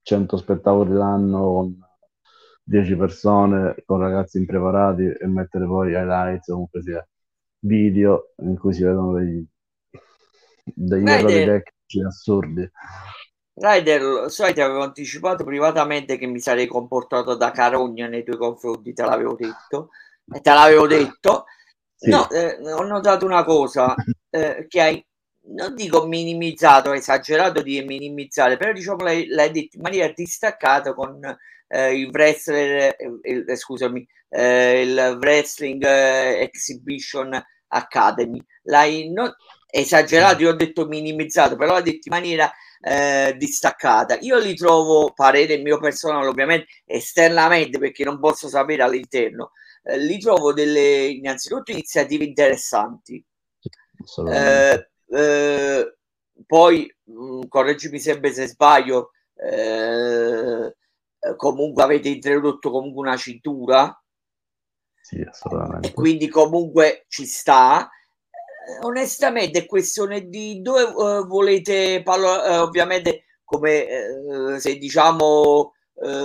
100 0.03 0.37
spettacoli 0.37 0.93
l'anno 0.93 1.45
con 1.45 1.79
10 2.65 2.97
persone, 2.97 3.77
con 3.87 3.99
ragazzi 3.99 4.39
impreparati 4.39 5.05
e 5.05 5.27
mettere 5.27 5.67
poi 5.67 5.93
highlights 5.93 6.49
o 6.49 6.53
comunque 6.53 6.83
sia 6.83 7.07
video 7.61 8.33
in 8.43 8.59
cui 8.59 8.73
si 8.73 8.83
vedono 8.83 9.15
degli, 9.15 9.45
degli 10.65 11.09
errori 11.09 11.45
tecnici 11.45 12.03
assurdi. 12.05 12.71
Ryder, 13.55 14.31
sai, 14.31 14.55
ti 14.55 14.61
avevo 14.61 14.83
anticipato 14.83 15.45
privatamente 15.45 16.17
che 16.17 16.27
mi 16.27 16.41
sarei 16.41 16.67
comportato 16.67 17.35
da 17.35 17.51
carogna 17.51 18.07
nei 18.07 18.25
tuoi 18.25 18.39
confronti, 18.39 18.95
te 18.95 19.05
l'avevo 19.05 19.35
detto. 19.35 19.91
E 20.33 20.41
te 20.41 20.51
l'avevo 20.53 20.87
detto. 20.87 21.45
Sì. 21.95 22.11
No, 22.11 22.29
eh, 22.31 22.59
ho 22.73 22.83
notato 22.85 23.27
una 23.27 23.45
cosa, 23.45 23.95
eh, 24.31 24.67
che 24.69 24.81
hai, 24.81 25.07
non 25.55 25.75
dico 25.75 26.07
minimizzato, 26.07 26.93
esagerato 26.93 27.63
di 27.63 27.83
minimizzare, 27.83 28.57
però 28.57 28.73
diciamo 28.73 29.05
l'hai, 29.05 29.27
l'hai 29.29 29.51
detto 29.51 29.77
in 29.77 29.83
maniera 29.83 30.13
distaccata 30.15 30.95
con 30.95 31.21
eh, 31.69 31.95
il 31.99 32.09
wrestler, 32.09 32.97
il, 33.23 33.45
scusami, 33.57 34.07
eh, 34.31 34.81
il 34.83 35.19
wrestling 35.21 35.85
eh, 35.85 36.41
exhibition 36.41 37.41
academy. 37.69 38.43
L'hai 38.65 39.11
non, 39.13 39.33
esagerato, 39.75 40.43
io 40.43 40.51
ho 40.51 40.55
detto 40.55 40.87
minimizzato, 40.87 41.57
però 41.57 41.73
l'hai 41.73 41.83
detto 41.83 42.09
in 42.09 42.13
maniera 42.13 42.53
eh, 42.79 43.35
distaccata. 43.39 44.19
Io 44.21 44.39
li 44.39 44.55
trovo, 44.55 45.13
parere 45.15 45.57
mio 45.57 45.79
personale, 45.79 46.27
ovviamente 46.27 46.67
esternamente, 46.85 47.79
perché 47.79 48.05
non 48.05 48.21
posso 48.21 48.49
sapere 48.49 48.83
all'interno, 48.83 49.53
eh, 49.83 49.99
li 49.99 50.19
trovo 50.19 50.53
delle 50.53 51.07
innanzitutto 51.07 51.73
iniziative 51.73 52.25
interessanti. 52.25 53.25
Eh, 54.31 54.91
eh, 55.09 55.97
poi, 56.47 56.95
mh, 57.05 57.13
mm, 57.13 57.43
correggimi 57.49 57.99
sempre 57.99 58.33
se 58.33 58.49
sbaglio, 58.49 59.13
eh, 59.37 60.77
comunque 61.37 61.83
avete 61.83 62.09
introdotto 62.11 62.71
comunque 62.71 63.01
una 63.09 63.17
cintura. 63.17 63.97
Sì, 65.01 65.21
assolutamente. 65.27 65.89
E 65.89 65.93
quindi 65.95 66.29
comunque 66.29 67.07
ci 67.09 67.25
sta 67.25 67.89
onestamente 68.83 69.61
è 69.61 69.67
questione 69.67 70.29
di 70.29 70.61
dove 70.61 70.83
uh, 70.83 71.27
volete 71.27 72.03
parlare, 72.03 72.57
uh, 72.57 72.61
ovviamente 72.63 73.25
come 73.45 73.87
uh, 73.87 74.59
se 74.59 74.77
diciamo 74.77 75.73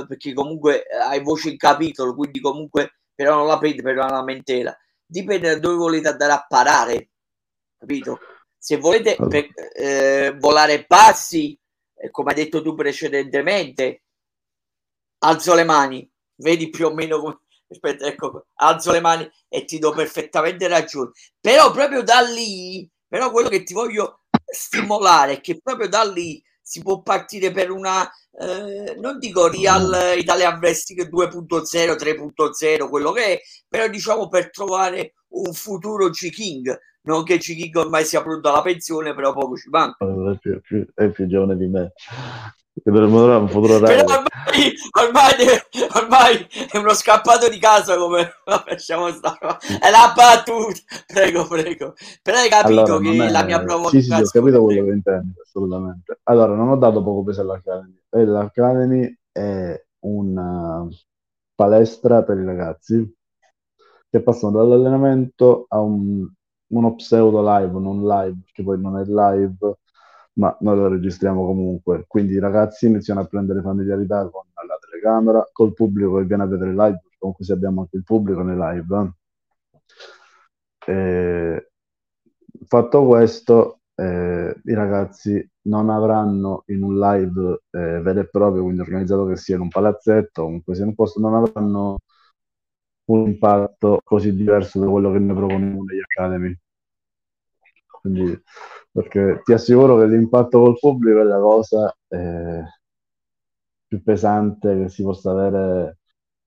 perché 0.08 0.34
comunque 0.34 0.86
hai 1.08 1.22
voce 1.22 1.50
in 1.50 1.58
capitolo, 1.58 2.16
quindi 2.16 2.40
comunque 2.40 3.02
però 3.14 3.36
non 3.36 3.46
la 3.46 3.60
prende 3.60 3.84
per 3.84 3.96
una 3.96 4.10
lamentela. 4.10 4.76
Dipende 5.06 5.50
da 5.50 5.60
dove 5.60 5.76
volete 5.76 6.08
andare 6.08 6.32
a 6.32 6.46
parare, 6.48 7.10
capito? 7.78 8.18
Se 8.58 8.78
volete 8.78 9.18
per, 9.30 10.38
volare 10.40 10.86
bassi, 10.88 11.56
come 12.10 12.32
hai 12.32 12.36
detto 12.38 12.64
tu 12.64 12.74
precedentemente, 12.74 14.02
alzo 15.20 15.54
le 15.54 15.64
mani, 15.64 16.10
vedi 16.38 16.72
più 16.72 16.88
o 16.88 16.94
meno 16.94 17.20
come 17.20 17.38
aspetta, 17.70 18.06
ecco, 18.06 18.48
alzo 18.56 18.92
le 18.92 19.00
mani 19.00 19.30
e 19.48 19.66
ti 19.66 19.80
do 19.80 19.92
perfettamente 19.92 20.68
ragione. 20.68 21.12
Però 21.40 21.72
proprio 21.72 22.04
da 22.04 22.22
lì, 22.22 22.90
però 23.08 23.32
quello 23.32 23.50
che 23.50 23.64
ti 23.64 23.74
voglio 23.74 24.22
stimolare 24.46 25.34
è 25.34 25.42
che 25.42 25.60
proprio 25.62 25.88
da 25.88 26.04
lì 26.04 26.42
si 26.62 26.82
può 26.82 27.02
partire 27.02 27.52
per 27.52 27.72
una, 27.72 28.10
eh, 28.40 28.96
non 29.00 29.20
dico 29.20 29.48
Real 29.48 30.18
Italian 30.18 30.58
Wrestling 30.60 31.10
2.0, 31.10 31.96
3.0, 31.96 32.90
quello 32.90 33.12
che 33.12 33.26
è, 33.26 33.40
però 33.68 33.88
diciamo 33.88 34.28
per 34.28 34.50
trovare 34.50 35.14
un 35.30 35.54
futuro 35.54 36.10
G-King. 36.10 36.78
Non 37.04 37.24
che 37.24 37.38
G-King 37.38 37.74
ormai 37.78 38.04
sia 38.04 38.22
pronto 38.22 38.50
alla 38.50 38.62
pensione, 38.62 39.16
però 39.16 39.32
poco 39.32 39.56
ci 39.56 39.70
manca. 39.70 40.06
È 40.06 40.38
più, 40.40 40.60
più, 40.60 40.86
è 40.94 41.10
più 41.10 41.26
giovane 41.28 41.56
di 41.56 41.68
me 41.68 41.94
che 42.84 42.90
un 42.90 43.50
futuro 43.50 43.80
Però 43.80 44.04
ormai, 44.04 44.74
ormai, 45.00 45.34
ormai, 45.96 46.48
è 46.72 46.78
uno 46.78 46.94
scappato 46.94 47.50
di 47.50 47.60
casa 47.60 47.98
come 47.98 48.30
lasciamo 48.68 49.10
stare 49.12 49.58
è 49.80 49.90
la 49.90 50.14
battuta. 50.16 50.80
Prego 51.06 51.48
prego. 51.48 51.94
Però 52.22 52.38
hai 52.38 52.50
capito 52.50 52.96
allora, 52.96 53.00
che 53.00 53.26
è... 53.26 53.30
la 53.30 53.44
mia 53.44 53.62
provocazione 53.62 54.04
sì 54.04 54.26
sì 54.26 54.38
ho 54.38 54.42
capito 54.42 54.64
quello 54.64 54.86
che 54.86 54.92
intendi 54.92 55.34
assolutamente. 55.44 56.20
Allora 56.24 56.54
non 56.54 56.70
ho 56.70 56.76
dato 56.78 57.04
poco 57.04 57.24
peso 57.24 57.42
all'Academy 57.42 57.98
l'Academy 58.26 59.18
è 59.32 59.86
una 60.00 60.88
palestra 61.54 62.24
per 62.24 62.38
i 62.38 62.46
ragazzi 62.46 63.16
che 64.10 64.22
passano 64.22 64.58
dall'allenamento 64.58 65.66
a 65.68 65.80
un, 65.80 66.26
uno 66.68 66.96
pseudo 66.96 67.42
live 67.42 67.80
non 67.80 68.06
live 68.06 68.38
che 68.52 68.64
poi 68.64 68.80
non 68.80 68.98
è 68.98 69.04
live 69.04 69.78
ma 70.38 70.56
noi 70.62 70.76
lo 70.78 70.88
registriamo 70.88 71.46
comunque. 71.46 72.06
Quindi 72.08 72.34
i 72.34 72.40
ragazzi 72.40 72.88
iniziano 72.88 73.22
a 73.22 73.26
prendere 73.26 73.62
familiarità 73.62 74.28
con 74.30 74.44
la 74.68 74.78
telecamera, 74.80 75.48
col 75.52 75.74
pubblico 75.74 76.18
che 76.18 76.26
viene 76.26 76.44
a 76.44 76.48
vedere 76.48 76.72
live, 76.72 77.02
comunque 77.18 77.46
se 77.46 77.54
abbiamo 77.54 77.82
anche 77.82 77.98
il 77.98 78.04
pubblico 78.04 78.42
nei 78.44 78.56
live. 78.58 79.12
Eh. 80.86 81.70
fatto 82.66 83.06
questo, 83.06 83.82
eh, 83.96 84.56
i 84.64 84.74
ragazzi 84.74 85.46
non 85.64 85.90
avranno 85.90 86.64
in 86.68 86.84
un 86.84 86.98
live 86.98 87.62
eh, 87.72 88.00
vero 88.02 88.20
e 88.22 88.30
proprio, 88.30 88.64
quindi 88.64 88.82
organizzato 88.82 89.26
che 89.26 89.36
sia 89.38 89.56
in 89.56 89.62
un 89.62 89.70
palazzetto, 89.70 90.44
comunque 90.44 90.74
sia 90.76 90.84
in 90.84 90.90
un 90.90 90.96
posto, 90.96 91.20
non 91.20 91.34
avranno 91.36 91.98
un 93.06 93.28
impatto 93.28 94.00
così 94.04 94.34
diverso 94.36 94.80
da 94.80 94.88
quello 94.88 95.12
che 95.12 95.20
noi 95.20 95.36
proponiamo 95.36 95.84
negli 95.84 96.02
academy. 96.02 96.58
Quindi 98.02 98.42
perché 98.92 99.42
ti 99.44 99.54
assicuro 99.54 99.98
che 99.98 100.08
l'impatto 100.08 100.62
col 100.62 100.78
pubblico 100.80 101.20
è 101.22 101.24
la 101.24 101.40
cosa 101.40 101.96
eh, 102.08 102.64
più 103.88 104.02
pesante 104.04 104.78
che 104.78 104.90
si 104.90 105.04
possa 105.04 105.32
avere 105.32 106.00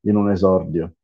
in 0.05 0.17
un 0.17 0.31
esordio. 0.31 0.95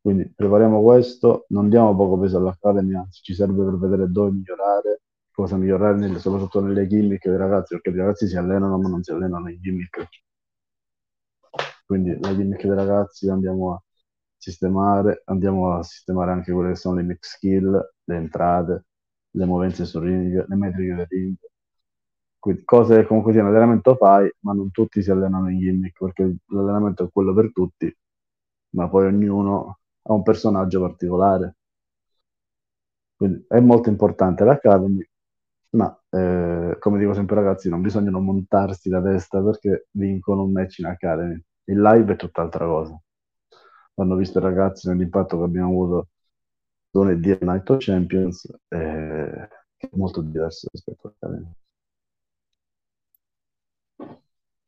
Quindi 0.00 0.32
prepariamo 0.34 0.82
questo, 0.82 1.44
non 1.50 1.68
diamo 1.68 1.94
poco 1.94 2.18
peso 2.18 2.38
all'Academy, 2.38 2.94
anzi 2.96 3.20
ci 3.22 3.34
serve 3.34 3.64
per 3.64 3.76
vedere 3.78 4.10
dove 4.10 4.30
migliorare, 4.30 5.02
cosa 5.30 5.56
migliorare 5.56 5.96
nelle, 5.98 6.18
soprattutto 6.18 6.60
nelle 6.60 6.86
gimmick 6.88 7.28
dei 7.28 7.36
ragazzi, 7.36 7.74
perché 7.74 7.90
i 7.90 8.00
ragazzi 8.00 8.26
si 8.26 8.36
allenano 8.36 8.78
ma 8.78 8.88
non 8.88 9.02
si 9.02 9.10
allenano 9.12 9.48
in 9.50 9.60
gimmick. 9.60 10.08
Quindi 11.86 12.16
la 12.20 12.34
gimmick 12.34 12.62
dei 12.62 12.74
ragazzi 12.74 13.28
andiamo 13.28 13.74
a 13.74 13.82
sistemare, 14.36 15.22
andiamo 15.26 15.72
a 15.76 15.82
sistemare 15.82 16.32
anche 16.32 16.52
quelle 16.52 16.70
che 16.70 16.76
sono 16.76 16.96
le 16.96 17.02
mix 17.02 17.28
skill, 17.34 17.80
le 18.08 18.16
entrate, 18.16 18.84
le 19.30 19.44
movenze 19.44 19.84
sul 19.84 20.02
ring, 20.02 20.46
le 20.46 20.56
metriche 20.56 20.94
del 20.94 21.06
ring. 21.08 21.36
Cose 22.64 22.96
che 22.96 23.06
comunque 23.06 23.32
sia 23.32 23.42
in 23.42 23.48
allenamento 23.48 23.94
fai, 23.96 24.30
ma 24.40 24.52
non 24.52 24.70
tutti 24.70 25.02
si 25.02 25.10
allenano 25.10 25.50
in 25.50 25.58
gimmick, 25.58 25.98
perché 25.98 26.36
l'allenamento 26.46 27.04
è 27.04 27.10
quello 27.10 27.34
per 27.34 27.52
tutti, 27.52 27.94
ma 28.70 28.88
poi 28.88 29.06
ognuno 29.06 29.78
ha 30.02 30.12
un 30.12 30.22
personaggio 30.22 30.80
particolare. 30.80 31.56
Quindi 33.16 33.44
è 33.48 33.60
molto 33.60 33.88
importante 33.90 34.44
l'Academy, 34.44 35.06
ma 35.70 36.00
eh, 36.10 36.76
come 36.78 36.98
dico 36.98 37.12
sempre 37.14 37.34
ragazzi, 37.36 37.68
non 37.68 37.82
bisogna 37.82 38.10
non 38.10 38.24
montarsi 38.24 38.88
la 38.88 39.02
testa 39.02 39.42
perché 39.42 39.88
vincono 39.92 40.44
un 40.44 40.52
match 40.52 40.78
in 40.78 40.86
Academy. 40.86 41.42
Il 41.64 41.80
live 41.82 42.12
è 42.14 42.16
tutt'altra 42.16 42.64
cosa. 42.66 42.98
Hanno 43.96 44.14
visto 44.16 44.38
i 44.38 44.42
ragazzi 44.42 44.88
nell'impatto 44.88 45.36
che 45.38 45.44
abbiamo 45.44 45.68
avuto 45.68 46.08
lunedì 46.98 47.30
a 47.30 47.38
Night 47.40 47.68
of 47.70 47.78
Champions 47.78 48.46
è 48.68 49.48
molto 49.92 50.20
diverso 50.22 50.68
rispetto 50.72 51.08
all'Academy. 51.08 51.52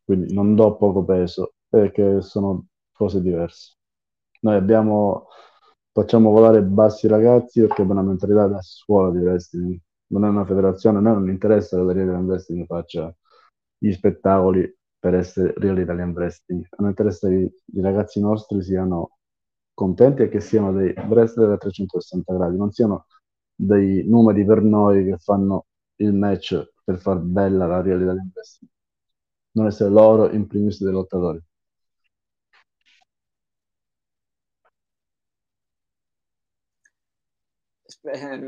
Quindi 0.05 0.35
non 0.35 0.55
do 0.55 0.77
poco 0.77 1.05
peso 1.05 1.55
perché 1.69 2.21
sono 2.21 2.67
cose 2.93 3.21
diverse. 3.23 3.77
Noi 4.41 4.57
abbiamo, 4.57 5.29
facciamo 5.93 6.31
volare 6.31 6.63
bassi 6.63 7.07
ragazzi 7.07 7.61
perché 7.61 7.83
abbiamo 7.83 8.01
una 8.01 8.09
mentalità 8.09 8.47
da 8.47 8.61
scuola 8.61 9.11
di 9.11 9.19
wrestling. 9.19 9.79
Non 10.09 10.25
è 10.25 10.29
una 10.29 10.45
federazione, 10.45 10.99
a 10.99 11.01
noi 11.01 11.15
non 11.15 11.29
interessa 11.29 11.77
che 11.77 11.83
la 11.85 11.93
Real 11.93 12.07
Italian 12.07 12.27
Wrestling 12.27 12.67
faccia 12.67 13.15
gli 13.79 13.93
spettacoli 13.93 14.77
per 14.99 15.15
essere 15.15 15.55
Real 15.57 15.79
Italian 15.79 16.11
Wrestling. 16.11 16.67
A 16.71 16.77
noi 16.79 16.89
interessa 16.91 17.29
che 17.29 17.53
i 17.65 17.81
ragazzi 17.81 18.21
nostri 18.21 18.63
siano 18.63 19.19
contenti 19.81 20.23
è 20.25 20.29
che 20.29 20.41
siano 20.41 20.73
dei 20.73 20.93
wrestler 21.09 21.51
a 21.53 21.57
360 21.57 22.35
gradi, 22.35 22.57
non 22.59 22.71
siano 22.71 23.07
dei 23.55 24.05
numeri 24.07 24.45
per 24.45 24.61
noi 24.63 25.05
che 25.07 25.17
fanno 25.17 25.67
il 25.97 26.13
match 26.13 26.73
per 26.85 26.99
far 26.99 27.19
bella 27.21 27.67
la 27.67 27.81
realtà 27.81 28.05
dell'investimento, 28.05 28.77
non 29.53 29.67
essere 29.69 29.91
loro 29.91 30.31
in 30.33 30.47
primis 30.47 30.83
dei 30.83 30.93
lottatori. 30.93 31.43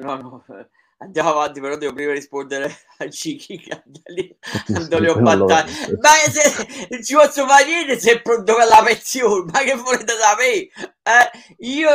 no, 0.03 0.17
no, 0.17 0.45
andiamo 1.03 1.31
avanti, 1.31 1.61
però 1.61 1.77
devo 1.77 1.93
prima 1.93 2.13
rispondere 2.13 2.65
a 2.99 3.07
le 4.07 4.37
ho 5.11 5.21
battate. 5.21 5.99
Ma 6.01 6.11
se, 6.31 7.03
ci 7.03 7.15
posso 7.15 7.47
fare 7.47 7.65
niente 7.65 7.99
se 7.99 8.13
è 8.13 8.23
pronto 8.23 8.55
per 8.55 8.67
la 8.67 8.83
pensione, 8.85 9.51
ma 9.51 9.61
che 9.61 9.75
volete 9.75 10.13
sapere? 10.15 10.71
Eh, 11.05 11.31
io, 11.59 11.91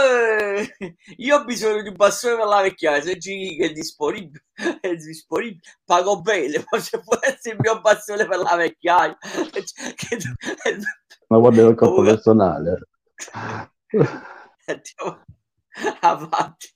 io 1.17 1.35
ho 1.37 1.45
bisogno 1.45 1.81
di 1.81 1.89
un 1.89 1.95
bastone 1.95 2.35
per 2.35 2.45
la 2.45 2.61
vecchiaia, 2.61 3.01
se 3.01 3.19
Cicchi 3.19 3.57
è 3.63 3.71
disponibile, 3.71 4.43
è 4.81 4.95
disponibile, 4.95 5.61
pago 5.85 6.21
bene, 6.21 6.65
ma 6.69 6.79
se 6.79 6.99
può 6.99 7.17
essere 7.21 7.55
il 7.55 7.61
mio 7.61 7.79
bastone 7.79 8.25
per 8.27 8.37
la 8.37 8.55
vecchiaia. 8.55 9.17
ma 11.27 11.37
guarda 11.37 11.61
il 11.67 11.75
corpo 11.75 12.01
personale. 12.03 12.87
Andiamo 14.65 15.25
avanti. 16.01 16.75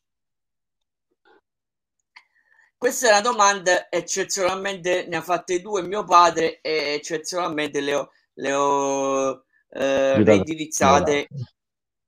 Questa 2.82 3.10
è 3.10 3.12
una 3.12 3.22
domanda 3.22 3.92
eccezionalmente, 3.92 5.06
ne 5.08 5.18
ha 5.18 5.22
fatte 5.22 5.62
due 5.62 5.84
mio 5.84 6.04
padre 6.04 6.62
e 6.62 6.94
eccezionalmente 6.96 7.80
le 7.80 7.94
ho, 7.94 8.10
le 8.34 8.54
ho 8.54 9.44
eh, 9.70 10.24
reindirizzate 10.24 11.28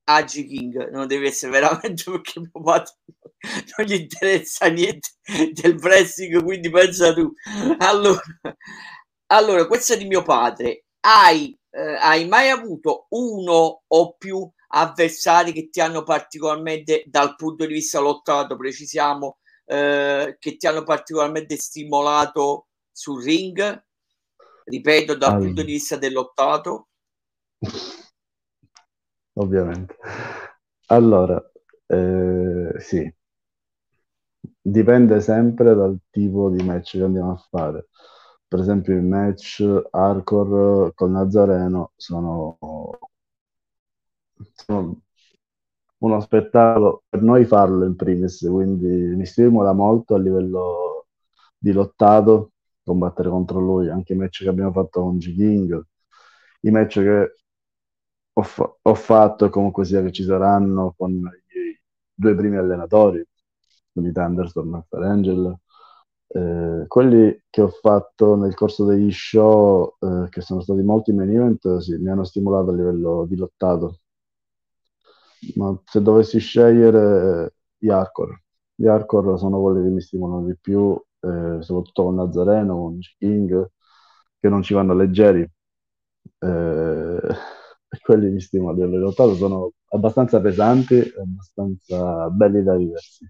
a 0.08 0.22
G 0.22 0.44
King. 0.48 0.90
Non 0.90 1.06
deve 1.06 1.28
essere 1.28 1.52
veramente 1.52 2.02
perché 2.10 2.40
mio 2.40 2.60
padre 2.60 2.90
non 3.76 3.86
gli 3.86 3.92
interessa 3.92 4.66
niente 4.66 5.10
del 5.52 5.76
wrestling, 5.76 6.42
quindi 6.42 6.68
pensa 6.70 7.14
tu. 7.14 7.32
Allora, 7.78 8.20
allora 9.26 9.68
questa 9.68 9.94
è 9.94 9.96
di 9.96 10.06
mio 10.06 10.22
padre. 10.22 10.86
Hai, 10.98 11.56
eh, 11.70 11.96
hai 12.00 12.26
mai 12.26 12.50
avuto 12.50 13.06
uno 13.10 13.84
o 13.86 14.16
più 14.16 14.44
avversari 14.70 15.52
che 15.52 15.68
ti 15.70 15.80
hanno 15.80 16.02
particolarmente, 16.02 17.04
dal 17.06 17.36
punto 17.36 17.64
di 17.64 17.74
vista 17.74 18.00
lottato, 18.00 18.56
precisiamo, 18.56 19.38
eh, 19.66 20.36
che 20.38 20.56
ti 20.56 20.66
hanno 20.66 20.82
particolarmente 20.82 21.56
stimolato 21.56 22.68
sul 22.90 23.22
ring? 23.22 23.84
Ripeto, 24.64 25.16
dal 25.16 25.38
punto 25.38 25.62
di 25.62 25.72
vista 25.72 25.96
dell'ottato. 25.96 26.88
Ovviamente. 29.34 29.96
Allora, 30.86 31.42
eh, 31.86 32.74
sì, 32.78 33.12
dipende 34.60 35.20
sempre 35.20 35.74
dal 35.74 35.98
tipo 36.10 36.50
di 36.50 36.62
match 36.62 36.92
che 36.92 37.02
andiamo 37.02 37.32
a 37.32 37.46
fare. 37.50 37.88
Per 38.46 38.60
esempio, 38.60 38.94
il 38.94 39.02
match 39.02 39.62
hardcore 39.90 40.92
con 40.94 41.12
Nazareno 41.12 41.92
sono, 41.96 42.58
sono 44.54 45.03
uno 46.04 46.20
spettacolo 46.20 47.04
per 47.08 47.22
noi 47.22 47.44
farlo 47.44 47.84
in 47.84 47.96
primis, 47.96 48.46
quindi 48.50 48.86
mi 48.88 49.24
stimola 49.26 49.72
molto 49.72 50.14
a 50.14 50.18
livello 50.18 51.06
di 51.58 51.72
lottato, 51.72 52.52
combattere 52.84 53.30
contro 53.30 53.58
lui, 53.60 53.88
anche 53.90 54.12
i 54.12 54.16
match 54.16 54.42
che 54.42 54.48
abbiamo 54.48 54.72
fatto 54.72 55.00
con 55.02 55.18
G 55.18 55.34
King, 55.34 55.82
i 56.62 56.70
match 56.70 57.00
che 57.00 57.32
ho, 58.34 58.42
fa- 58.42 58.76
ho 58.82 58.94
fatto 58.94 59.44
e 59.46 59.50
comunque 59.50 59.84
sia 59.84 60.02
che 60.02 60.12
ci 60.12 60.24
saranno 60.24 60.94
con 60.96 61.12
i 61.12 61.80
due 62.12 62.34
primi 62.34 62.56
allenatori, 62.56 63.24
quindi 63.92 64.12
Thunderstorm 64.12 64.84
e 64.90 64.96
Angel. 65.04 65.58
Eh, 66.26 66.84
quelli 66.88 67.42
che 67.48 67.60
ho 67.62 67.68
fatto 67.68 68.34
nel 68.36 68.54
corso 68.54 68.84
degli 68.86 69.10
show, 69.12 69.94
eh, 70.00 70.28
che 70.30 70.40
sono 70.40 70.60
stati 70.60 70.82
molti 70.82 71.12
main 71.12 71.30
event, 71.30 71.78
sì, 71.78 71.96
mi 71.96 72.10
hanno 72.10 72.24
stimolato 72.24 72.70
a 72.70 72.74
livello 72.74 73.24
di 73.28 73.36
lottato 73.36 74.00
ma 75.56 75.78
se 75.84 76.02
dovessi 76.02 76.38
scegliere 76.38 77.54
gli 77.76 77.88
hardcore, 77.88 78.44
gli 78.74 78.86
hardcore 78.86 79.38
sono 79.38 79.60
quelli 79.60 79.82
che 79.82 79.90
mi 79.90 80.00
stimolano 80.00 80.46
di 80.46 80.56
più, 80.60 81.00
eh, 81.20 81.58
soprattutto 81.60 82.04
con 82.04 82.14
Nazareno, 82.16 82.76
con 82.76 82.98
King, 83.18 83.70
che 84.38 84.48
non 84.48 84.62
ci 84.62 84.74
vanno 84.74 84.94
leggeri. 84.94 85.40
Eh, 86.38 87.20
quelli 88.02 88.30
mi 88.30 88.40
stimolano. 88.40 88.84
In 88.84 89.00
realtà 89.00 89.32
sono 89.34 89.72
abbastanza 89.88 90.40
pesanti 90.40 90.94
e 90.94 91.14
abbastanza 91.20 92.28
belli 92.30 92.62
da 92.62 92.76
viversi. 92.76 93.26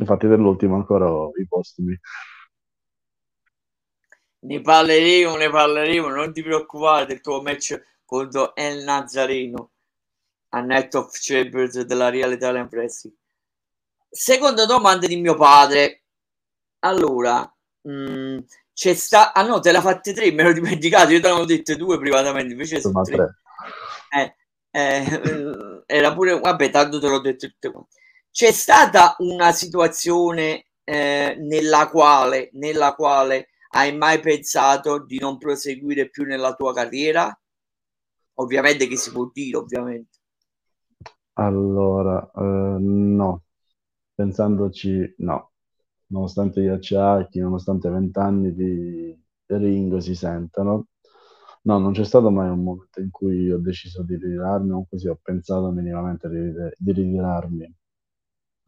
Infatti 0.00 0.26
dell'ultimo 0.26 0.76
ancora 0.76 1.06
i 1.38 1.46
postumi. 1.46 1.98
Ne 4.42 4.60
parleremo, 4.62 5.36
ne 5.36 5.50
parleremo, 5.50 6.08
non 6.08 6.32
ti 6.32 6.42
preoccupare 6.42 7.04
del 7.04 7.20
tuo 7.20 7.42
match 7.42 7.78
contro 8.10 8.56
El 8.56 8.82
Nazareno 8.82 9.70
a 10.48 10.60
Night 10.62 10.92
of 10.96 11.16
Chambers 11.16 11.80
della 11.82 12.10
Real 12.10 12.32
Italian 12.32 12.68
Wrestling. 12.68 13.14
Seconda 14.10 14.66
domanda 14.66 15.06
di 15.06 15.14
mio 15.14 15.36
padre. 15.36 16.02
Allora, 16.80 17.40
mh, 17.82 17.92
mm, 17.92 18.38
c'è 18.74 18.94
sta... 18.94 19.32
Ah 19.32 19.46
no, 19.46 19.60
te 19.60 19.70
l'ha 19.70 19.80
fatte 19.80 20.12
tre, 20.12 20.32
me 20.32 20.42
l'ho 20.42 20.52
dimenticato, 20.52 21.12
io 21.12 21.20
te 21.20 21.28
l'avevo 21.28 21.46
dette 21.46 21.76
due 21.76 22.00
privatamente, 22.00 22.50
invece 22.50 22.80
sono 22.80 23.00
tre. 23.02 23.14
tre. 23.14 23.36
Eh, 24.10 24.34
eh, 24.72 25.82
era 25.86 26.12
pure... 26.12 26.40
Vabbè, 26.40 26.68
tanto 26.70 26.98
te 26.98 27.06
l'ho 27.06 27.20
detto 27.20 27.46
tutte 27.46 27.70
quante. 27.70 27.94
C'è 28.32 28.50
stata 28.50 29.14
una 29.18 29.52
situazione 29.52 30.66
eh, 30.82 31.36
nella 31.38 31.88
quale, 31.88 32.50
nella 32.54 32.96
quale 32.96 33.50
hai 33.70 33.96
mai 33.96 34.18
pensato 34.18 35.04
di 35.04 35.20
non 35.20 35.38
proseguire 35.38 36.10
più 36.10 36.24
nella 36.24 36.54
tua 36.54 36.74
carriera? 36.74 37.39
Ovviamente 38.40 38.86
che 38.86 38.96
si 38.96 39.10
può 39.12 39.30
dire, 39.32 39.58
ovviamente. 39.58 40.18
Allora, 41.34 42.30
eh, 42.34 42.76
no, 42.78 43.44
pensandoci, 44.14 45.14
no. 45.18 45.52
Nonostante 46.08 46.62
gli 46.62 46.66
acciacchi, 46.68 47.38
nonostante 47.40 47.88
vent'anni 47.90 48.54
di 48.54 49.16
ring 49.46 49.96
si 49.98 50.14
sentano, 50.14 50.88
no, 51.62 51.78
non 51.78 51.92
c'è 51.92 52.04
stato 52.04 52.30
mai 52.30 52.48
un 52.48 52.62
momento 52.62 53.00
in 53.00 53.10
cui 53.10 53.50
ho 53.52 53.58
deciso 53.58 54.02
di 54.02 54.14
ritirarmi 54.16 54.70
o 54.72 54.86
così 54.88 55.08
ho 55.08 55.18
pensato 55.22 55.70
minimamente 55.70 56.28
di, 56.28 56.52
di 56.76 56.92
ritirarmi. 56.92 57.74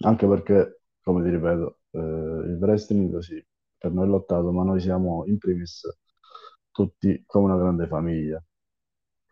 Anche 0.04 0.26
perché, 0.26 0.82
come 1.02 1.22
ti 1.22 1.30
ripeto, 1.30 1.78
eh, 1.92 1.98
il 1.98 2.58
wrestling 2.60 3.18
sì, 3.18 3.44
per 3.78 3.92
noi 3.92 4.04
è 4.06 4.08
lottato, 4.08 4.52
ma 4.52 4.64
noi 4.64 4.80
siamo 4.80 5.24
in 5.26 5.38
primis 5.38 5.86
tutti 6.70 7.22
come 7.26 7.46
una 7.46 7.56
grande 7.58 7.86
famiglia 7.86 8.42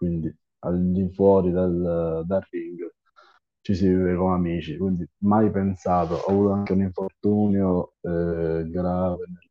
quindi 0.01 0.35
al 0.61 0.93
di 0.93 1.11
fuori 1.13 1.51
del 1.51 2.47
ring 2.51 2.91
ci 3.61 3.75
si 3.75 3.87
vive 3.87 4.17
come 4.17 4.35
amici, 4.35 4.79
quindi 4.79 5.07
mai 5.19 5.51
pensato, 5.51 6.15
ho 6.15 6.31
avuto 6.31 6.53
anche 6.53 6.73
un 6.73 6.81
infortunio 6.81 7.93
eh, 8.01 8.65
grave 8.71 9.25
nel 9.27 9.49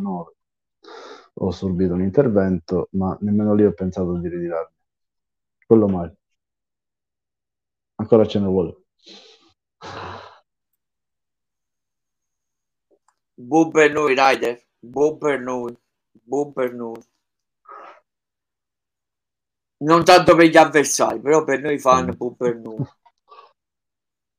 2010-2009, 0.00 0.24
ho 1.34 1.50
subito 1.52 1.94
un 1.94 2.02
intervento, 2.02 2.88
ma 2.92 3.16
nemmeno 3.20 3.54
lì 3.54 3.64
ho 3.64 3.72
pensato 3.72 4.18
di 4.18 4.28
ritirarmi. 4.28 4.74
Quello 5.64 5.86
mai. 5.86 6.10
Ancora 7.96 8.26
ce 8.26 8.40
ne 8.40 8.46
vuole. 8.46 8.76
Buon 13.34 13.70
per 13.70 13.92
noi, 13.92 14.14
Rider. 14.16 14.60
Buon 14.80 15.18
per 15.18 15.40
noi. 15.40 15.76
Buon 16.10 16.52
per 16.52 16.74
noi 16.74 17.00
non 19.84 20.04
tanto 20.04 20.34
per 20.34 20.46
gli 20.46 20.56
avversari, 20.56 21.20
però 21.20 21.44
per 21.44 21.60
noi 21.60 21.78
fan, 21.78 22.06
mm. 22.06 22.16
buon 22.16 22.36
per 22.36 22.56
noi. 22.56 22.84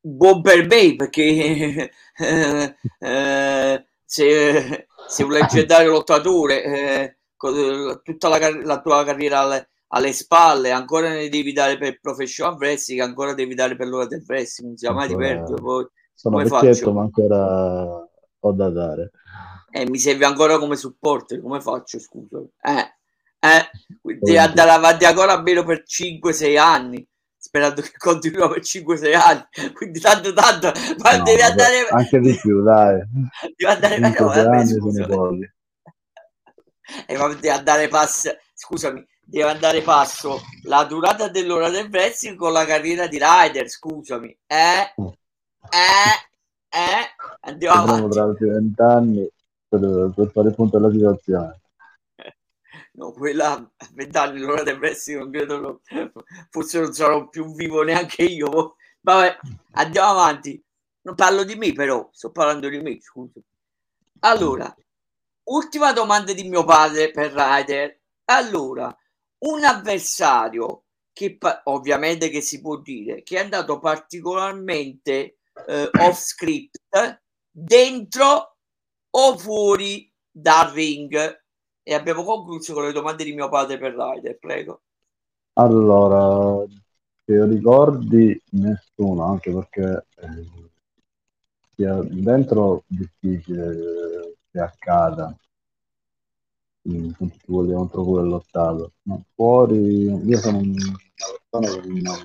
Buon 0.01 0.41
per 0.41 0.67
me, 0.67 0.95
perché 0.95 1.91
eh, 2.17 2.75
eh, 2.99 3.85
se, 4.03 4.87
se 5.07 5.23
un 5.23 5.31
leggendario 5.31 5.91
lottatore 5.91 6.63
eh, 6.63 7.17
con 7.35 8.01
tutta 8.03 8.27
la, 8.27 8.61
la, 8.63 8.81
tua 8.81 9.03
carriera 9.03 9.39
alle, 9.39 9.69
alle, 9.87 10.13
spalle, 10.13 10.71
ancora 10.71 11.09
ne 11.09 11.29
devi 11.29 11.53
dare 11.53 11.77
per 11.77 11.99
professional 11.99 12.55
wrestling, 12.55 13.01
ancora 13.01 13.33
devi 13.33 13.55
dare 13.55 13.75
per 13.75 13.87
l'ora 13.87 14.05
del 14.05 14.23
wrestling, 14.27 14.69
non 14.69 14.77
sia 14.77 14.91
mai 14.91 15.07
di 15.07 15.15
perdere. 15.15 15.61
Poi, 15.61 15.87
sono 16.13 16.37
vecchietto, 16.37 16.93
ma 16.93 17.01
ancora 17.01 18.07
ho 18.39 18.51
da 18.51 18.69
dare. 18.69 19.11
Eh, 19.71 19.89
mi 19.89 19.97
serve 19.97 20.25
ancora 20.25 20.57
come 20.59 20.75
supporter, 20.75 21.41
come 21.41 21.59
faccio, 21.59 21.99
scusa? 21.99 22.39
Eh. 22.61 22.94
Eh, 23.45 23.69
devi 24.01 24.37
andare 24.37 24.71
avanti 24.71 25.05
ancora 25.05 25.33
almeno 25.33 25.63
per 25.63 25.83
5-6 25.85 26.57
anni 26.57 27.07
sperando 27.37 27.81
che 27.81 27.93
continua 27.97 28.49
per 28.49 28.61
5-6 28.61 29.15
anni. 29.15 29.73
Quindi 29.73 29.99
tanto 29.99 30.33
tanto 30.33 30.71
ma 30.97 31.17
no, 31.17 31.23
devi 31.23 31.41
andare 31.41 31.87
anche 31.89 32.19
di 32.19 32.33
più 32.35 32.63
dai. 32.63 33.01
Devi 33.55 33.65
andare 33.65 33.99
no, 33.99 34.13
vabbè, 34.25 34.65
scusami. 34.65 35.53
e 37.05 37.15
va, 37.15 37.27
devi 37.27 37.49
andare 37.49 37.87
passo 37.87 38.35
scusami 38.53 39.05
deve 39.27 39.49
andare 39.49 39.81
passo 39.81 40.39
la 40.63 40.83
durata 40.83 41.27
dell'ora 41.29 41.69
del 41.69 41.89
wrestling 41.89 42.37
con 42.37 42.51
la 42.51 42.65
carriera 42.65 43.07
di 43.07 43.19
rider 43.19 43.69
scusami. 43.69 44.37
Eh? 44.45 44.93
Eh? 45.69 46.15
Eh? 46.69 47.15
Andiamo 47.41 47.81
avanti. 47.81 48.09
tra 48.09 48.23
altri 48.23 48.49
vent'anni 48.49 49.29
per, 49.67 50.11
per 50.15 50.31
fare 50.31 50.51
punto 50.51 50.77
alla 50.77 50.91
situazione 50.91 51.59
no, 52.95 53.11
quella 53.11 53.53
a 53.53 53.87
vent'anni 53.93 54.39
l'ora 54.39 54.63
del 54.63 54.77
wrestling 54.77 55.19
non 55.19 55.31
credo, 55.31 55.81
forse 56.49 56.79
non 56.79 56.93
sarò 56.93 57.27
più 57.27 57.53
vivo 57.53 57.83
neanche 57.83 58.23
io. 58.23 58.75
Vabbè, 59.01 59.37
andiamo 59.73 60.09
avanti. 60.09 60.61
Non 61.01 61.15
parlo 61.15 61.43
di 61.43 61.55
me, 61.55 61.71
però, 61.73 62.09
sto 62.11 62.31
parlando 62.31 62.67
di 62.67 62.79
me, 62.79 62.99
scusa. 62.99 63.39
Allora, 64.21 64.75
ultima 65.43 65.93
domanda 65.93 66.33
di 66.33 66.43
mio 66.49 66.63
padre 66.63 67.11
per 67.11 67.31
Ryder. 67.31 67.99
Allora, 68.25 68.95
un 69.39 69.63
avversario 69.63 70.85
che 71.13 71.37
ovviamente 71.65 72.29
che 72.29 72.41
si 72.41 72.59
può 72.59 72.77
dire 72.77 73.23
che 73.23 73.37
è 73.37 73.43
andato 73.43 73.79
particolarmente 73.79 75.37
eh, 75.67 75.89
off 75.99 76.19
script 76.19 76.79
dentro 77.49 78.57
o 79.11 79.37
fuori 79.37 80.11
dal 80.29 80.71
ring 80.71 81.44
e 81.87 81.93
abbiamo 81.93 82.23
concluso 82.23 82.73
con 82.73 82.85
le 82.85 82.91
domande 82.91 83.23
di 83.23 83.35
mio 83.35 83.47
padre 83.47 83.77
per 83.77 83.93
Ryder 83.93 84.39
prego. 84.39 84.81
Allora 85.53 86.65
che 87.23 87.45
ricordi 87.45 88.41
nessuno 88.51 89.23
anche 89.23 89.53
perché 89.53 90.07
eh, 91.75 92.07
dentro 92.09 92.83
difficile 92.87 94.37
che 94.51 94.59
accada. 94.59 95.37
Con 96.81 97.15
tutti 97.15 97.45
quelli 97.45 97.73
contro 97.73 98.03
cui 98.03 98.17
ho 98.19 98.23
lottato 98.23 98.93
ma 99.03 99.19
fuori 99.33 100.05
io 100.05 100.37
sono 100.37 100.59
una 100.59 100.95
persona 101.49 101.81
che 101.81 101.87
non 102.01 102.15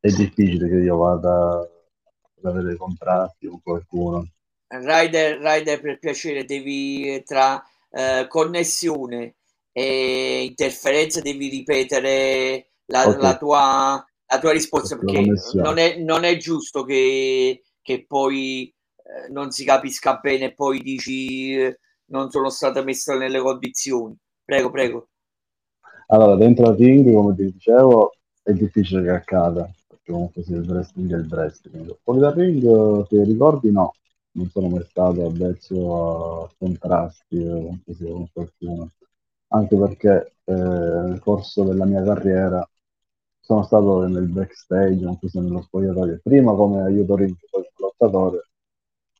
è 0.00 0.08
difficile 0.10 0.68
che 0.68 0.76
io 0.76 0.96
vada 0.96 1.60
ad 1.60 2.44
avere 2.44 2.76
contratti 2.76 3.46
con 3.46 3.60
qualcuno. 3.62 4.26
Rider, 4.68 5.38
Rider 5.38 5.80
per 5.80 5.98
piacere, 5.98 6.44
devi 6.44 7.22
tra 7.24 7.62
eh, 7.90 8.26
connessione 8.28 9.36
e 9.72 10.44
interferenza 10.44 11.20
devi 11.20 11.48
ripetere 11.48 12.70
la, 12.86 13.06
okay. 13.06 13.20
la, 13.20 13.36
tua, 13.36 14.06
la 14.26 14.38
tua 14.38 14.52
risposta 14.52 14.96
perché 14.96 15.24
non 15.54 15.78
è, 15.78 15.96
non 15.98 16.24
è, 16.24 16.36
giusto 16.36 16.84
che, 16.84 17.62
che 17.80 18.04
poi 18.06 18.72
eh, 18.96 19.30
non 19.30 19.50
si 19.50 19.64
capisca 19.64 20.16
bene 20.16 20.46
e 20.46 20.54
poi 20.54 20.80
dici 20.80 21.54
eh, 21.54 21.78
non 22.06 22.30
sono 22.30 22.50
stata 22.50 22.82
messa 22.82 23.16
nelle 23.16 23.40
condizioni. 23.40 24.16
Prego, 24.44 24.70
prego. 24.70 25.08
Allora, 26.08 26.36
dentro 26.36 26.64
la 26.64 26.74
ring, 26.74 27.12
come 27.12 27.34
ti 27.34 27.44
dicevo, 27.52 28.12
è 28.42 28.52
difficile 28.52 29.02
che 29.02 29.10
accada 29.10 29.70
comunque 30.08 30.42
sia 30.42 30.56
il 30.56 30.68
wrestling 30.68 31.12
e 31.12 31.16
il 31.16 31.28
wrestling. 31.30 31.98
Fuori 32.02 32.20
dal 32.20 32.32
ring, 32.32 33.06
se 33.06 33.24
ricordi, 33.24 33.70
no, 33.70 33.92
non 34.38 34.48
sono 34.50 34.68
mai 34.68 34.84
stato 34.88 35.26
avvezzo 35.26 36.44
a 36.44 36.50
contrasti 36.56 37.82
sia 37.94 38.12
con 38.12 38.28
qualcuno, 38.32 38.90
anche 39.48 39.76
perché 39.76 40.34
eh, 40.44 40.52
nel 40.54 41.20
corso 41.20 41.64
della 41.64 41.84
mia 41.84 42.02
carriera 42.02 42.66
sono 43.40 43.62
stato 43.64 44.06
nel 44.06 44.28
backstage, 44.28 45.06
anche 45.06 45.28
se 45.28 45.40
nello 45.40 45.62
spogliatoio, 45.62 46.20
prima 46.22 46.54
come 46.54 46.82
aiuto 46.82 47.16
ring, 47.16 47.34
poi 47.50 47.64
come 47.72 47.90
lottatore, 47.98 48.48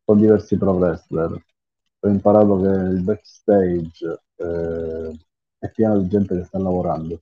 con 0.05 0.19
diversi 0.19 0.57
pro 0.57 0.73
wrestler. 0.73 1.45
Ho 2.01 2.09
imparato 2.09 2.61
che 2.61 2.69
il 2.69 3.03
backstage 3.03 4.21
eh, 4.37 5.19
è 5.59 5.71
pieno 5.71 5.99
di 5.99 6.09
gente 6.09 6.37
che 6.37 6.45
sta 6.45 6.59
lavorando 6.59 7.21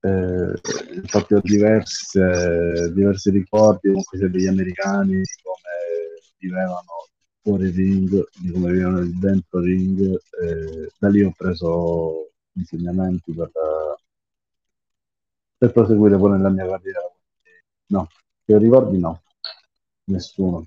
eh, 0.00 0.52
ho 1.12 1.40
diverse, 1.42 2.92
diversi 2.92 3.30
ricordi 3.30 3.88
comunque 3.88 4.18
degli 4.18 4.46
americani 4.46 5.16
di 5.16 5.24
come 5.42 6.22
vivevano 6.38 7.08
fuori 7.42 7.70
ring, 7.70 8.28
di 8.38 8.50
come 8.50 8.72
vivevano 8.72 9.04
dentro 9.18 9.60
ring, 9.60 10.00
eh, 10.42 10.90
da 10.98 11.08
lì 11.08 11.22
ho 11.22 11.32
preso 11.36 12.32
insegnamenti 12.52 13.32
per, 13.32 13.50
per 15.56 15.72
proseguire 15.72 16.16
poi 16.16 16.30
nella 16.32 16.50
mia 16.50 16.66
carriera. 16.66 17.00
No, 17.86 18.08
che 18.44 18.58
ricordi 18.58 18.98
no, 18.98 19.22
nessuno. 20.04 20.66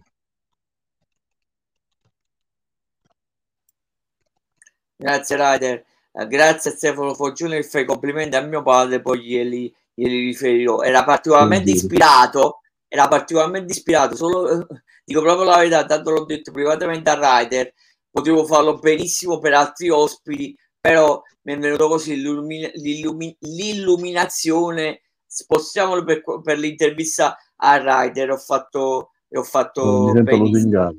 Grazie 4.96 5.36
Ryder. 5.36 5.86
Eh, 6.16 6.28
grazie 6.28 6.72
a 6.72 6.74
Stefano 6.76 7.16
Foggione 7.16 7.58
che 7.58 7.68
fai 7.68 7.86
complimenti 7.86 8.36
a 8.36 8.42
mio 8.42 8.62
padre, 8.62 9.02
poi 9.02 9.22
glieli, 9.22 9.74
glieli 9.94 10.26
riferirò. 10.26 10.82
Era 10.82 11.04
particolarmente 11.04 11.72
ispirato, 11.72 12.60
era 12.88 13.08
particolarmente 13.08 13.74
ispirato, 13.74 14.16
solo, 14.16 14.68
dico 15.04 15.22
proprio 15.22 15.46
la 15.46 15.58
verità, 15.58 15.86
tanto 15.86 16.12
l'ho 16.12 16.26
detto 16.26 16.52
privatamente 16.52 17.10
a 17.10 17.40
Ryder, 17.40 17.74
potevo 18.12 18.46
farlo 18.46 18.78
benissimo 18.78 19.40
per 19.40 19.54
altri 19.54 19.90
ospiti, 19.90 20.56
però 20.80 21.20
mi 21.44 21.54
è 21.54 21.58
venuto 21.58 21.88
così 21.88 22.16
l'illumi- 22.16 22.72
l'illumi- 22.76 23.36
l'illuminazione, 23.40 25.02
spostiamolo 25.26 26.04
per, 26.04 26.22
per, 26.44 26.60
l'intervista 26.60 27.36
a 27.56 27.78
Ryder, 27.78 28.32
ho 28.32 28.38
fatto, 28.38 29.12
ho 29.28 29.44
fatto 29.44 30.12
benissimo. 30.22 30.94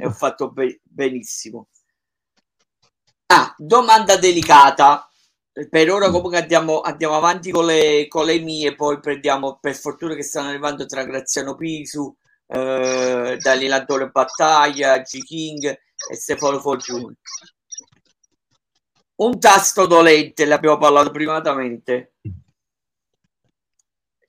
E 0.00 0.06
ho 0.06 0.10
fatto 0.10 0.50
be- 0.50 0.80
benissimo. 0.82 1.68
Ah, 3.40 3.54
domanda 3.56 4.16
delicata. 4.16 5.08
Per 5.52 5.90
ora 5.92 6.10
comunque 6.10 6.38
andiamo, 6.38 6.80
andiamo 6.80 7.14
avanti 7.14 7.52
con 7.52 7.66
le, 7.66 8.08
con 8.08 8.26
le, 8.26 8.40
mie, 8.40 8.74
poi 8.74 8.98
prendiamo 8.98 9.58
per 9.60 9.76
fortuna 9.76 10.16
che 10.16 10.24
stanno 10.24 10.48
arrivando 10.48 10.86
tra 10.86 11.04
Graziano 11.04 11.54
Pisu, 11.54 12.12
eh, 12.48 13.38
Antonio 13.40 14.10
Battaglia, 14.10 14.98
G. 14.98 15.22
King 15.22 15.66
e 15.66 16.14
Stefano 16.16 16.58
Foggiuni. 16.58 17.14
Un 19.16 19.38
tasto 19.38 19.86
dolente, 19.86 20.44
l'abbiamo 20.44 20.78
parlato 20.78 21.12
privatamente. 21.12 22.14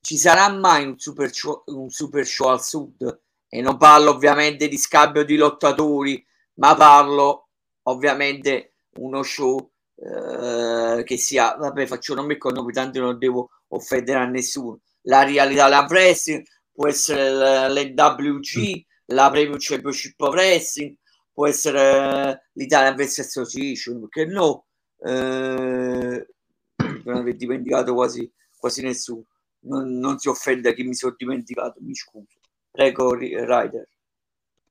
Ci 0.02 0.18
sarà 0.18 0.50
mai 0.50 0.86
un 0.86 1.00
super, 1.00 1.34
show, 1.34 1.64
un 1.66 1.90
super 1.90 2.28
show 2.28 2.50
al 2.50 2.62
sud? 2.62 3.22
E 3.48 3.62
non 3.62 3.78
parlo 3.78 4.12
ovviamente 4.12 4.68
di 4.68 4.78
scambio 4.78 5.26
di 5.26 5.36
lottatori, 5.36 6.24
ma 6.56 6.76
parlo 6.76 7.48
ovviamente 7.84 8.69
uno 8.98 9.24
show 9.24 9.72
eh, 9.96 11.04
che 11.04 11.18
sia, 11.18 11.56
vabbè, 11.56 11.86
faccio 11.86 12.16
nome 12.16 12.34
e 12.34 12.38
cognome, 12.38 12.72
tanto 12.72 13.00
non 13.00 13.18
devo 13.18 13.50
offendere 13.70 14.20
a 14.20 14.26
nessuno. 14.26 14.80
La 15.04 15.24
realtà 15.24 15.68
la 15.68 15.86
wrestling 15.90 16.46
può 16.72 16.88
essere 16.88 17.70
l'NWG, 17.70 18.84
la 19.08 19.30
Premium 19.30 19.58
Championship 19.60 20.20
of 20.22 20.34
Wrestling, 20.34 20.96
può 21.34 21.48
essere 21.48 22.50
l'Italian 22.54 22.96
Wrestling 22.96 23.28
Association, 23.28 24.00
perché 24.00 24.26
no? 24.26 24.66
Eh, 24.98 26.28
non 27.06 27.16
aver 27.16 27.36
dimenticato 27.36 27.94
quasi, 27.94 28.32
quasi 28.58 28.82
nessuno. 28.82 29.26
Non, 29.62 29.98
non, 30.00 30.18
si 30.20 30.30
offende 30.30 30.70
a 30.70 30.74
chi 30.74 30.84
mi 30.84 30.96
sono 30.96 31.16
dimenticato, 31.18 31.80
mi 31.82 31.94
scuso. 31.94 32.38
Prego, 32.72 33.14
Ryder. 33.14 33.88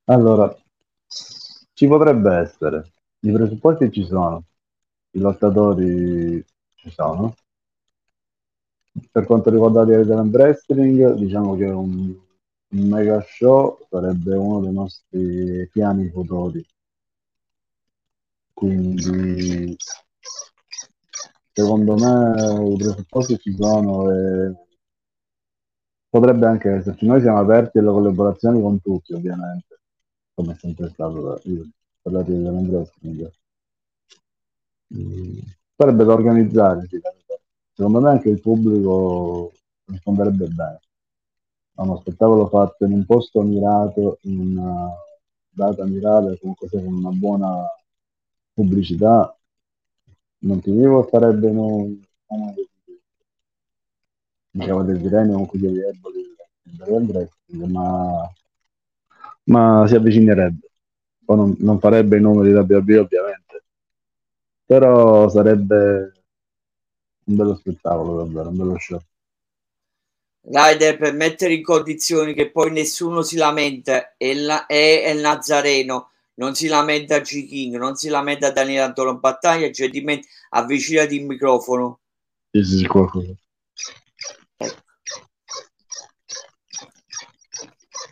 Allora, 0.05 0.57
ci 1.75 1.87
potrebbe 1.87 2.35
essere 2.37 2.93
i 3.21 3.33
presupposti 3.33 3.91
ci 3.91 4.05
sono, 4.05 4.45
i 5.11 5.19
lottatori 5.19 6.45
ci 6.75 6.91
sono. 6.91 7.35
Per 9.11 9.27
quanto 9.27 9.51
riguarda 9.51 9.85
l'Italian 9.85 10.29
Wrestling, 10.29 11.15
diciamo 11.15 11.57
che 11.57 11.67
un, 11.67 12.17
un 12.71 12.89
mega 12.89 13.21
show 13.23 13.79
sarebbe 13.89 14.35
uno 14.35 14.61
dei 14.61 14.73
nostri 14.73 15.69
piani 15.71 16.09
futuri. 16.11 16.65
Quindi, 18.53 19.77
secondo 21.53 21.95
me, 21.95 22.73
i 22.73 22.77
presupposti 22.77 23.39
ci 23.39 23.55
sono 23.55 24.11
e 24.11 24.55
potrebbe 26.09 26.47
anche 26.47 26.71
esserci. 26.71 27.07
Noi 27.07 27.21
siamo 27.21 27.39
aperti 27.39 27.79
alle 27.79 27.91
collaborazioni 27.91 28.61
con 28.61 28.81
tutti, 28.81 29.13
ovviamente, 29.13 29.81
come 30.35 30.55
è 30.55 30.57
sempre 30.57 30.89
stato 30.89 31.21
da 31.21 31.41
io 32.09 32.11
parlati 32.11 32.33
dell'Alan 32.33 32.69
Wrestling. 32.69 33.31
Mm, 34.95 35.39
sarebbe 35.77 36.05
da 36.05 36.13
organizzare, 36.15 36.89
secondo 37.73 38.01
me 38.01 38.11
anche 38.11 38.31
il 38.31 38.41
pubblico 38.41 39.53
risponderebbe 39.85 40.47
bene. 40.49 40.81
A 41.75 41.83
uno 41.83 41.99
spettacolo 41.99 42.49
fatto 42.49 42.85
in 42.85 42.93
un 42.93 43.05
posto 43.05 43.43
mirato, 43.43 44.19
in 44.23 44.57
una 44.59 44.89
data 45.49 45.85
mirata, 45.85 46.37
comunque 46.39 46.69
sia 46.69 46.83
con 46.83 46.95
una 46.95 47.11
buona 47.11 47.65
pubblicità, 48.53 49.37
non 50.41 50.61
ti 50.61 50.73
dico 50.73 51.05
farebbe 51.05 51.49
uno, 51.49 51.97
uno 52.27 52.53
dei 52.55 52.67
diciamo 54.51 54.83
del 54.83 55.01
Tireni 55.01 55.33
comunque 55.33 55.59
degli 55.59 55.79
Eboli 55.79 56.27
ma, 57.67 58.31
ma 59.45 59.87
si 59.87 59.95
avvicinerebbe 59.95 60.68
poi 61.29 61.37
non, 61.37 61.55
non 61.59 61.79
farebbe 61.79 62.17
i 62.17 62.23
numeri 62.23 62.53
da 62.53 62.63
BB 62.63 62.89
ovviamente, 62.97 63.65
però 64.65 65.29
sarebbe 65.29 66.13
un 67.27 67.37
bello 67.37 67.55
spettacolo 67.55 68.17
davvero, 68.17 68.49
un 68.49 68.57
bello 68.57 68.79
show. 68.79 68.99
Ryder 70.41 70.97
per 70.97 71.13
mettere 71.13 71.53
in 71.53 71.63
condizioni 71.63 72.33
che 72.33 72.51
poi 72.51 72.71
nessuno 72.71 73.21
si 73.21 73.37
lamenta 73.37 74.15
è, 74.17 74.33
la, 74.33 74.65
è 74.65 75.11
il 75.11 75.21
Nazareno 75.21 76.13
non 76.37 76.55
si 76.55 76.67
lamenta 76.67 77.19
G 77.19 77.47
King, 77.47 77.77
non 77.77 77.97
si 77.97 78.09
lamenta 78.09 78.51
Daniele 78.51 78.85
Antonio 78.85 79.19
Battaglia, 79.19 79.69
gentilmente 79.69 80.29
avvicinati 80.51 81.17
il 81.17 81.27
microfono. 81.27 81.99
Sì, 82.53 82.63
sì, 82.65 82.87
qualcosa. 82.87 83.35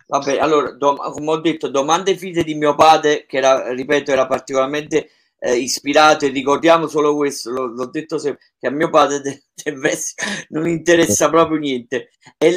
Vabbè, 0.09 0.39
allora, 0.39 0.73
dom- 0.73 1.13
come 1.13 1.31
ho 1.33 1.41
detto, 1.41 1.69
domande 1.69 2.17
fide 2.17 2.45
di 2.45 2.55
mio 2.55 2.75
padre, 2.75 3.27
che 3.27 3.39
era, 3.39 3.73
ripeto, 3.73 4.13
era 4.13 4.27
particolarmente 4.27 5.11
eh, 5.39 5.57
ispirato 5.57 6.25
e 6.25 6.29
ricordiamo 6.29 6.87
solo 6.87 7.15
questo, 7.17 7.51
l'ho, 7.51 7.67
l'ho 7.67 7.87
detto 7.87 8.19
sempre, 8.19 8.45
che 8.59 8.67
a 8.69 8.71
mio 8.71 8.89
padre 8.89 9.21
del 9.21 9.43
de 9.55 9.75
non 10.51 10.69
interessa 10.69 11.29
proprio 11.29 11.59
niente. 11.59 12.11
È 12.37 12.51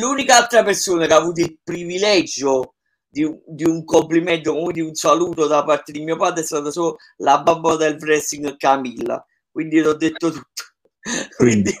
l'unica 0.00 0.36
altra 0.36 0.62
persona 0.64 1.06
che 1.06 1.12
ha 1.12 1.16
avuto 1.16 1.40
il 1.40 1.58
privilegio 1.62 2.74
di 3.08 3.22
un, 3.24 3.40
di 3.46 3.64
un 3.64 3.84
complimento, 3.84 4.50
comunque 4.50 4.74
di 4.74 4.80
un 4.80 4.94
saluto 4.94 5.46
da 5.46 5.64
parte 5.64 5.92
di 5.92 6.02
mio 6.02 6.16
padre 6.16 6.42
è 6.42 6.44
stata 6.44 6.70
solo 6.70 6.96
la 7.18 7.40
babbo 7.40 7.76
del 7.76 7.96
wrestling 8.00 8.56
Camilla. 8.56 9.24
Quindi 9.50 9.80
l'ho 9.80 9.94
detto 9.94 10.30
tutto. 10.30 10.64
Quindi, 11.36 11.72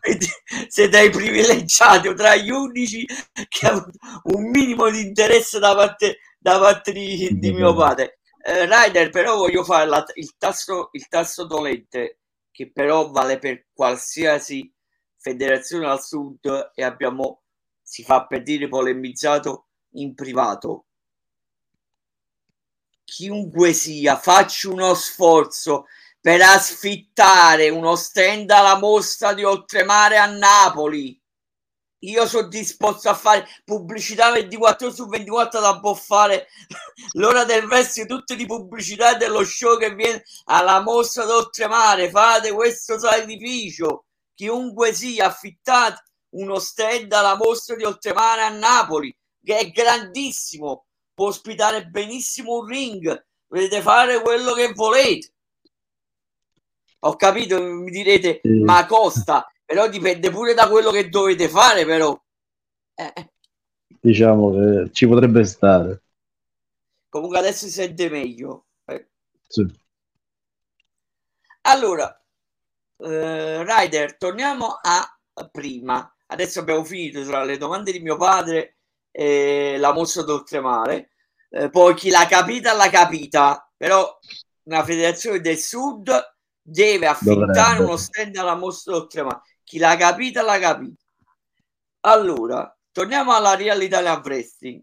quindi 0.00 0.26
siete 0.68 1.04
i 1.04 1.10
privilegiati 1.10 2.12
tra 2.14 2.34
gli 2.34 2.50
unici 2.50 3.06
che 3.48 3.66
hanno 3.66 3.90
un 4.24 4.50
minimo 4.50 4.90
di 4.90 5.00
interesse 5.00 5.58
da 5.58 5.74
parte, 5.74 6.18
da 6.38 6.58
parte 6.58 6.92
di, 6.92 7.38
di 7.38 7.52
mio 7.52 7.74
padre. 7.74 8.18
Eh, 8.44 8.66
Ryder, 8.66 9.10
però 9.10 9.36
voglio 9.36 9.62
fare 9.62 9.86
la, 9.86 10.04
il, 10.14 10.34
tasto, 10.36 10.88
il 10.92 11.06
tasto 11.06 11.46
dolente 11.46 12.18
che 12.50 12.70
però 12.72 13.10
vale 13.10 13.38
per 13.38 13.66
qualsiasi 13.72 14.70
federazione 15.16 15.86
al 15.86 16.02
sud 16.02 16.72
e 16.74 16.82
abbiamo, 16.82 17.42
si 17.80 18.02
fa 18.02 18.26
per 18.26 18.42
dire, 18.42 18.68
polemizzato 18.68 19.68
in 19.92 20.14
privato. 20.14 20.86
Chiunque 23.04 23.72
sia, 23.72 24.16
faccio 24.16 24.72
uno 24.72 24.94
sforzo 24.94 25.86
per 26.22 26.40
asfittare 26.40 27.68
uno 27.68 27.96
stand 27.96 28.48
alla 28.50 28.78
mostra 28.78 29.34
di 29.34 29.42
oltremare 29.42 30.18
a 30.18 30.26
Napoli. 30.26 31.20
Io 32.04 32.26
sono 32.28 32.46
disposto 32.46 33.08
a 33.08 33.14
fare 33.14 33.44
pubblicità 33.64 34.30
24 34.30 34.92
su 34.92 35.08
24 35.08 35.58
da 35.58 35.80
boffare 35.80 36.46
l'ora 37.14 37.44
del 37.44 37.62
resto 37.62 38.06
tutte 38.06 38.36
di 38.36 38.46
pubblicità 38.46 39.14
dello 39.14 39.44
show 39.44 39.76
che 39.76 39.94
viene 39.96 40.22
alla 40.44 40.80
mostra 40.80 41.24
d'oltremare. 41.24 42.08
Fate 42.08 42.52
questo 42.52 43.00
sacrificio. 43.00 44.04
Chiunque 44.32 44.94
sia, 44.94 45.26
affittate 45.26 46.04
uno 46.36 46.60
stand 46.60 47.12
alla 47.12 47.34
mostra 47.34 47.74
di 47.74 47.82
oltremare 47.82 48.42
a 48.42 48.48
Napoli 48.48 49.12
che 49.44 49.58
è 49.58 49.70
grandissimo, 49.70 50.86
può 51.12 51.26
ospitare 51.26 51.86
benissimo 51.86 52.58
un 52.58 52.66
ring, 52.66 53.26
potete 53.48 53.82
fare 53.82 54.22
quello 54.22 54.52
che 54.52 54.72
volete. 54.72 55.32
Ho 57.04 57.16
capito, 57.16 57.60
mi 57.60 57.90
direte, 57.90 58.40
sì. 58.42 58.60
ma 58.60 58.86
costa, 58.86 59.50
però 59.64 59.88
dipende 59.88 60.30
pure 60.30 60.54
da 60.54 60.68
quello 60.68 60.90
che 60.90 61.08
dovete 61.08 61.48
fare, 61.48 61.84
però. 61.84 62.16
Eh. 62.94 63.32
Diciamo 64.00 64.52
che 64.52 64.90
ci 64.92 65.06
potrebbe 65.06 65.44
stare. 65.44 66.02
Comunque 67.08 67.38
adesso 67.38 67.66
si 67.66 67.72
sente 67.72 68.08
meglio. 68.08 68.66
Eh. 68.84 69.08
Sì. 69.48 69.66
Allora, 71.62 72.22
eh, 72.98 73.64
Ryder, 73.64 74.16
torniamo 74.16 74.78
a 74.80 75.18
prima. 75.50 76.14
Adesso 76.26 76.60
abbiamo 76.60 76.84
finito 76.84 77.24
tra 77.24 77.42
le 77.42 77.58
domande 77.58 77.90
di 77.90 78.00
mio 78.00 78.16
padre 78.16 78.76
eh, 79.10 79.76
la 79.78 79.92
mostra 79.92 80.22
d'oltremare. 80.22 81.10
Eh, 81.50 81.68
poi 81.68 81.94
chi 81.94 82.10
l'ha 82.10 82.26
capita 82.26 82.72
l'ha 82.74 82.88
capita, 82.88 83.68
però 83.76 84.18
una 84.64 84.84
federazione 84.84 85.40
del 85.40 85.58
sud 85.58 86.31
deve 86.62 87.06
affittare 87.06 87.46
Dovrebbe. 87.46 87.84
uno 87.84 87.96
stand 87.96 88.36
alla 88.36 88.54
mostra 88.54 88.92
d'oltremare. 88.92 89.40
Chi 89.64 89.78
l'ha 89.78 89.96
capita 89.96 90.42
l'ha 90.42 90.58
capita. 90.58 91.02
Allora, 92.00 92.76
torniamo 92.90 93.34
alla 93.34 93.54
Real 93.54 93.82
Italian 93.82 94.20
Wrestling 94.24 94.82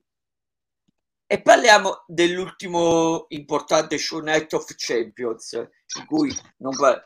e 1.26 1.42
parliamo 1.42 2.04
dell'ultimo 2.08 3.26
importante 3.30 3.98
show 3.98 4.20
Night 4.20 4.52
of 4.54 4.66
Champions, 4.76 5.54
in 5.54 6.06
cui 6.06 6.36
non 6.58 6.76
parla 6.76 7.06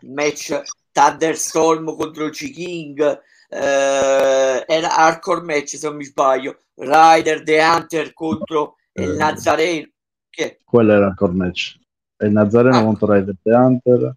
match 0.00 0.60
Thunderstorm 0.92 1.96
contro 1.96 2.30
G 2.30 2.50
King, 2.50 3.22
eh, 3.48 4.64
era 4.66 4.96
hardcore 4.96 5.42
match 5.42 5.76
se 5.76 5.86
non 5.86 5.96
mi 5.96 6.04
sbaglio 6.04 6.58
Rider 6.74 7.42
The 7.42 7.60
Hunter 7.60 8.12
contro 8.12 8.76
eh, 8.92 9.04
il 9.04 9.10
Nazareno 9.12 9.88
che? 10.28 10.60
quello 10.64 10.92
era 10.92 11.06
hardcore 11.06 11.32
match 11.32 11.78
il 12.18 12.30
Nazareno 12.30 12.78
ah. 12.78 12.84
contro 12.84 13.12
Rider 13.12 13.36
The 13.42 13.52
Hunter. 13.52 14.16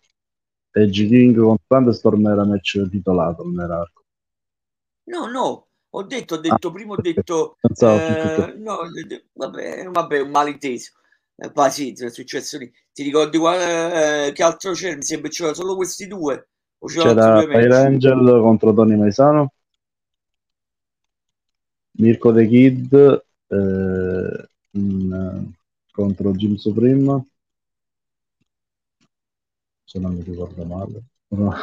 E 0.71 0.89
G 0.89 1.07
King 1.07 1.39
contro 1.39 1.63
Thunderstorm 1.67 2.27
era 2.27 2.45
match 2.45 2.87
titolato 2.89 3.43
non 3.43 3.63
era 3.63 3.79
hardcore 3.79 4.05
no 5.05 5.25
no 5.25 5.67
ho 5.89 6.03
detto, 6.03 6.35
ho 6.35 6.37
detto 6.37 6.67
ah, 6.67 6.71
prima 6.71 6.93
ho 6.93 7.01
detto 7.01 7.57
eh, 7.79 8.53
no, 8.57 8.77
vabbè, 9.33 9.89
vabbè 9.89 10.19
un 10.19 10.29
malinteso. 10.29 10.91
Eh, 11.35 11.51
pazienza 11.51 12.05
è 12.05 12.09
successo 12.09 12.57
lì. 12.57 12.71
Ti 12.91 13.03
ricordi 13.03 13.37
qual, 13.37 13.59
eh, 13.59 14.31
che 14.33 14.43
altro 14.43 14.73
c'era? 14.73 14.95
Mi 14.95 15.03
sembra 15.03 15.29
c'era 15.29 15.53
solo 15.53 15.75
questi 15.75 16.07
due 16.07 16.49
c'era 16.85 17.41
Fire 17.41 17.75
Angel 17.75 18.39
contro 18.41 18.73
Tony 18.73 18.95
Maisano, 18.95 19.53
Mirko 21.91 22.31
The 22.31 22.47
Kid 22.47 23.25
eh, 23.47 24.49
in, 24.71 25.51
contro 25.91 26.31
Jim 26.33 26.55
Supreme, 26.55 27.25
se 29.97 29.99
non 29.99 30.13
mi 30.13 30.23
ricordo 30.23 30.63
male. 30.63 31.03
No. 31.29 31.53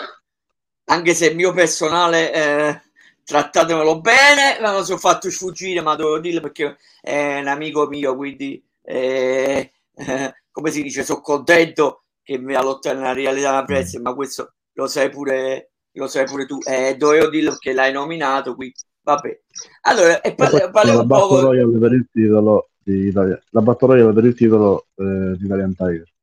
Anche 0.86 1.14
se 1.14 1.26
il 1.26 1.36
mio 1.36 1.52
personale, 1.52 2.32
eh, 2.32 2.80
trattatemelo 3.24 4.00
bene, 4.00 4.58
me 4.60 4.72
lo 4.72 4.84
sono 4.84 4.98
fatto 4.98 5.30
sfuggire, 5.30 5.80
ma 5.80 5.96
devo 5.96 6.18
dirlo 6.18 6.40
perché 6.40 6.76
è 7.00 7.38
un 7.40 7.46
amico 7.46 7.86
mio, 7.86 8.14
quindi 8.16 8.62
eh, 8.82 9.72
eh, 9.94 10.34
come 10.50 10.70
si 10.70 10.82
dice, 10.82 11.04
sono 11.04 11.20
contento 11.20 12.02
che 12.22 12.38
mi 12.38 12.54
ha 12.54 12.62
lottato 12.62 12.96
nella 12.96 13.12
realtà 13.12 13.40
della 13.40 13.64
prezzo, 13.64 14.00
ma 14.00 14.14
questo 14.14 14.54
lo 14.72 14.86
sai 14.86 15.08
pure, 15.10 15.70
lo 15.92 16.06
sai 16.06 16.26
pure 16.26 16.46
tu. 16.46 16.58
Eh, 16.66 16.96
dovevo 16.96 17.28
dirlo 17.30 17.56
che 17.56 17.72
l'hai 17.72 17.92
nominato 17.92 18.54
qui. 18.54 18.72
Vabbè. 19.02 19.40
Allora, 19.82 20.20
e 20.20 20.34
parli, 20.34 20.70
parli 20.70 20.96
un 20.96 21.06
po'. 21.06 21.48
Per 21.48 21.92
il 21.92 22.08
titolo 22.10 22.70
di 22.82 23.06
Italia, 23.08 23.40
la 23.50 23.60
Battle 23.60 23.88
Royale 23.88 24.12
per 24.12 24.24
il 24.24 24.34
titolo 24.34 24.86
eh, 24.96 25.36
di 25.36 25.44
Italian 25.44 25.74
Tiger. 25.74 26.13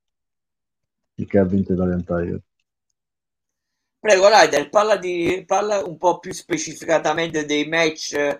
Il 1.15 1.27
che 1.27 1.37
ha 1.37 1.45
vinto 1.45 1.73
Italian 1.73 2.03
Tiger. 2.03 2.41
Prego, 3.99 4.29
Ryder, 4.29 4.69
parla, 4.69 4.97
di, 4.97 5.43
parla 5.45 5.83
un 5.85 5.97
po' 5.97 6.19
più 6.19 6.31
specificatamente 6.33 7.45
dei 7.45 7.67
match 7.67 8.13
eh, 8.13 8.39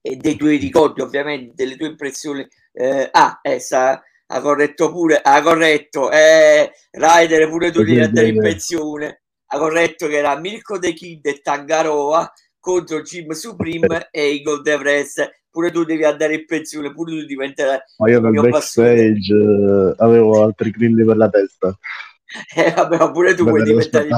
e 0.00 0.16
dei 0.16 0.36
tuoi 0.36 0.56
ricordi, 0.56 1.00
ovviamente, 1.00 1.52
delle 1.54 1.76
tue 1.76 1.88
impressioni. 1.88 2.46
Eh, 2.72 3.08
ah, 3.12 3.38
essa 3.42 4.02
ha 4.26 4.40
corretto 4.40 4.90
pure, 4.90 5.20
ha 5.22 5.40
corretto, 5.42 6.10
eh, 6.10 6.72
Ryder 6.90 7.48
pure 7.48 7.70
tu 7.70 7.84
devi 7.84 8.00
andare 8.00 8.28
in 8.28 8.40
pensione 8.40 9.20
ha 9.46 9.58
corretto 9.58 10.08
che 10.08 10.16
era 10.16 10.38
Mirko 10.38 10.78
De 10.78 10.92
Kid 10.92 11.24
e 11.26 11.40
Tangaroa 11.40 12.32
contro 12.58 13.02
Jim 13.02 13.30
Supreme 13.30 14.08
e 14.10 14.36
Eagle 14.36 14.62
Devres 14.62 15.28
pure 15.56 15.70
tu 15.70 15.84
devi 15.84 16.04
andare 16.04 16.34
in 16.34 16.44
pensione 16.44 16.92
pure 16.92 17.12
tu 17.12 17.24
diventerai 17.24 17.78
ma 17.96 18.10
io 18.10 18.20
nel 18.20 18.50
backstage 18.50 19.32
uh, 19.32 19.94
avevo 19.96 20.42
altri 20.42 20.70
grilli 20.70 21.02
per 21.02 21.16
la 21.16 21.30
testa. 21.30 21.78
Eh 22.54 22.72
vabbè 22.72 22.98
ma 22.98 23.10
pure 23.12 23.34
tu 23.34 23.44
vuoi 23.44 23.62
diventare 23.62 24.08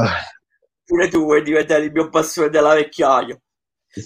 pure 0.85 1.09
tu 1.09 1.23
vuoi 1.23 1.43
diventare 1.43 1.85
il 1.85 1.93
mio 1.93 2.09
passione 2.09 2.49
della 2.49 2.75
vecchiaia. 2.75 3.39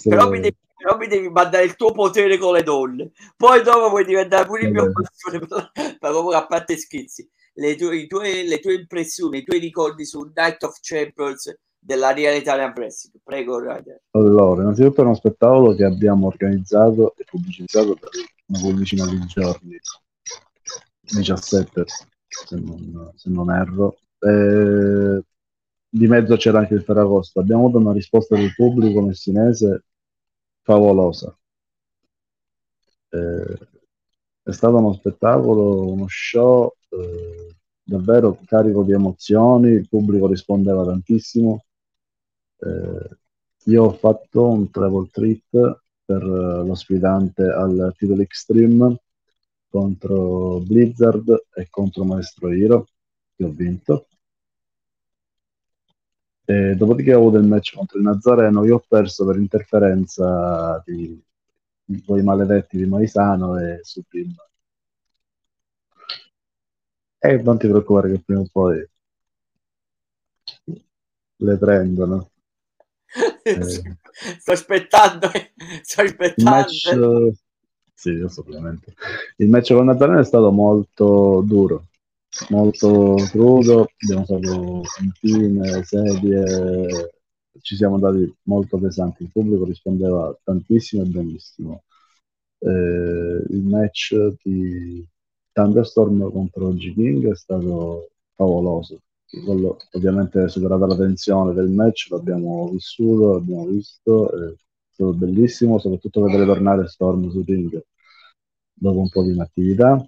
Però, 0.03 0.29
mi 0.29 0.41
devi, 0.41 0.57
però 0.77 0.97
mi 0.97 1.07
devi 1.07 1.29
mandare 1.29 1.63
il 1.63 1.75
tuo 1.75 1.91
potere 1.91 2.37
con 2.37 2.53
le 2.53 2.63
donne. 2.63 3.11
Poi 3.35 3.63
dopo 3.63 3.89
vuoi 3.89 4.05
diventare 4.05 4.45
pure 4.45 4.63
il 4.63 4.71
mio 4.71 4.91
passione 4.91 5.45
la, 5.47 5.71
per 5.73 6.11
comunque 6.11 6.35
a 6.35 6.45
parte 6.45 6.77
scherzi 6.77 7.27
le 7.53 7.75
tue, 7.75 8.05
tue, 8.07 8.43
le 8.43 8.59
tue 8.59 8.73
impressioni, 8.75 9.39
i 9.39 9.43
tuoi 9.43 9.59
ricordi 9.59 10.05
su 10.05 10.29
Night 10.35 10.61
of 10.63 10.77
Champions 10.81 11.55
della 11.83 12.13
Real 12.13 12.35
Italian 12.35 12.73
Wrestling. 12.75 13.21
Prego, 13.23 13.59
Ryder. 13.59 14.01
Allora, 14.11 14.61
innanzitutto 14.61 15.01
è 15.01 15.03
uno 15.03 15.15
spettacolo 15.15 15.75
che 15.75 15.83
abbiamo 15.83 16.27
organizzato 16.27 17.15
e 17.17 17.23
pubblicizzato 17.25 17.95
per 17.95 18.09
una 18.47 18.59
quindicina 18.59 19.05
di 19.05 19.19
giorni, 19.25 19.79
17 21.01 21.83
se 22.27 22.55
non, 22.55 23.11
se 23.15 23.29
non 23.29 23.51
erro. 23.51 23.97
E 24.19 25.23
di 25.89 26.07
mezzo 26.07 26.35
c'era 26.37 26.59
anche 26.59 26.73
il 26.73 26.83
Ferragosto. 26.83 27.39
Abbiamo 27.39 27.65
avuto 27.65 27.77
una 27.77 27.93
risposta 27.93 28.35
del 28.35 28.53
pubblico 28.55 29.01
messinese 29.01 29.83
favolosa. 30.61 31.37
Eh, 33.09 33.57
è 34.41 34.51
stato 34.51 34.77
uno 34.77 34.93
spettacolo, 34.93 35.91
uno 35.91 36.05
show 36.07 36.73
eh, 36.89 37.55
davvero 37.83 38.39
carico 38.45 38.83
di 38.83 38.93
emozioni, 38.93 39.69
il 39.69 39.87
pubblico 39.87 40.27
rispondeva 40.27 40.83
tantissimo. 40.83 41.65
Eh, 42.65 43.17
io 43.65 43.83
ho 43.83 43.91
fatto 43.93 44.49
un 44.49 44.69
travel 44.71 45.09
trip 45.11 45.81
per 46.05 46.23
uh, 46.23 46.65
lo 46.65 46.75
sfidante 46.75 47.43
al 47.43 47.93
titolo 47.97 48.21
Extreme 48.21 48.97
contro 49.69 50.59
Blizzard 50.59 51.47
e 51.55 51.67
contro 51.69 52.03
Maestro 52.03 52.49
Hero, 52.49 52.87
che 53.35 53.43
ho 53.43 53.49
vinto. 53.49 54.07
E 56.45 56.75
dopodiché 56.75 57.13
ho 57.13 57.19
avuto 57.19 57.37
il 57.37 57.45
match 57.45 57.73
contro 57.75 57.97
il 57.97 58.03
Nazareno, 58.03 58.65
io 58.65 58.75
ho 58.75 58.85
perso 58.87 59.25
per 59.25 59.37
interferenza 59.37 60.81
di, 60.85 61.19
di 61.83 62.03
quei 62.03 62.21
maledetti 62.23 62.77
di 62.77 62.85
Maisano 62.85 63.57
e 63.57 63.79
Supreme. 63.81 64.35
E 67.19 67.41
non 67.41 67.57
ti 67.57 67.67
preoccupare 67.67 68.11
che 68.11 68.19
prima 68.19 68.41
o 68.41 68.47
poi 68.51 68.85
le 71.37 71.57
prendono. 71.57 72.32
Sto 74.39 74.51
aspettando, 74.51 75.29
sto 75.81 76.01
aspettando. 76.01 76.49
Match, 76.49 77.33
sì, 77.93 78.25
ovviamente. 78.37 78.93
Il 79.37 79.49
match 79.49 79.73
con 79.73 79.85
Nazareno 79.85 80.19
è 80.19 80.25
stato 80.25 80.51
molto 80.51 81.43
duro, 81.45 81.87
molto 82.49 83.15
crudo. 83.29 83.89
Abbiamo 83.97 84.21
usato 84.21 84.81
puntine, 84.97 85.83
sedie, 85.83 87.11
ci 87.61 87.75
siamo 87.75 87.95
andati 87.95 88.33
molto 88.43 88.77
pesanti. 88.77 89.23
Il 89.23 89.31
pubblico 89.31 89.65
rispondeva 89.65 90.37
tantissimo 90.43 91.03
e 91.03 91.07
benissimo. 91.07 91.83
Eh, 92.59 93.43
il 93.49 93.63
match 93.63 94.15
di 94.41 95.05
Thunderstorm 95.51 96.31
contro 96.31 96.71
G 96.73 96.93
King 96.93 97.31
è 97.31 97.35
stato 97.35 98.09
favoloso 98.35 99.01
quello, 99.41 99.77
ovviamente 99.91 100.47
superata 100.47 100.85
la 100.85 100.95
tensione 100.95 101.53
del 101.53 101.69
match, 101.69 102.09
l'abbiamo 102.09 102.69
vissuto, 102.69 103.33
l'abbiamo 103.33 103.65
visto, 103.65 104.31
è 104.31 104.53
stato 104.91 105.13
bellissimo, 105.13 105.79
soprattutto 105.79 106.21
vedere 106.21 106.45
tornare 106.45 106.87
Storm 106.87 107.29
su 107.29 107.43
ring 107.45 107.83
dopo 108.73 108.99
un 108.99 109.09
po' 109.09 109.23
di 109.23 109.31
inattività. 109.31 110.05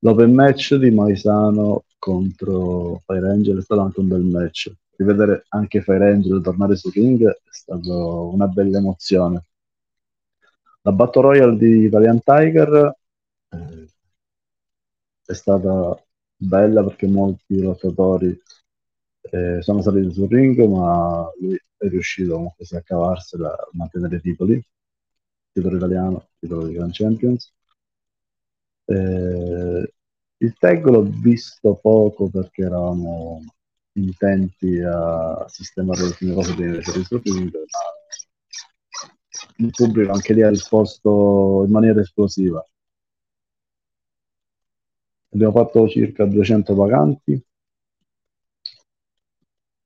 L'open 0.00 0.32
match 0.32 0.74
di 0.74 0.90
Maisano 0.90 1.84
contro 1.98 3.02
Fire 3.04 3.30
Angel 3.30 3.58
è 3.58 3.62
stato 3.62 3.80
anche 3.80 4.00
un 4.00 4.08
bel 4.08 4.22
match. 4.22 4.72
Rivedere 4.96 5.44
anche 5.48 5.80
Fire 5.82 6.12
Angel 6.12 6.42
tornare 6.42 6.76
su 6.76 6.90
ring 6.90 7.26
è 7.26 7.36
stata 7.50 7.94
una 7.94 8.46
bella 8.46 8.78
emozione. 8.78 9.44
La 10.82 10.92
Battle 10.92 11.22
Royale 11.22 11.56
di 11.56 11.84
Italian 11.84 12.20
Tiger 12.22 12.96
eh, 13.50 13.88
è 15.24 15.32
stata 15.32 16.00
bella 16.38 16.84
perché 16.84 17.06
molti 17.06 17.60
lottatori 17.60 18.40
eh, 19.30 19.60
sono 19.60 19.82
saliti 19.82 20.12
sul 20.12 20.28
ring, 20.28 20.58
ma 20.66 21.30
lui 21.40 21.60
è 21.76 21.88
riuscito 21.88 22.34
comunque 22.34 22.64
a 22.76 22.82
cavarsela, 22.82 23.52
a 23.52 23.68
mantenere 23.72 24.16
i 24.16 24.20
titoli, 24.20 24.62
titolo 25.52 25.76
italiano, 25.76 26.28
titolo 26.38 26.66
di 26.66 26.74
Grand 26.74 26.92
Champions. 26.92 27.52
Eh, 28.84 29.92
il 30.40 30.54
tag 30.58 30.86
l'ho 30.86 31.02
visto 31.02 31.74
poco 31.76 32.28
perché 32.30 32.62
eravamo 32.62 33.42
intenti 33.92 34.78
a 34.80 35.44
sistemare 35.48 36.02
le 36.02 36.06
ultime 36.06 36.34
cose 36.34 36.82
sul 37.04 37.20
ring, 37.22 37.52
ma 37.52 37.56
il 39.56 39.70
pubblico 39.70 40.12
anche 40.12 40.32
lì 40.32 40.42
ha 40.42 40.48
risposto 40.48 41.64
in 41.66 41.72
maniera 41.72 42.00
esplosiva 42.00 42.64
abbiamo 45.30 45.52
fatto 45.52 45.88
circa 45.88 46.24
200 46.24 46.74
vacanti, 46.74 47.42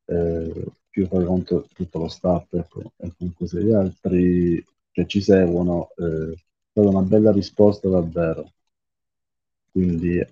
eh, 0.06 0.66
più 0.90 1.06
fai 1.06 1.24
conto 1.24 1.66
tutto 1.74 1.98
lo 1.98 2.08
staff 2.08 2.52
ecco, 2.52 2.92
e 2.96 3.12
comunque 3.16 3.46
gli 3.62 3.72
altri 3.72 4.64
che 4.90 5.06
ci 5.06 5.20
seguono, 5.22 5.90
eh, 5.96 6.32
è 6.32 6.36
stata 6.70 6.88
una 6.88 7.02
bella 7.02 7.32
risposta 7.32 7.88
davvero. 7.88 8.50
Quindi 9.70 10.22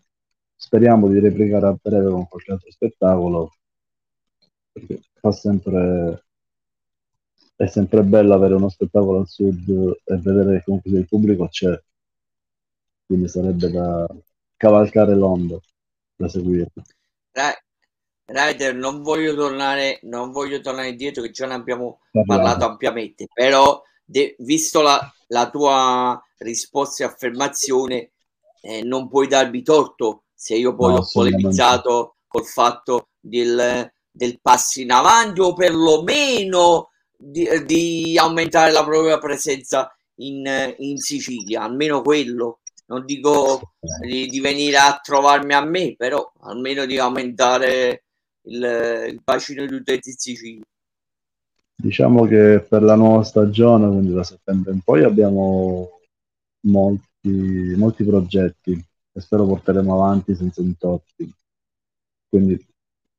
speriamo 0.55 1.09
di 1.09 1.19
replicare 1.19 1.67
a 1.67 1.77
breve 1.81 2.11
con 2.11 2.29
qualche 2.29 2.53
altro 2.53 2.71
spettacolo, 2.71 3.53
perché 4.73 5.01
fa 5.15 5.33
sempre 5.33 6.25
è 7.57 7.67
sempre 7.67 8.03
bello 8.03 8.35
avere 8.35 8.55
uno 8.55 8.71
spettacolo 8.71 9.19
al 9.19 9.29
sud 9.29 9.69
e 10.05 10.17
vedere 10.17 10.59
che 10.59 10.65
comunque 10.65 10.91
il 10.93 11.07
pubblico 11.07 11.47
c'è 11.49 11.79
quindi 13.11 13.29
sarebbe 13.29 13.71
da, 13.71 14.07
cavalcare 14.61 15.15
l'onda 15.15 15.59
da 16.17 16.29
seguire. 16.29 16.71
Ryder, 18.27 18.75
non 18.75 19.03
voglio 19.03 19.35
tornare, 19.35 20.01
non 20.03 20.33
voglio 20.33 20.61
tornare 20.61 20.91
indietro, 20.91 21.23
che 21.23 21.31
già 21.31 21.47
ne 21.47 21.55
abbiamo 21.55 22.01
Parliamo. 22.13 22.43
parlato 22.43 22.71
ampiamente, 22.71 23.27
però 23.33 23.83
de, 24.05 24.37
visto 24.41 24.83
la, 24.83 25.01
la, 25.29 25.49
tua 25.49 26.23
risposta 26.39 27.03
e 27.03 27.07
affermazione, 27.07 28.11
eh, 28.61 28.83
non 28.83 29.09
puoi 29.09 29.29
darmi 29.29 29.63
torto 29.63 30.25
se 30.35 30.57
io 30.57 30.75
poi 30.75 30.93
no, 30.93 30.99
ho 30.99 31.09
polemizzato 31.11 32.17
col 32.27 32.45
fatto 32.45 33.09
del, 33.19 33.91
del 34.11 34.41
passo 34.43 34.81
in 34.81 34.93
avanti 34.93 35.41
o 35.41 35.55
perlomeno 35.55 36.91
di, 37.17 37.49
di 37.65 38.19
aumentare 38.19 38.73
la 38.73 38.85
propria 38.85 39.19
presenza 39.19 39.91
in, 40.17 40.75
in 40.79 40.99
Sicilia, 40.99 41.63
almeno 41.63 42.03
quello 42.03 42.61
non 42.91 43.05
dico 43.05 43.75
di, 44.01 44.27
di, 44.27 44.41
venire 44.41 44.77
a 44.77 44.99
trovarmi 45.01 45.55
a 45.55 45.65
me, 45.65 45.95
però 45.97 46.31
almeno 46.41 46.85
di 46.87 46.99
aumentare 46.99 48.05
il, 48.49 49.07
il 49.11 49.21
bacino 49.23 49.65
di 49.65 49.75
utenti 49.75 50.11
in 50.11 50.17
Sicilia. 50.17 50.65
Diciamo 51.77 52.27
che 52.27 52.67
per 52.69 52.83
la 52.83 52.97
nuova 52.97 53.23
stagione, 53.23 53.87
quindi 53.87 54.13
da 54.13 54.25
settembre 54.25 54.73
in 54.73 54.81
poi, 54.81 55.05
abbiamo 55.05 56.01
molti, 56.67 57.75
molti 57.77 58.05
progetti 58.05 58.73
e 59.13 59.21
spero 59.21 59.47
porteremo 59.47 59.95
avanti 59.95 60.35
senza 60.35 60.61
intoppi. 60.61 61.33
Quindi 62.29 62.59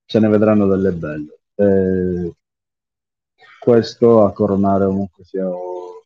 se 0.06 0.20
ne 0.20 0.28
vedranno 0.28 0.68
delle 0.68 0.92
belle. 0.92 1.40
E 1.56 2.36
questo 3.58 4.26
a 4.26 4.34
coronare 4.34 4.86
comunque 4.86 5.24
sia 5.24 5.48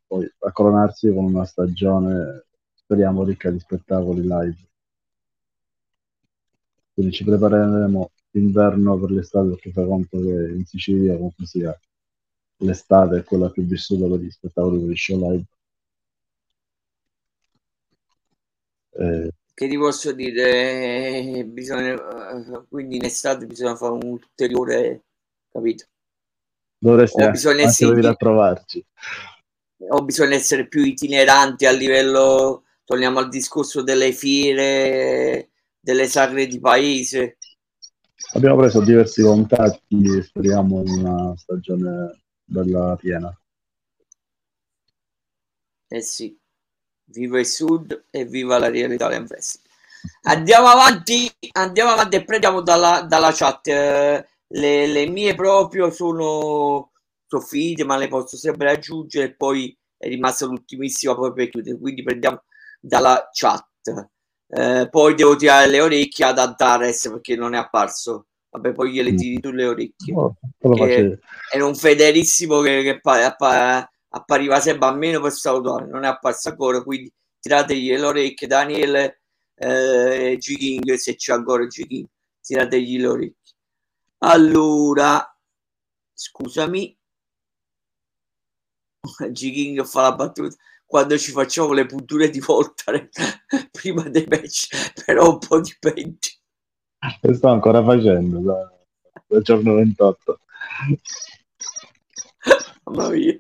poi 0.07 0.29
a 0.39 0.51
coronarsi 0.51 1.11
con 1.11 1.25
una 1.25 1.45
stagione 1.45 2.44
speriamo 2.85 3.23
ricca 3.23 3.49
di 3.49 3.59
spettacoli 3.59 4.21
live. 4.21 4.57
Quindi 6.93 7.11
ci 7.11 7.23
prepareremo 7.23 8.11
l'inverno 8.31 8.97
per 8.99 9.11
l'estate 9.11 9.49
perché 9.49 9.71
fa 9.71 9.83
conto 9.83 10.17
che 10.19 10.53
in 10.55 10.65
Sicilia 10.65 11.15
comunque 11.15 11.45
sia 11.45 11.77
l'estate 12.57 13.17
è 13.17 13.23
quella 13.23 13.49
più 13.49 13.63
vissuta 13.63 14.07
per 14.07 14.19
gli 14.19 14.29
spettacoli 14.29 14.79
per 14.79 14.89
gli 14.89 14.95
show 14.95 15.31
live. 15.31 15.45
Eh, 18.91 19.31
che 19.53 19.67
ti 19.67 19.77
posso 19.77 20.11
dire? 20.13 21.43
Bisogna, 21.45 21.95
quindi 22.69 22.97
in 22.97 23.05
estate 23.05 23.45
bisogna 23.45 23.75
fare 23.75 23.93
un 23.93 24.03
ulteriore, 24.03 25.05
capito? 25.51 25.85
Dovresti 26.77 27.23
o 27.23 27.31
bisogna 27.31 27.65
anche 27.65 27.85
venire 27.87 28.07
a 28.09 28.15
trovarci. 28.15 28.85
O 29.89 30.03
bisogna 30.03 30.35
essere 30.35 30.67
più 30.67 30.83
itineranti 30.83 31.65
a 31.65 31.71
livello 31.71 32.64
torniamo 32.85 33.19
al 33.19 33.27
discorso 33.27 33.81
delle 33.81 34.13
fiere, 34.13 35.49
delle 35.79 36.07
sagre 36.07 36.47
di 36.47 36.59
paese. 36.59 37.37
Abbiamo 38.33 38.57
preso 38.57 38.81
diversi 38.81 39.21
contatti 39.21 40.17
e 40.17 40.21
speriamo 40.21 40.81
in 40.85 40.99
una 40.99 41.35
stagione 41.35 42.21
bella 42.43 42.95
piena. 42.95 43.37
Eh 45.87 46.01
sì, 46.01 46.37
viva 47.05 47.39
il 47.39 47.45
sud 47.45 48.05
e 48.09 48.25
viva 48.25 48.57
la 48.57 48.69
Real 48.69 48.91
Italian 48.91 49.27
Festival. 49.27 49.63
Andiamo 50.23 50.67
avanti, 50.67 51.31
andiamo 51.53 51.91
avanti 51.91 52.15
e 52.17 52.23
prendiamo 52.23 52.61
dalla, 52.61 53.01
dalla 53.01 53.31
chat. 53.31 53.67
Eh, 53.67 54.27
le, 54.47 54.87
le, 54.87 55.07
mie 55.07 55.35
proprio 55.35 55.89
sono 55.89 56.91
soffite, 57.27 57.83
ma 57.83 57.97
le 57.97 58.07
posso 58.07 58.37
sempre 58.37 58.71
aggiungere. 58.71 59.33
Poi 59.33 59.75
è 59.97 60.07
rimasta 60.07 60.45
l'ultimissima 60.45 61.15
poi 61.15 61.33
per 61.33 61.49
chiudere. 61.49 61.79
Quindi 61.79 62.03
prendiamo 62.03 62.43
dalla 62.85 63.29
chat. 63.31 63.65
Eh, 64.47 64.87
poi 64.89 65.15
devo 65.15 65.35
tirare 65.35 65.67
le 65.67 65.81
orecchie 65.81 66.25
ad 66.25 66.37
Antares 66.37 67.09
perché 67.09 67.35
non 67.35 67.55
è 67.55 67.57
apparso. 67.57 68.27
Vabbè, 68.49 68.71
poi 68.73 68.91
gliele 68.91 69.11
mm. 69.11 69.17
tiri 69.17 69.39
tu 69.39 69.51
le 69.51 69.65
orecchie. 69.65 70.13
Oh, 70.13 70.35
era 71.51 71.65
un 71.65 71.75
fedelissimo 71.75 72.61
che, 72.61 72.83
che 72.83 72.99
appa, 73.01 73.89
appariva 74.09 74.59
sempre 74.61 74.87
a 74.87 74.93
meno 74.93 75.19
per 75.19 75.31
salutare, 75.31 75.87
non 75.87 76.03
è 76.03 76.07
apparso 76.07 76.49
ancora. 76.49 76.81
Quindi 76.83 77.11
tirategli 77.39 77.89
le 77.89 78.05
orecchie, 78.05 78.47
Daniele 78.47 79.21
eh, 79.55 80.35
G-King, 80.37 80.93
se 80.93 81.15
c'è 81.15 81.33
ancora 81.33 81.65
G-King, 81.65 82.05
tirategli 82.41 82.99
le 82.99 83.07
orecchie. 83.07 83.55
Allora, 84.19 85.37
scusami, 86.13 86.97
G-King 89.31 89.83
fa 89.83 90.01
la 90.01 90.15
battuta 90.15 90.55
quando 90.85 91.17
ci 91.17 91.31
facciamo 91.31 91.73
le 91.73 91.85
punture 91.85 92.29
di 92.29 92.39
Voltare 92.39 93.09
prima 93.71 94.03
dei 94.03 94.25
match, 94.29 95.03
però 95.05 95.31
un 95.31 95.39
po' 95.39 95.59
di 95.59 95.75
penti. 95.79 96.29
E 97.21 97.33
sto 97.33 97.47
ancora 97.49 97.83
facendo 97.83 98.39
da, 98.39 98.71
dal 99.27 99.41
giorno 99.41 99.75
28. 99.75 100.39
Mamma 102.83 103.09
mia. 103.09 103.39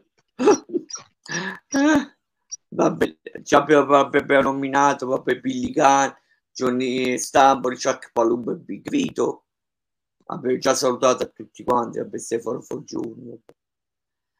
Vabbè, 2.69 3.17
già 3.41 3.59
abbiamo 3.59 4.41
nominato 4.41 5.07
vabbè, 5.07 5.39
Billy 5.39 5.71
Gunn, 5.71 6.09
Johnny 6.51 7.17
Stamboli, 7.17 7.77
Chuck 7.77 8.11
Palumbo 8.11 8.51
e 8.51 8.55
Big 8.55 8.89
Vito. 8.89 9.45
Abbiamo 10.27 10.57
già 10.57 10.73
salutato 10.73 11.23
a 11.23 11.27
tutti 11.27 11.63
quanti, 11.63 11.99
vabbè, 11.99 12.17
Stefano 12.17 12.61
Forgiuni. 12.61 13.39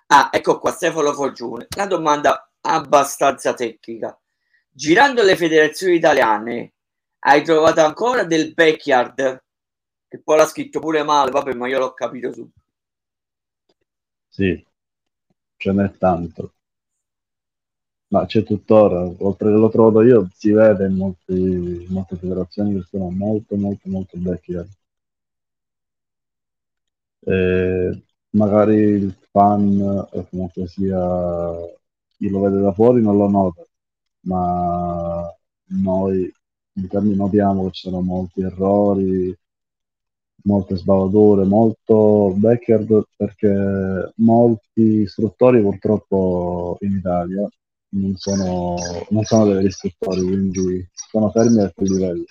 Ah, 0.07 0.29
ecco 0.31 0.59
qua, 0.59 0.71
Stefano 0.71 1.13
Forgiuni. 1.13 1.65
Una 1.75 1.85
domanda 1.85 2.51
abbastanza 2.65 3.53
tecnica. 3.53 4.19
Girando 4.69 5.23
le 5.23 5.35
federazioni 5.35 5.95
italiane, 5.95 6.73
hai 7.19 7.43
trovato 7.43 7.81
ancora 7.81 8.23
del 8.23 8.53
backyard? 8.53 9.43
Che 10.07 10.21
poi 10.21 10.37
l'ha 10.37 10.45
scritto 10.45 10.79
pure 10.79 11.03
male, 11.03 11.31
vabbè, 11.31 11.53
ma 11.53 11.67
io 11.67 11.79
l'ho 11.79 11.93
capito 11.93 12.31
subito. 12.33 12.61
Sì, 14.27 14.65
ce 15.57 15.71
n'è 15.71 15.91
tanto 15.97 16.55
ma 18.15 18.25
c'è 18.25 18.43
tuttora, 18.43 19.01
oltre 19.17 19.49
che 19.49 19.55
l'ho 19.57 19.69
trovato 19.69 20.01
io, 20.01 20.29
si 20.33 20.51
vede 20.51 20.85
in, 20.87 20.95
molti, 20.95 21.33
in 21.33 21.87
molte 21.89 22.15
federazioni 22.15 22.75
che 22.75 22.85
sono 22.89 23.09
molto, 23.09 23.55
molto, 23.57 23.89
molto 23.89 24.17
vecchie. 24.21 24.67
E 27.27 28.03
magari 28.31 28.75
il 28.75 29.15
fan, 29.31 29.79
o 29.81 30.27
comunque 30.29 30.67
sia 30.67 31.53
chi 32.17 32.29
lo 32.29 32.41
vede 32.41 32.59
da 32.59 32.73
fuori, 32.73 33.01
non 33.01 33.17
lo 33.17 33.29
nota, 33.29 33.65
ma 34.21 35.33
noi 35.67 36.31
interni 36.73 37.15
notiamo 37.15 37.65
che 37.65 37.71
ci 37.71 37.87
sono 37.89 38.01
molti 38.01 38.41
errori, 38.41 39.37
molte 40.43 40.75
sbavature, 40.77 41.45
molto 41.45 42.33
backyard 42.35 43.03
perché 43.15 44.13
molti 44.17 45.01
istruttori 45.01 45.61
purtroppo 45.61 46.77
in 46.81 46.97
Italia 46.97 47.47
non 47.89 48.15
sono, 48.17 48.75
non 49.09 49.23
sono 49.23 49.45
delle 49.45 49.67
istruttori, 49.67 50.21
quindi 50.21 50.87
sono 50.93 51.29
fermi 51.31 51.61
a 51.61 51.71
quel 51.73 51.91
livello. 51.91 52.25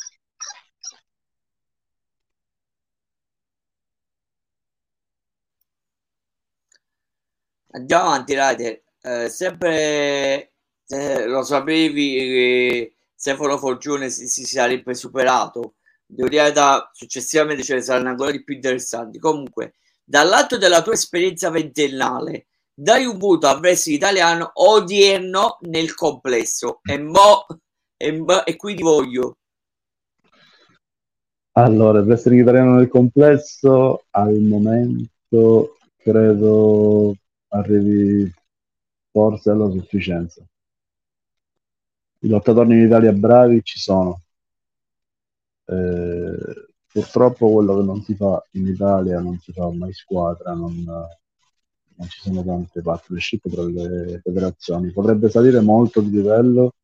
Andiamo 7.72 8.05
avanti, 8.05 8.35
Rider. 8.35 8.82
Eh, 9.07 9.28
sempre 9.28 10.52
eh, 10.88 11.26
lo 11.26 11.42
sapevi 11.42 12.16
che 12.16 12.94
Stefano 13.14 13.59
Forgione 13.59 14.09
si, 14.09 14.26
si 14.26 14.44
sarebbe 14.46 14.94
superato. 14.94 15.74
Teoria 16.07 16.90
successivamente 16.90 17.62
ce 17.62 17.74
ne 17.74 17.82
saranno 17.82 18.09
ancora 18.09 18.30
di 18.30 18.42
più 18.42 18.55
interessanti. 18.55 19.18
Comunque, 19.18 19.74
dal 20.02 20.26
lato 20.26 20.57
della 20.57 20.80
tua 20.80 20.94
esperienza 20.94 21.50
ventennale, 21.50 22.46
dai 22.72 23.05
un 23.05 23.18
voto 23.18 23.46
al 23.46 23.59
wrestling 23.59 23.98
italiano 23.98 24.50
odierno 24.55 25.59
nel 25.62 25.94
complesso 25.94 26.80
e 26.82 26.98
mo 26.98 27.46
e, 27.96 28.12
mo, 28.12 28.44
e 28.44 28.57
qui 28.57 28.74
voglio 28.74 29.36
allora 31.52 32.00
il 32.00 32.07
wrestling 32.07 32.40
italiano 32.40 32.74
nel 32.74 32.88
complesso 32.88 34.07
al 34.11 34.34
momento 34.40 35.76
credo 35.96 37.14
arrivi 37.50 38.28
forse 39.14 39.50
alla 39.50 39.70
sufficienza 39.70 40.44
i 42.18 42.28
lottatori 42.28 42.74
in 42.74 42.86
Italia 42.86 43.12
bravi 43.12 43.62
ci 43.62 43.78
sono 43.78 44.22
eh, 45.66 46.66
purtroppo 46.90 47.52
quello 47.52 47.76
che 47.76 47.82
non 47.84 48.02
si 48.02 48.16
fa 48.16 48.44
in 48.52 48.66
Italia 48.66 49.20
non 49.20 49.38
si 49.38 49.52
fa 49.52 49.70
mai 49.70 49.92
squadra 49.92 50.52
non, 50.52 50.84
non 51.96 52.08
ci 52.08 52.20
sono 52.20 52.42
tante 52.42 52.82
partnership 52.82 53.48
tra 53.48 53.62
le 53.62 54.20
federazioni. 54.22 54.90
Potrebbe 54.90 55.30
salire 55.30 55.60
molto 55.60 56.00
di 56.00 56.10
livello, 56.10 56.74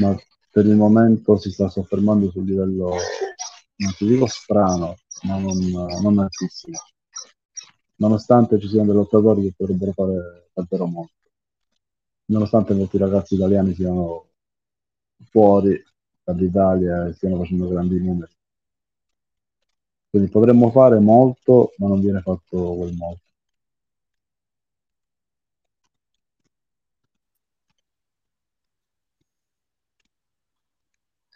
ma 0.00 0.16
per 0.50 0.66
il 0.66 0.76
momento 0.76 1.36
si 1.36 1.50
sta 1.50 1.68
soffermando 1.68 2.30
sul 2.30 2.44
livello, 2.44 2.90
non 3.76 3.92
ti 3.96 4.06
dico 4.06 4.26
strano, 4.26 4.96
ma 5.22 5.38
non, 5.38 5.58
non 6.02 6.18
altissimo. 6.18 6.78
Nonostante 7.96 8.60
ci 8.60 8.68
siano 8.68 8.86
dei 8.86 8.94
lottatori 8.94 9.42
che 9.42 9.54
potrebbero 9.56 9.92
fare 9.92 10.45
davvero 10.56 10.86
molto. 10.86 11.12
Nonostante 12.26 12.74
molti 12.74 12.96
ragazzi 12.96 13.34
italiani 13.34 13.74
siano 13.74 14.30
fuori 15.30 15.80
dall'Italia 16.24 17.06
e 17.06 17.12
stiano 17.12 17.36
facendo 17.38 17.68
grandi 17.68 18.02
numeri. 18.02 18.32
Quindi 20.08 20.30
potremmo 20.30 20.70
fare 20.70 20.98
molto, 20.98 21.72
ma 21.76 21.88
non 21.88 22.00
viene 22.00 22.22
fatto 22.22 22.74
quel 22.74 22.94
molto. 22.94 23.24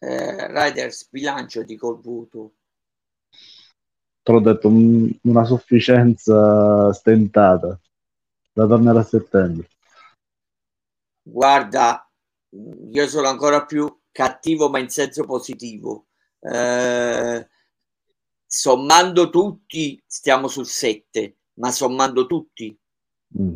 eh, 0.01 0.47
Riders 0.49 1.09
bilancio 1.11 1.63
di 1.63 1.77
Colbuto? 1.77 2.55
Te 4.23 4.33
l'ho 4.33 4.41
detto, 4.41 4.69
un, 4.69 5.11
una 5.23 5.45
sufficienza 5.45 6.93
stentata 6.93 7.79
da 8.61 8.67
tornare 8.67 8.99
a 8.99 9.05
settembre. 9.05 9.69
Guarda, 11.23 12.11
io 12.93 13.09
sono 13.09 13.29
ancora 13.29 13.65
più 13.65 14.01
cattivo, 14.11 14.69
ma 14.69 14.79
in 14.79 14.89
senso 14.89 15.25
positivo. 15.25 16.07
Eh, 16.41 17.49
sommando 18.45 19.31
tutti, 19.31 20.03
stiamo 20.07 20.49
sul 20.49 20.67
7, 20.67 21.37
ma 21.55 21.71
sommando 21.71 22.27
tutti. 22.27 22.77
Mm. 23.39 23.55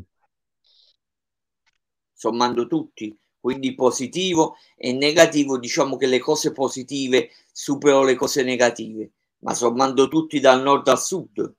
Sommando 2.12 2.66
tutti 2.66 3.18
quindi 3.44 3.74
positivo 3.74 4.56
e 4.74 4.94
negativo, 4.94 5.58
diciamo 5.58 5.98
che 5.98 6.06
le 6.06 6.18
cose 6.18 6.52
positive 6.52 7.28
superano 7.52 8.04
le 8.04 8.14
cose 8.14 8.42
negative, 8.42 9.10
ma 9.40 9.52
sommando 9.52 10.08
tutti 10.08 10.40
dal 10.40 10.62
nord 10.62 10.88
al 10.88 10.98
sud. 10.98 11.54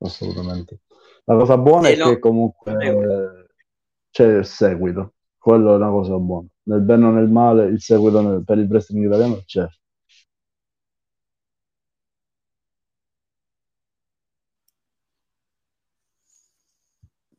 Assolutamente. 0.00 0.80
La 1.28 1.36
cosa 1.36 1.58
buona 1.58 1.88
e 1.88 1.92
è 1.92 1.96
no, 1.98 2.08
che 2.08 2.18
comunque 2.18 2.72
eh, 2.72 3.48
c'è 4.10 4.38
il 4.38 4.46
seguito, 4.46 5.12
quello 5.36 5.74
è 5.74 5.76
una 5.76 5.90
cosa 5.90 6.16
buona. 6.16 6.46
Nel 6.62 6.80
bene 6.80 7.04
o 7.04 7.10
nel 7.10 7.28
male, 7.28 7.66
il 7.66 7.82
seguito 7.82 8.22
nel, 8.22 8.42
per 8.44 8.56
il 8.56 8.66
wrestling 8.66 9.04
italiano 9.04 9.42
c'è. 9.44 9.66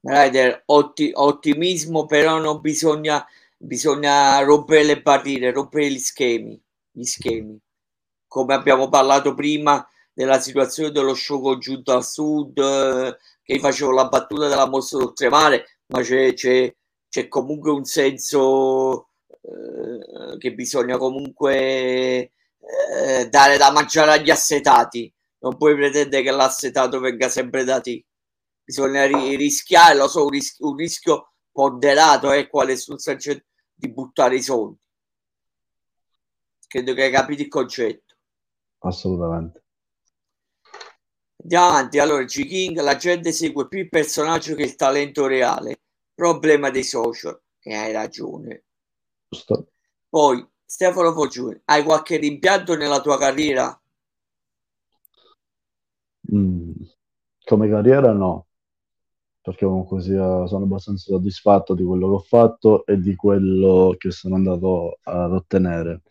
Rider, 0.02 0.62
otti- 0.68 1.12
ottimismo, 1.14 2.06
però 2.06 2.38
non 2.40 2.62
bisogna 2.62 3.26
bisogna 3.58 4.40
rompere 4.44 4.84
le 4.84 5.02
barriere, 5.02 5.52
rompere 5.52 5.90
gli 5.92 5.98
schemi, 5.98 6.62
gli 6.92 7.04
schemi. 7.04 7.60
Come 8.28 8.54
abbiamo 8.54 8.88
parlato 8.88 9.34
prima 9.34 9.86
della 10.20 10.42
situazione 10.42 10.92
dello 10.92 11.14
show 11.14 11.42
congiunto 11.42 11.94
al 11.94 12.04
sud, 12.04 12.58
eh, 12.58 13.18
che 13.42 13.58
facevo 13.58 13.92
la 13.92 14.10
battuta 14.10 14.50
della 14.50 14.68
mossa 14.68 14.98
d'oltremare, 14.98 15.80
ma 15.94 16.02
c'è, 16.02 16.34
c'è, 16.34 16.76
c'è 17.08 17.30
comunque 17.30 17.72
un 17.72 17.86
senso 17.86 19.12
eh, 19.30 20.38
che 20.38 20.54
bisogna 20.54 20.98
comunque 20.98 22.34
eh, 22.60 23.30
dare 23.30 23.58
da 23.58 23.72
mangiare 23.72 24.12
agli 24.12 24.30
assetati. 24.30 25.10
Non 25.40 25.56
puoi 25.56 25.74
pretendere 25.76 26.22
che 26.22 26.32
l'assetato 26.32 27.00
venga 27.00 27.30
sempre 27.30 27.64
da 27.64 27.80
te. 27.80 28.06
Bisogna 28.62 29.06
ri- 29.06 29.38
rischiare, 29.38 29.96
lo 29.96 30.10
so, 30.10 30.26
un, 30.26 30.32
ris- 30.32 30.58
un 30.60 30.76
rischio 30.76 31.32
ponderato 31.50 32.30
è 32.30 32.40
eh, 32.40 32.50
quale 32.50 32.76
sul 32.76 33.00
saggio 33.00 33.40
di 33.74 33.90
buttare 33.90 34.36
i 34.36 34.42
soldi. 34.42 34.82
Credo 36.68 36.94
che 36.94 37.04
hai 37.04 37.12
capito 37.12 37.42
il 37.42 37.48
concetto. 37.48 38.16
Assolutamente. 38.80 39.64
Andiamo 41.42 41.68
avanti. 41.68 42.00
Allora, 42.00 42.24
G-King, 42.24 42.80
la 42.82 42.96
gente 42.96 43.32
segue 43.32 43.68
più 43.68 43.80
il 43.80 43.90
personaggio 43.90 44.56
che 44.56 44.64
il 44.64 44.76
talento 44.76 45.28
reale. 45.28 45.82
Problema 46.14 46.70
dei 46.70 46.84
social. 46.84 47.40
E 47.62 47.74
hai 47.74 47.92
ragione. 47.92 48.64
Giusto. 49.30 49.72
Poi, 50.08 50.46
Stefano 50.66 51.14
Foggiuni, 51.14 51.60
hai 51.66 51.84
qualche 51.84 52.18
rimpianto 52.18 52.76
nella 52.76 53.02
tua 53.02 53.18
carriera? 53.18 53.80
Mm, 56.34 56.72
come 57.44 57.70
carriera 57.70 58.12
no 58.12 58.50
perché 59.50 59.66
comunque 59.66 60.02
sia, 60.02 60.46
sono 60.46 60.66
abbastanza 60.66 61.12
soddisfatto 61.12 61.74
di 61.74 61.84
quello 61.84 62.08
che 62.08 62.14
ho 62.14 62.20
fatto 62.20 62.86
e 62.86 63.00
di 63.00 63.16
quello 63.16 63.96
che 63.98 64.12
sono 64.12 64.36
andato 64.36 65.00
ad 65.04 65.34
ottenere. 65.34 66.02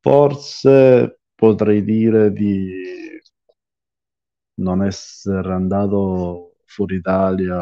Forse 0.00 1.20
potrei 1.34 1.82
dire 1.82 2.32
di 2.32 3.20
non 4.62 4.82
essere 4.84 5.52
andato 5.52 6.56
fuori 6.64 6.96
Italia 6.96 7.58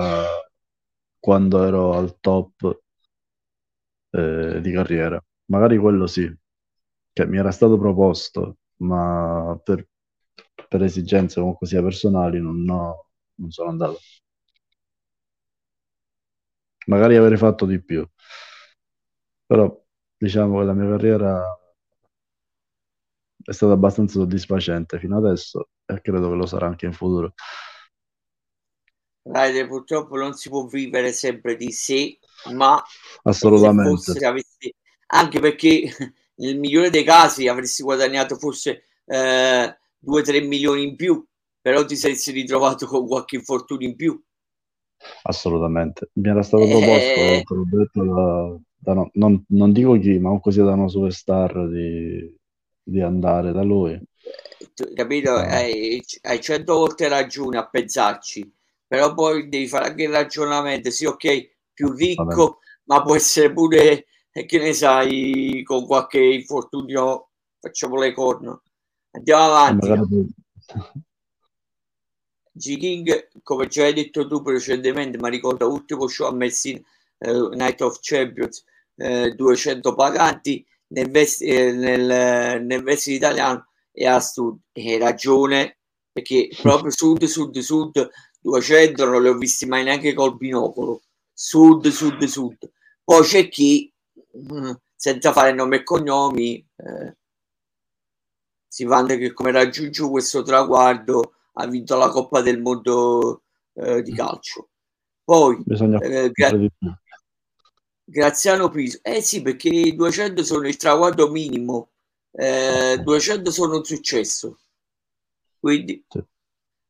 quando 1.18 1.62
ero 1.64 1.92
al 1.94 2.18
top 2.20 2.80
eh, 4.10 4.60
di 4.60 4.72
carriera. 4.72 5.22
Magari 5.46 5.78
quello 5.78 6.06
sì, 6.06 6.32
che 7.12 7.26
mi 7.26 7.38
era 7.38 7.50
stato 7.50 7.78
proposto, 7.78 8.58
ma 8.78 9.58
per, 9.62 9.86
per 10.68 10.82
esigenze 10.82 11.40
comunque 11.40 11.66
sia 11.66 11.82
personali 11.82 12.40
non, 12.40 12.68
ho, 12.68 13.08
non 13.36 13.50
sono 13.50 13.70
andato. 13.70 13.98
magari 16.86 17.16
avrei 17.16 17.38
fatto 17.38 17.64
di 17.66 17.80
più. 17.82 18.06
Però 19.46 19.84
diciamo 20.16 20.58
che 20.60 20.64
la 20.64 20.72
mia 20.74 20.88
carriera 20.88 21.59
è 23.50 23.52
stata 23.52 23.72
abbastanza 23.72 24.20
soddisfacente 24.20 25.00
fino 25.00 25.16
adesso 25.16 25.70
e 25.84 26.00
credo 26.00 26.28
che 26.30 26.36
lo 26.36 26.46
sarà 26.46 26.68
anche 26.68 26.86
in 26.86 26.92
futuro. 26.92 27.34
Raide, 29.22 29.66
purtroppo 29.66 30.16
non 30.16 30.34
si 30.34 30.48
può 30.48 30.66
vivere 30.66 31.10
sempre 31.10 31.56
di 31.56 31.72
sé, 31.72 32.16
ma 32.52 32.80
assolutamente 33.24 34.24
avessi, 34.24 34.72
anche 35.08 35.40
perché 35.40 35.82
nel 36.36 36.60
migliore 36.60 36.90
dei 36.90 37.02
casi 37.02 37.48
avresti 37.48 37.82
guadagnato 37.82 38.36
forse 38.36 38.84
eh, 39.04 39.78
2-3 39.98 40.46
milioni 40.46 40.84
in 40.84 40.94
più, 40.94 41.24
però 41.60 41.84
ti 41.84 41.96
saresti 41.96 42.30
ritrovato 42.30 42.86
con 42.86 43.04
qualche 43.08 43.34
infortunio 43.34 43.88
in 43.88 43.96
più. 43.96 44.22
Assolutamente, 45.22 46.10
mi 46.14 46.28
era 46.28 46.42
stato 46.42 46.66
proposto, 46.66 47.14
te 47.14 47.44
l'ho 47.48 47.66
detto, 47.68 48.04
da, 48.04 48.60
da 48.76 48.94
no, 48.94 49.10
non, 49.14 49.44
non, 49.48 49.72
dico 49.72 49.98
chi, 49.98 50.20
ma 50.20 50.38
così 50.38 50.62
da 50.62 50.72
una 50.72 50.88
superstar 50.88 51.68
di, 51.68 52.38
di 52.90 53.00
andare 53.00 53.52
da 53.52 53.62
lui. 53.62 54.00
Capito? 54.94 55.32
Ah. 55.32 55.46
Hai, 55.46 56.02
hai 56.22 56.40
cento 56.40 56.74
volte 56.74 57.08
ragione 57.08 57.58
a 57.58 57.68
pensarci, 57.68 58.52
però 58.86 59.14
poi 59.14 59.48
devi 59.48 59.68
fare 59.68 59.88
anche 59.88 60.02
il 60.02 60.10
ragionamento, 60.10 60.90
sì 60.90 61.04
ok, 61.06 61.50
più 61.72 61.92
ricco, 61.92 62.58
ma 62.84 63.02
può 63.02 63.14
essere 63.14 63.52
pure, 63.52 64.06
che 64.30 64.58
ne 64.58 64.72
sai, 64.72 65.62
con 65.64 65.86
qualche 65.86 66.20
infortunio, 66.20 67.28
facciamo 67.60 67.96
le 67.96 68.12
corna. 68.12 68.60
Andiamo 69.12 69.42
avanti. 69.42 70.34
G-King, 72.52 73.28
come 73.42 73.68
già 73.68 73.84
hai 73.84 73.94
detto 73.94 74.26
tu 74.26 74.42
precedentemente, 74.42 75.18
ma 75.18 75.28
ricorda 75.28 75.64
l'ultimo 75.66 76.08
show 76.08 76.26
a 76.26 76.32
Messina, 76.32 76.80
eh, 77.18 77.48
Night 77.52 77.80
of 77.80 77.98
Champions, 78.00 78.64
eh, 78.96 79.30
200 79.34 79.94
paganti 79.94 80.66
nel, 80.90 81.10
vest- 81.10 81.42
eh, 81.42 81.72
nel, 81.72 82.64
nel 82.64 82.82
vestito 82.82 83.16
italiano 83.16 83.66
e 83.92 84.06
a 84.06 84.20
sud. 84.20 84.58
E 84.72 84.92
hai 84.92 84.98
ragione, 84.98 85.78
perché 86.12 86.48
proprio 86.60 86.90
sud, 86.90 87.24
sud, 87.24 87.58
sud, 87.58 88.08
200 88.40 89.04
non 89.04 89.22
li 89.22 89.28
ho 89.28 89.36
visti 89.36 89.66
mai 89.66 89.84
neanche 89.84 90.14
col 90.14 90.36
binocolo. 90.36 91.02
Sud, 91.32 91.88
sud, 91.88 92.22
sud. 92.24 92.70
Poi 93.04 93.22
c'è 93.22 93.48
chi, 93.48 93.92
mm, 94.52 94.70
senza 94.94 95.32
fare 95.32 95.52
nome 95.52 95.76
e 95.76 95.82
cognomi, 95.82 96.64
eh, 96.76 97.16
si 98.68 98.84
vanta 98.84 99.16
che 99.16 99.32
come 99.32 99.50
raggiunge 99.50 100.08
questo 100.08 100.42
traguardo 100.42 101.32
ha 101.54 101.66
vinto 101.66 101.96
la 101.96 102.08
Coppa 102.08 102.40
del 102.40 102.60
Mondo 102.60 103.42
eh, 103.74 104.02
di 104.02 104.12
calcio. 104.12 104.68
Poi, 105.24 105.62
eh, 106.00 106.30
gra- 106.30 106.50
Graziano 108.10 108.70
Piso, 108.70 108.98
eh 109.02 109.20
sì, 109.20 109.40
perché 109.40 109.68
i 109.68 109.94
200 109.94 110.42
sono 110.42 110.66
il 110.66 110.76
traguardo 110.76 111.30
minimo, 111.30 111.90
eh, 112.32 112.98
200 113.00 113.52
sono 113.52 113.76
un 113.76 113.84
successo, 113.84 114.58
quindi 115.60 116.04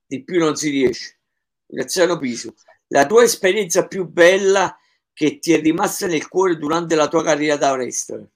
di 0.07 0.25
più 0.25 0.39
non 0.39 0.57
si 0.57 0.71
riesce. 0.71 1.19
Graziano 1.67 2.17
Piso, 2.17 2.55
la 2.87 3.05
tua 3.05 3.23
esperienza 3.23 3.87
più 3.87 4.09
bella 4.09 4.75
che 5.13 5.39
ti 5.39 5.53
è 5.53 5.61
rimasta 5.61 6.07
nel 6.07 6.27
cuore 6.27 6.57
durante 6.57 6.95
la 6.95 7.07
tua 7.07 7.23
carriera 7.23 7.59
da 7.59 7.73
wrestler? 7.73 8.27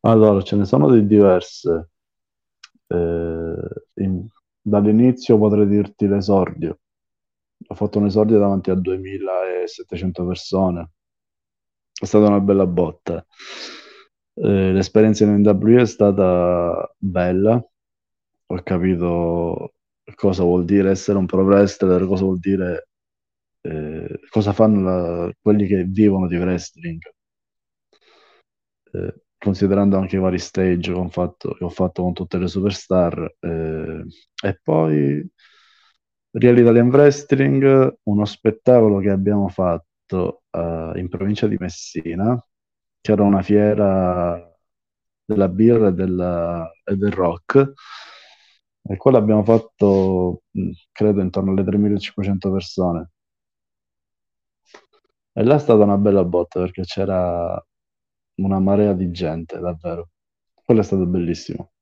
Allora, 0.00 0.42
ce 0.42 0.56
ne 0.56 0.64
sono 0.64 0.90
di 0.90 1.06
diverse. 1.06 1.90
Eh, 2.88 3.54
in, 3.94 4.26
dall'inizio 4.60 5.38
potrei 5.38 5.68
dirti 5.68 6.08
l'esordio. 6.08 6.80
Ho 7.68 7.74
fatto 7.74 7.98
un 7.98 8.06
esordio 8.06 8.38
davanti 8.38 8.70
a 8.70 8.74
2700 8.74 10.26
persone. 10.26 10.90
È 11.92 12.04
stata 12.04 12.26
una 12.26 12.40
bella 12.40 12.66
botta. 12.66 13.24
Eh, 14.34 14.72
l'esperienza 14.72 15.24
in 15.24 15.36
NW 15.40 15.78
è 15.80 15.86
stata 15.86 16.94
bella. 16.98 17.62
Ho 18.46 18.62
capito 18.62 19.74
cosa 20.14 20.42
vuol 20.42 20.64
dire 20.64 20.90
essere 20.90 21.18
un 21.18 21.26
pro 21.26 21.42
wrestler, 21.44 22.06
cosa 22.06 22.24
vuol 22.24 22.38
dire 22.38 22.88
eh, 23.62 24.20
cosa 24.28 24.52
fanno 24.52 24.80
la, 24.82 25.32
quelli 25.40 25.66
che 25.66 25.84
vivono 25.84 26.26
di 26.26 26.36
wrestling. 26.36 27.00
Eh, 28.92 29.14
considerando 29.38 29.96
anche 29.96 30.16
i 30.16 30.18
vari 30.18 30.38
stage 30.38 30.92
che 30.92 30.98
ho 30.98 31.08
fatto, 31.08 31.54
che 31.54 31.64
ho 31.64 31.68
fatto 31.68 32.02
con 32.02 32.12
tutte 32.12 32.38
le 32.38 32.48
superstar. 32.48 33.36
Eh, 33.40 34.04
e 34.44 34.60
poi 34.62 35.30
Real 36.32 36.58
Italian 36.58 36.88
Wrestling, 36.88 37.96
uno 38.04 38.24
spettacolo 38.24 38.98
che 38.98 39.10
abbiamo 39.10 39.48
fatto 39.48 40.42
uh, 40.50 40.96
in 40.96 41.08
provincia 41.08 41.46
di 41.48 41.56
Messina, 41.58 42.40
che 43.00 43.12
era 43.12 43.22
una 43.24 43.42
fiera 43.42 44.40
della 45.24 45.48
birra 45.48 45.88
e, 45.88 45.92
della, 45.92 46.70
e 46.84 46.96
del 46.96 47.12
rock, 47.12 47.72
e 48.82 48.96
quello 48.96 49.16
abbiamo 49.18 49.42
fatto, 49.44 50.42
credo, 50.92 51.20
intorno 51.20 51.52
alle 51.52 51.64
3500 51.64 52.50
persone. 52.52 53.10
E 55.32 55.42
là 55.42 55.54
è 55.56 55.58
stata 55.58 55.82
una 55.82 55.96
bella 55.96 56.24
botta 56.24 56.60
perché 56.60 56.82
c'era 56.82 57.60
una 58.36 58.58
marea 58.60 58.92
di 58.92 59.10
gente, 59.10 59.58
davvero. 59.58 60.10
Quello 60.64 60.80
è 60.80 60.84
stato 60.84 61.06
bellissimo. 61.06 61.72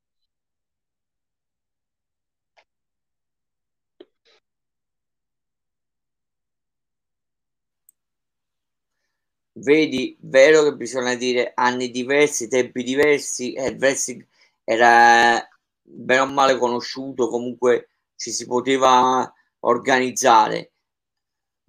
Vedi, 9.60 10.16
vero 10.20 10.62
che 10.62 10.74
bisogna 10.76 11.14
dire 11.14 11.52
anni 11.54 11.90
diversi, 11.90 12.48
tempi 12.48 12.82
diversi, 12.82 13.52
e 13.54 13.68
il 13.68 13.76
wrestling 13.78 14.24
era 14.64 15.46
bene 15.82 16.20
o 16.20 16.26
male 16.26 16.56
conosciuto, 16.58 17.28
comunque 17.28 17.88
ci 18.14 18.30
si 18.30 18.46
poteva 18.46 19.32
organizzare, 19.60 20.72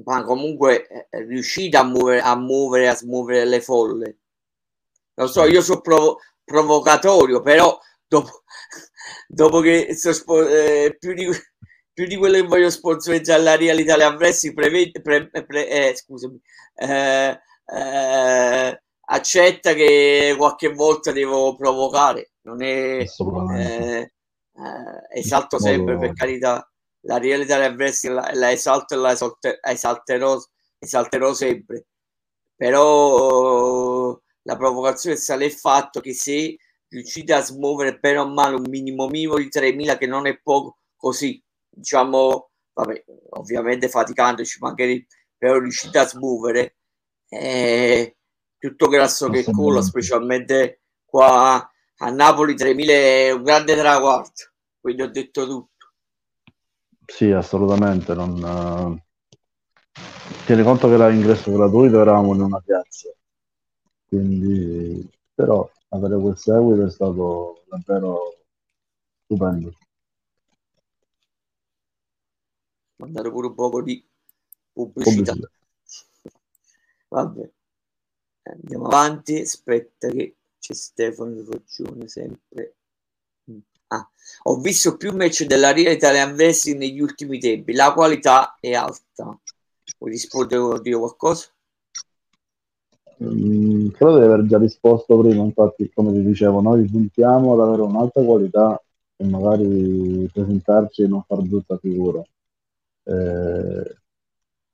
ma 0.03 0.23
comunque 0.23 0.87
eh, 0.87 1.07
riuscite 1.25 1.77
a 1.77 1.83
muovere, 1.83 2.21
a 2.21 2.35
muovere, 2.35 2.87
a 2.89 2.95
smuovere 2.95 3.45
le 3.45 3.61
folle. 3.61 4.17
Lo 5.15 5.27
so, 5.27 5.45
io 5.45 5.61
sono 5.61 5.81
provo- 5.81 6.19
provocatorio, 6.43 7.41
però 7.41 7.77
dopo, 8.07 8.43
dopo 9.27 9.59
che 9.61 9.95
so 9.95 10.13
spo- 10.13 10.47
eh, 10.47 10.95
più, 10.99 11.13
di, 11.13 11.27
più 11.93 12.05
di 12.07 12.15
quello 12.17 12.35
che 12.35 12.47
voglio 12.47 12.69
sponsorizzare 12.69 13.41
la 13.43 13.55
Real 13.55 13.79
Italia 13.79 14.09
Wrestling, 14.09 14.55
prevede, 14.55 15.01
pre, 15.01 15.29
pre, 15.29 15.69
eh, 15.69 15.95
scusami, 15.95 16.39
eh, 16.75 17.39
eh, 17.71 18.81
accetta 19.01 19.73
che 19.73 20.35
qualche 20.37 20.73
volta 20.73 21.11
devo 21.11 21.55
provocare, 21.55 22.31
non 22.41 22.61
è 22.61 22.99
eh, 22.99 24.01
eh, 24.01 24.11
esalto 25.13 25.59
sempre 25.59 25.97
per 25.97 26.13
carità. 26.13 26.63
La 27.03 27.17
Real 27.17 27.41
Italia 27.41 27.69
Wrestling 27.69 28.15
la, 28.15 28.31
la 28.33 28.51
esalto 28.51 28.93
e 28.93 28.97
la 28.97 29.17
esalterò, 29.61 30.37
esalterò 30.79 31.33
sempre, 31.33 31.85
però 32.55 34.19
la 34.43 34.57
provocazione 34.57 35.15
sta 35.15 35.35
nel 35.35 35.51
fatto 35.51 36.01
che 36.01 36.13
se 36.13 36.57
riuscite 36.89 37.33
a 37.33 37.41
smuovere 37.41 37.99
bene 37.99 38.17
o 38.17 38.27
male 38.27 38.55
un 38.55 38.65
minimo 38.67 39.07
minimo 39.07 39.37
di 39.37 39.47
3.000 39.47 39.97
che 39.97 40.07
non 40.07 40.25
è 40.25 40.39
poco 40.41 40.79
così 40.95 41.41
diciamo 41.69 42.49
vabbè 42.73 43.03
ovviamente 43.31 43.89
faticandoci 43.89 44.57
magari 44.59 45.05
però 45.37 45.59
riuscite 45.59 45.99
a 45.99 46.07
smuovere 46.07 46.78
eh, 47.29 48.17
tutto 48.57 48.87
grasso 48.87 49.29
che 49.29 49.45
cola 49.45 49.81
specialmente 49.81 50.81
qua 51.05 51.71
a 52.01 52.09
Napoli 52.09 52.53
3.000 52.55 52.87
è 52.87 53.31
un 53.31 53.43
grande 53.43 53.75
traguardo 53.75 54.51
quindi 54.79 55.01
ho 55.03 55.09
detto 55.09 55.45
tutto 55.45 55.93
sì 57.05 57.31
assolutamente 57.31 58.13
non 58.13 58.41
uh... 58.43 58.97
tieni 60.45 60.63
conto 60.63 60.89
che 60.89 60.97
l'ingresso 60.97 61.51
gratuito 61.51 62.01
eravamo 62.01 62.33
in 62.33 62.41
una 62.41 62.59
piazza 62.59 63.09
quindi, 64.09 65.07
però 65.35 65.69
avere 65.89 66.19
quel 66.19 66.35
seguito 66.35 66.87
è 66.87 66.89
stato 66.89 67.63
davvero 67.67 68.39
stupendo. 69.23 69.71
Mandare 72.95 73.29
pure 73.29 73.47
un 73.47 73.53
po' 73.53 73.81
di 73.83 74.03
pubblicità. 74.73 75.33
pubblicità. 75.33 75.58
Vabbè, 77.09 77.49
andiamo 78.43 78.85
avanti. 78.85 79.39
Aspetta 79.39 80.07
che 80.09 80.35
c'è 80.59 80.73
Stefano 80.73 81.43
Roggione 81.43 82.07
sempre. 82.07 82.75
Ah, 83.91 84.07
ho 84.43 84.59
visto 84.59 84.97
più 84.97 85.15
match 85.15 85.45
della 85.45 85.71
Real 85.71 85.93
Italian 85.93 86.33
Wrestling 86.33 86.77
negli 86.77 86.99
ultimi 87.01 87.39
tempi. 87.39 87.73
La 87.73 87.91
qualità 87.93 88.55
è 88.59 88.73
alta. 88.73 89.37
Vuoi 89.97 90.11
rispondere 90.11 90.79
dire 90.81 90.97
qualcosa? 90.97 91.47
Mm, 93.23 93.89
credo 93.89 94.17
di 94.17 94.23
aver 94.23 94.45
già 94.45 94.57
risposto 94.57 95.19
prima, 95.19 95.43
infatti, 95.43 95.91
come 95.93 96.13
ti 96.13 96.23
dicevo, 96.23 96.61
noi 96.61 96.87
puntiamo 96.87 97.53
ad 97.53 97.59
avere 97.67 97.81
un'alta 97.81 98.23
qualità 98.23 98.81
e 99.17 99.25
magari 99.27 100.29
presentarci 100.31 101.01
e 101.01 101.07
non 101.07 101.23
far 101.23 101.41
brutta 101.41 101.77
figura. 101.77 102.21
Eh, 103.03 103.98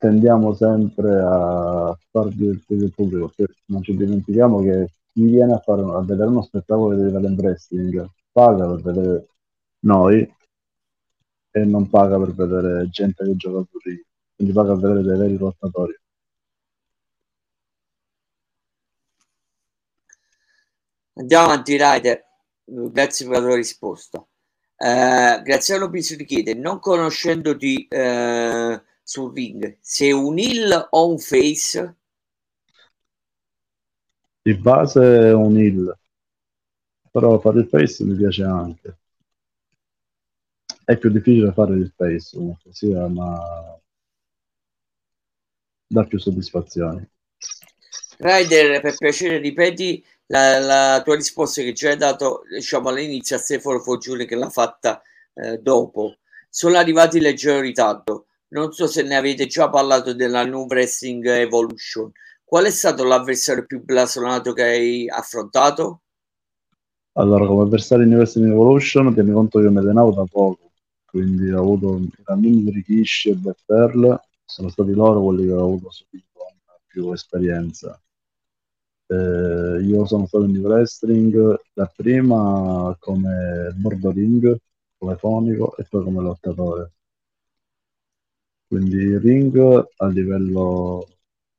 tendiamo 0.06 0.53
sempre 0.53 1.20
a 1.20 1.97
far 2.12 2.30
divertire 2.30 2.86
il 2.86 2.93
pubblico, 2.93 3.32
non 3.66 3.82
ci 3.82 3.95
dimentichiamo 3.95 4.62
che 4.62 4.91
chi 5.12 5.24
viene 5.24 5.53
a, 5.53 5.60
fare, 5.60 5.82
a 5.82 6.01
vedere 6.01 6.30
uno 6.30 6.43
spettacolo 6.43 6.95
di 6.95 7.12
talent 7.12 7.39
wrestling 7.39 8.08
paga 8.32 8.68
per 8.68 8.82
vedere 8.82 9.28
noi 9.80 10.36
e 11.51 11.66
non 11.66 11.89
paga 11.89 12.20
per 12.20 12.34
vedere 12.34 12.88
gente 12.89 13.24
che 13.24 13.36
gioca 13.36 13.60
a 13.60 13.80
ring, 13.84 14.03
quindi 14.36 14.53
paga 14.53 14.74
per 14.74 14.82
vedere 14.82 15.01
dei 15.03 15.18
veri 15.18 15.38
lottatori. 15.38 15.99
Andiamo 21.14 21.45
avanti, 21.45 21.78
Ryder. 21.78 22.24
Grazie 22.66 23.28
per 23.28 23.38
la 23.38 23.45
tua 23.45 23.56
risposta. 23.56 24.28
Eh, 24.78 25.41
Graziano 25.43 25.89
Pisuri 25.89 26.26
chiede, 26.26 26.53
non 26.53 26.80
conoscendoti 26.80 27.88
eh, 27.88 28.82
sul 29.06 29.32
ring, 29.34 29.78
sei 29.82 30.12
un 30.12 30.39
heel 30.39 30.88
o 30.89 31.10
un 31.10 31.20
face? 31.20 31.95
Di 34.41 34.56
base 34.56 35.28
è 35.28 35.34
un 35.34 35.56
heel, 35.58 35.97
però 37.12 37.39
fare 37.39 37.60
il 37.60 37.68
face 37.68 38.03
mi 38.03 38.16
piace 38.16 38.43
anche. 38.43 38.97
È 40.84 40.97
più 40.97 41.12
difficile 41.12 41.53
fare 41.53 41.76
il 41.76 41.93
face 41.95 42.36
comunque 42.36 42.74
sia, 42.74 43.08
ma 43.08 43.80
dà 45.88 46.03
più 46.06 46.20
soddisfazioni. 46.20 47.08
Ryder, 48.18 48.82
per 48.82 48.97
piacere, 48.97 49.38
ripeti 49.38 50.03
la, 50.28 50.60
la, 50.60 51.01
tua 51.03 51.16
risposta 51.16 51.62
che 51.62 51.74
ci 51.74 51.86
hai 51.86 51.97
dato 51.97 52.43
diciamo, 52.49 52.89
all'inizio 52.89 53.36
a 53.36 53.39
Stefano 53.39 53.80
Foggione 53.80 54.26
che 54.26 54.36
l'ha 54.36 54.49
fatta 54.49 55.01
eh, 55.34 55.60
dopo. 55.60 56.18
Sono 56.49 56.78
arrivati 56.78 57.18
in 57.18 57.24
leggero 57.24 57.60
ritardo. 57.60 58.28
Non 58.56 58.72
so 58.72 58.88
se 58.88 59.03
ne 59.03 59.16
avete 59.16 59.47
già 59.47 59.70
parlato 59.70 60.14
della 60.14 60.45
New 60.45 60.66
Wrestling 60.66 61.26
Evolution. 61.26 62.10
Qual 62.43 62.64
è 62.64 62.70
stato 62.70 63.03
l'avversario 63.03 63.66
più 63.66 63.84
blasonato 63.84 64.53
che 64.53 64.64
hai 64.64 65.10
affrontato? 65.10 66.01
Allora, 67.18 67.45
come 67.45 67.64
avversario 67.64 68.06
in 68.06 68.12
New 68.12 68.20
Wrestling 68.20 68.51
Evolution, 68.51 69.14
tieni 69.14 69.34
conto 69.34 69.60
che 69.60 69.70
mi 69.70 69.78
allenavo 69.78 70.12
da 70.12 70.24
poco, 70.24 70.72
quindi 71.06 71.51
ho 71.51 71.60
avuto 71.60 71.99
Ramin 72.24 72.72
Rikishi 72.72 73.32
e 73.32 73.36
Beth 73.36 73.60
Pearl, 73.66 74.20
sono 74.45 74.70
stati 74.70 74.93
loro 74.93 75.22
quelli 75.22 75.47
che 75.47 75.51
ho 75.51 75.64
avuto 75.64 75.91
subito 75.91 76.24
più 76.88 77.12
esperienza 77.12 77.99
eh, 79.08 79.82
io 79.82 80.06
sono 80.06 80.26
stato 80.26 80.45
in 80.45 80.58
wrestling 80.58 81.60
dapprima 81.74 82.95
come 82.99 83.72
bordoring, 83.76 84.58
come 84.97 85.16
fonico 85.18 85.76
e 85.78 85.86
poi 85.89 86.03
come 86.03 86.22
lottatore. 86.22 86.95
Quindi 88.68 89.18
ring 89.18 89.57
a 89.97 90.07
livello 90.07 91.07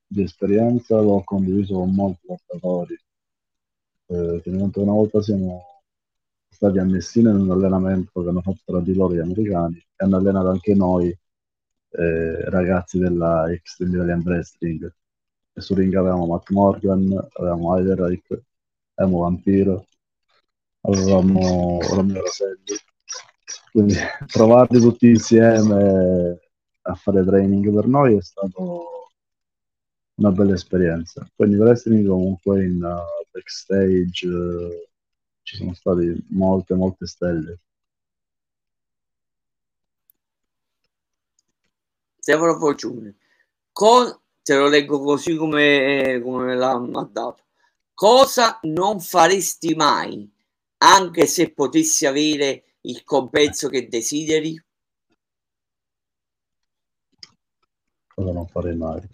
di 0.07 0.22
esperienza 0.22 1.00
l'ho 1.00 1.22
condiviso 1.24 1.74
con 1.74 1.94
molti 1.94 2.26
lottatori. 2.26 2.98
Eh, 4.09 4.42
conto 4.44 4.82
una 4.82 4.92
volta 4.92 5.20
siamo 5.22 5.82
stati 6.48 6.78
a 6.78 6.84
Messina 6.84 7.30
in 7.30 7.36
un 7.36 7.50
allenamento 7.50 8.22
che 8.22 8.28
hanno 8.28 8.40
fatto 8.40 8.61
tra 8.64 8.80
di 8.80 8.94
loro 8.94 9.14
gli 9.14 9.18
americani 9.18 9.76
e 9.76 10.04
hanno 10.04 10.16
allenato 10.16 10.48
anche 10.48 10.74
noi 10.74 11.09
eh, 11.09 12.50
ragazzi 12.50 12.98
della 12.98 13.50
Extreme 13.50 13.96
Italian 13.96 14.22
Wrestling 14.24 14.94
e 15.52 15.61
su 15.61 15.74
ring 15.74 15.94
avevamo 15.94 16.26
Matt 16.26 16.50
Morgan, 16.50 17.28
avevamo 17.32 17.76
Heiderreich, 17.76 18.42
avevamo 18.94 19.22
Vampiro, 19.22 19.86
avevamo 20.82 21.80
Romeo 21.80 22.20
Roselli. 22.20 22.76
Quindi 23.72 23.94
trovarli 24.26 24.80
tutti 24.80 25.09
insieme 25.09 26.40
a 26.87 26.95
fare 26.95 27.24
training 27.24 27.72
per 27.74 27.87
noi 27.87 28.16
è 28.16 28.22
stato 28.22 29.11
una 30.14 30.30
bella 30.30 30.55
esperienza. 30.55 31.28
In 31.37 31.57
wrestling 31.59 32.07
comunque 32.07 32.64
in 32.64 32.82
uh, 32.82 33.26
backstage 33.30 34.26
uh, 34.26 34.89
ci 35.43 35.57
sono 35.57 35.74
state 35.74 36.22
molte 36.28 36.74
molte 36.74 37.07
stelle. 37.07 37.59
Stefano 42.18 42.59
Forciuni 42.59 43.14
con 43.76 44.20
te 44.43 44.55
lo 44.55 44.68
leggo 44.68 45.01
così 45.01 45.37
come, 45.37 46.20
come 46.22 46.57
l'ha 46.57 46.78
mandato. 46.78 47.45
Cosa 47.93 48.59
non 48.62 49.01
faresti 49.01 49.74
mai, 49.74 50.26
anche 50.78 51.26
se 51.26 51.53
potessi 51.53 52.07
avere 52.07 52.76
il 52.82 53.05
compenso 53.05 53.68
che 53.68 53.89
desideri? 53.89 54.59
Cosa 58.17 58.33
non 58.33 58.47
farei 58.49 58.75
mai? 58.75 59.07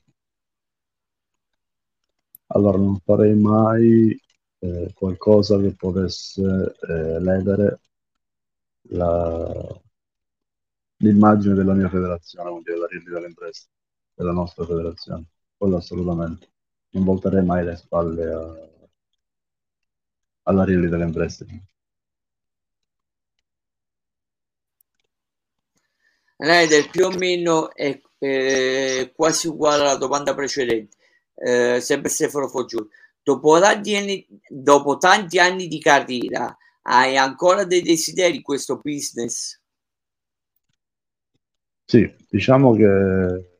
Allora, 2.55 2.79
non 2.79 3.01
farei 3.01 3.35
mai 3.35 4.17
eh, 4.61 4.93
qualcosa 4.95 5.59
che 5.59 5.75
potesse 5.75 6.77
eh, 6.89 7.19
ledere 7.19 7.81
la, 8.91 9.81
l'immagine 10.99 11.55
della 11.55 11.75
mia 11.75 11.89
federazione, 11.89 12.51
quindi 12.51 12.71
della 12.71 12.87
Rilli 12.87 13.11
dell'impresa 13.11 13.67
della 14.15 14.31
nostra 14.31 14.65
federazione, 14.65 15.25
quello 15.57 15.77
assolutamente. 15.79 16.53
Non 16.91 17.03
volterei 17.03 17.45
mai 17.45 17.65
le 17.65 17.75
spalle 17.75 18.33
a, 18.33 18.69
alla 20.43 20.63
Rilli 20.65 20.89
dell'Emprestito. 20.89 21.55
Raider 26.37 26.89
più 26.89 27.07
o 27.07 27.11
meno 27.11 27.75
è 27.75 28.01
eh, 28.23 29.12
quasi 29.16 29.49
uguale 29.49 29.83
alla 29.83 29.97
domanda 29.97 30.33
precedente, 30.33 30.97
eh, 31.35 31.81
sempre 31.81 32.09
Stefano 32.09 32.47
Foggiù. 32.47 32.79
Dopo 33.20 33.59
tanti, 33.59 33.97
anni, 33.97 34.25
dopo 34.49 34.97
tanti 34.97 35.41
anni 35.41 35.66
di 35.66 35.81
carriera, 35.81 36.57
hai 36.83 37.16
ancora 37.16 37.64
dei 37.64 37.83
desideri 37.83 38.37
in 38.37 38.43
questo 38.43 38.81
business? 38.83 39.61
Sì, 41.85 42.12
diciamo 42.29 42.75
che 42.75 43.51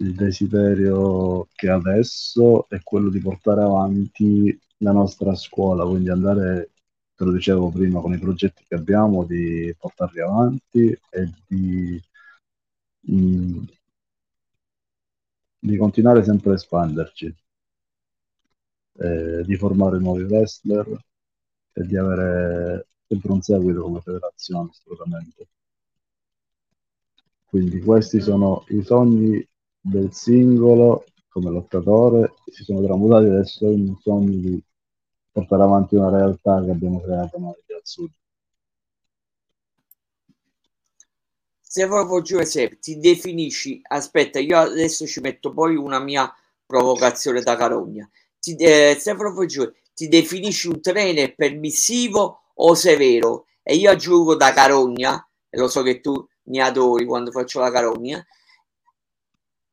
il 0.00 0.14
desiderio 0.14 1.46
che 1.54 1.68
adesso 1.68 2.68
è 2.68 2.80
quello 2.82 3.10
di 3.10 3.20
portare 3.20 3.62
avanti 3.62 4.58
la 4.78 4.92
nostra 4.92 5.34
scuola, 5.36 5.84
quindi 5.84 6.10
andare, 6.10 6.70
te 7.14 7.24
lo 7.24 7.32
dicevo 7.32 7.70
prima, 7.70 8.00
con 8.00 8.12
i 8.12 8.18
progetti 8.18 8.64
che 8.66 8.74
abbiamo, 8.74 9.24
di 9.24 9.72
portarli 9.78 10.20
avanti 10.20 10.98
e 11.10 11.32
di, 11.46 12.00
mm, 13.10 13.64
di 15.60 15.76
continuare 15.76 16.22
sempre 16.24 16.52
a 16.52 16.54
espanderci, 16.54 17.34
eh, 19.00 19.42
di 19.44 19.56
formare 19.56 19.98
nuovi 19.98 20.22
wrestler 20.24 20.86
e 21.72 21.86
di 21.86 21.96
avere 21.96 22.88
sempre 23.06 23.32
un 23.32 23.40
seguito 23.42 23.82
come 23.82 24.00
federazione, 24.00 24.70
assolutamente. 24.70 25.48
Quindi 27.44 27.80
questi 27.80 28.20
sono 28.20 28.64
i 28.68 28.82
sogni 28.82 29.46
del 29.80 30.12
singolo 30.12 31.04
come 31.28 31.50
lottatore 31.50 32.34
si 32.46 32.64
sono 32.64 32.82
tramutati 32.82 33.26
adesso 33.26 33.70
in 33.70 33.88
un 33.88 33.96
sogno 34.00 34.36
di 34.36 34.62
portare 35.30 35.62
avanti 35.62 35.94
una 35.94 36.10
realtà 36.10 36.62
che 36.64 36.70
abbiamo 36.70 37.00
creato 37.00 37.38
noi 37.38 37.54
al 37.68 37.80
sud. 37.84 38.10
Stefano 41.78 42.20
Giuseppe, 42.22 42.80
ti 42.80 42.98
definisci, 42.98 43.80
aspetta, 43.84 44.40
io 44.40 44.58
adesso 44.58 45.06
ci 45.06 45.20
metto 45.20 45.52
poi 45.52 45.76
una 45.76 46.00
mia 46.00 46.28
provocazione 46.66 47.40
da 47.40 47.54
carogna. 47.54 48.10
Ti, 48.40 48.56
eh, 48.56 48.96
Stefano 48.98 49.46
Giuseppe, 49.46 49.78
ti 49.94 50.08
definisci 50.08 50.66
un 50.66 50.80
trainer 50.80 51.36
permissivo 51.36 52.40
o 52.52 52.74
severo? 52.74 53.46
E 53.62 53.76
io 53.76 53.92
aggiungo 53.92 54.34
da 54.34 54.52
carogna, 54.52 55.24
e 55.48 55.56
lo 55.56 55.68
so 55.68 55.82
che 55.82 56.00
tu 56.00 56.26
mi 56.46 56.60
adori 56.60 57.04
quando 57.04 57.30
faccio 57.30 57.60
la 57.60 57.70
carogna, 57.70 58.26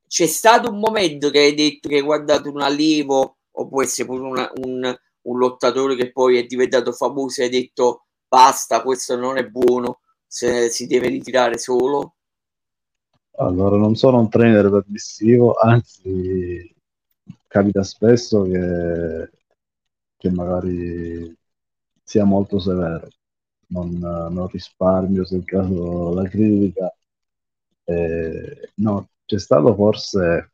c'è 0.08 0.28
stato 0.28 0.70
un 0.70 0.78
momento 0.78 1.32
che 1.32 1.40
hai 1.40 1.56
detto 1.56 1.90
che 1.90 1.96
hai 1.96 2.02
guardato 2.02 2.52
un 2.52 2.62
allievo 2.62 3.38
o 3.50 3.68
può 3.68 3.82
essere 3.82 4.08
pure 4.08 4.22
una, 4.22 4.52
un, 4.58 4.96
un, 5.24 5.38
lottatore 5.40 5.96
che 5.96 6.12
poi 6.12 6.38
è 6.38 6.44
diventato 6.44 6.92
famoso 6.92 7.42
e 7.42 7.46
hai 7.46 7.50
detto 7.50 8.06
basta, 8.28 8.84
questo 8.84 9.16
non 9.16 9.38
è 9.38 9.46
buono, 9.48 10.02
se 10.28 10.70
si 10.70 10.88
deve 10.88 11.10
ritirare 11.10 11.58
solo? 11.58 12.16
Allora, 13.38 13.78
non 13.78 13.96
sono 13.96 14.20
un 14.20 14.30
trainer 14.30 14.70
permissivo, 14.70 15.54
anzi 15.54 16.74
capita 17.48 17.84
spesso 17.84 18.44
che, 18.44 19.30
che 20.18 20.32
magari 20.32 21.36
sia 22.04 22.24
molto 22.24 22.60
severo. 22.60 23.08
Non, 23.68 23.98
non 23.98 24.48
risparmio 24.48 25.26
se 25.26 25.38
il 25.38 25.44
caso 25.44 26.14
la 26.14 26.28
critica. 26.30 26.94
Eh, 27.84 28.72
no, 28.76 29.10
c'è 29.26 29.40
stato 29.40 29.74
forse 29.76 30.52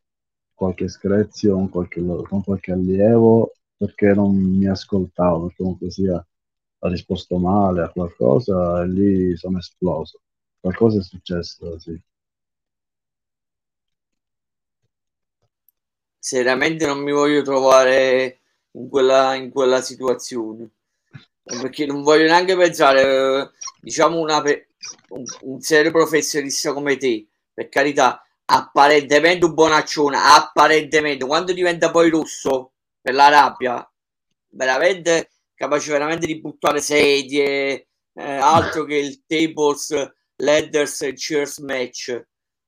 qualche 0.54 0.88
screzio 0.88 1.56
con 1.56 1.70
qualche, 1.70 2.04
con 2.04 2.44
qualche 2.44 2.72
allievo 2.72 3.54
perché 3.78 4.14
non 4.14 4.36
mi 4.36 4.68
ascoltavo, 4.68 5.52
comunque 5.58 5.90
sia 5.90 6.24
ha 6.84 6.90
risposto 6.90 7.38
male 7.38 7.84
a 7.84 7.90
qualcosa 7.90 8.82
e 8.82 8.88
lì 8.88 9.38
sono 9.38 9.58
esploso. 9.58 10.22
Qualcosa 10.60 11.00
è 11.00 11.04
successo, 11.04 11.80
sì. 11.80 12.00
seriamente 16.22 16.86
non 16.86 17.00
mi 17.00 17.12
voglio 17.12 17.42
trovare 17.42 18.42
in 18.74 18.88
quella, 18.90 19.34
in 19.34 19.50
quella 19.50 19.82
situazione 19.82 20.70
perché 21.44 21.88
non 21.88 22.04
voglio 22.04 22.26
neanche 22.26 22.56
pensare 22.56 23.52
diciamo 23.82 24.20
una, 24.20 24.42
un, 25.10 25.24
un 25.42 25.60
serio 25.62 25.90
professionista 25.90 26.74
come 26.74 26.98
te 26.98 27.28
per 27.52 27.70
carità 27.70 28.24
apparentemente 28.46 29.46
un 29.46 29.56
bonaccione 29.56 30.16
apparentemente 30.16 31.26
quando 31.26 31.54
diventa 31.54 31.90
poi 31.90 32.12
rosso 32.12 32.74
per 33.02 33.16
la 33.16 33.30
rabbia 33.30 33.92
veramente 34.50 35.32
capace 35.62 35.92
veramente 35.92 36.26
di 36.26 36.42
buttare 36.42 36.82
sedie 36.82 37.88
eh, 38.14 38.24
altro 38.24 38.84
che 38.84 38.96
il 38.96 39.24
tables 39.28 40.12
ladders 40.38 41.02
e 41.04 41.14
chairs 41.16 41.60
match 41.60 42.26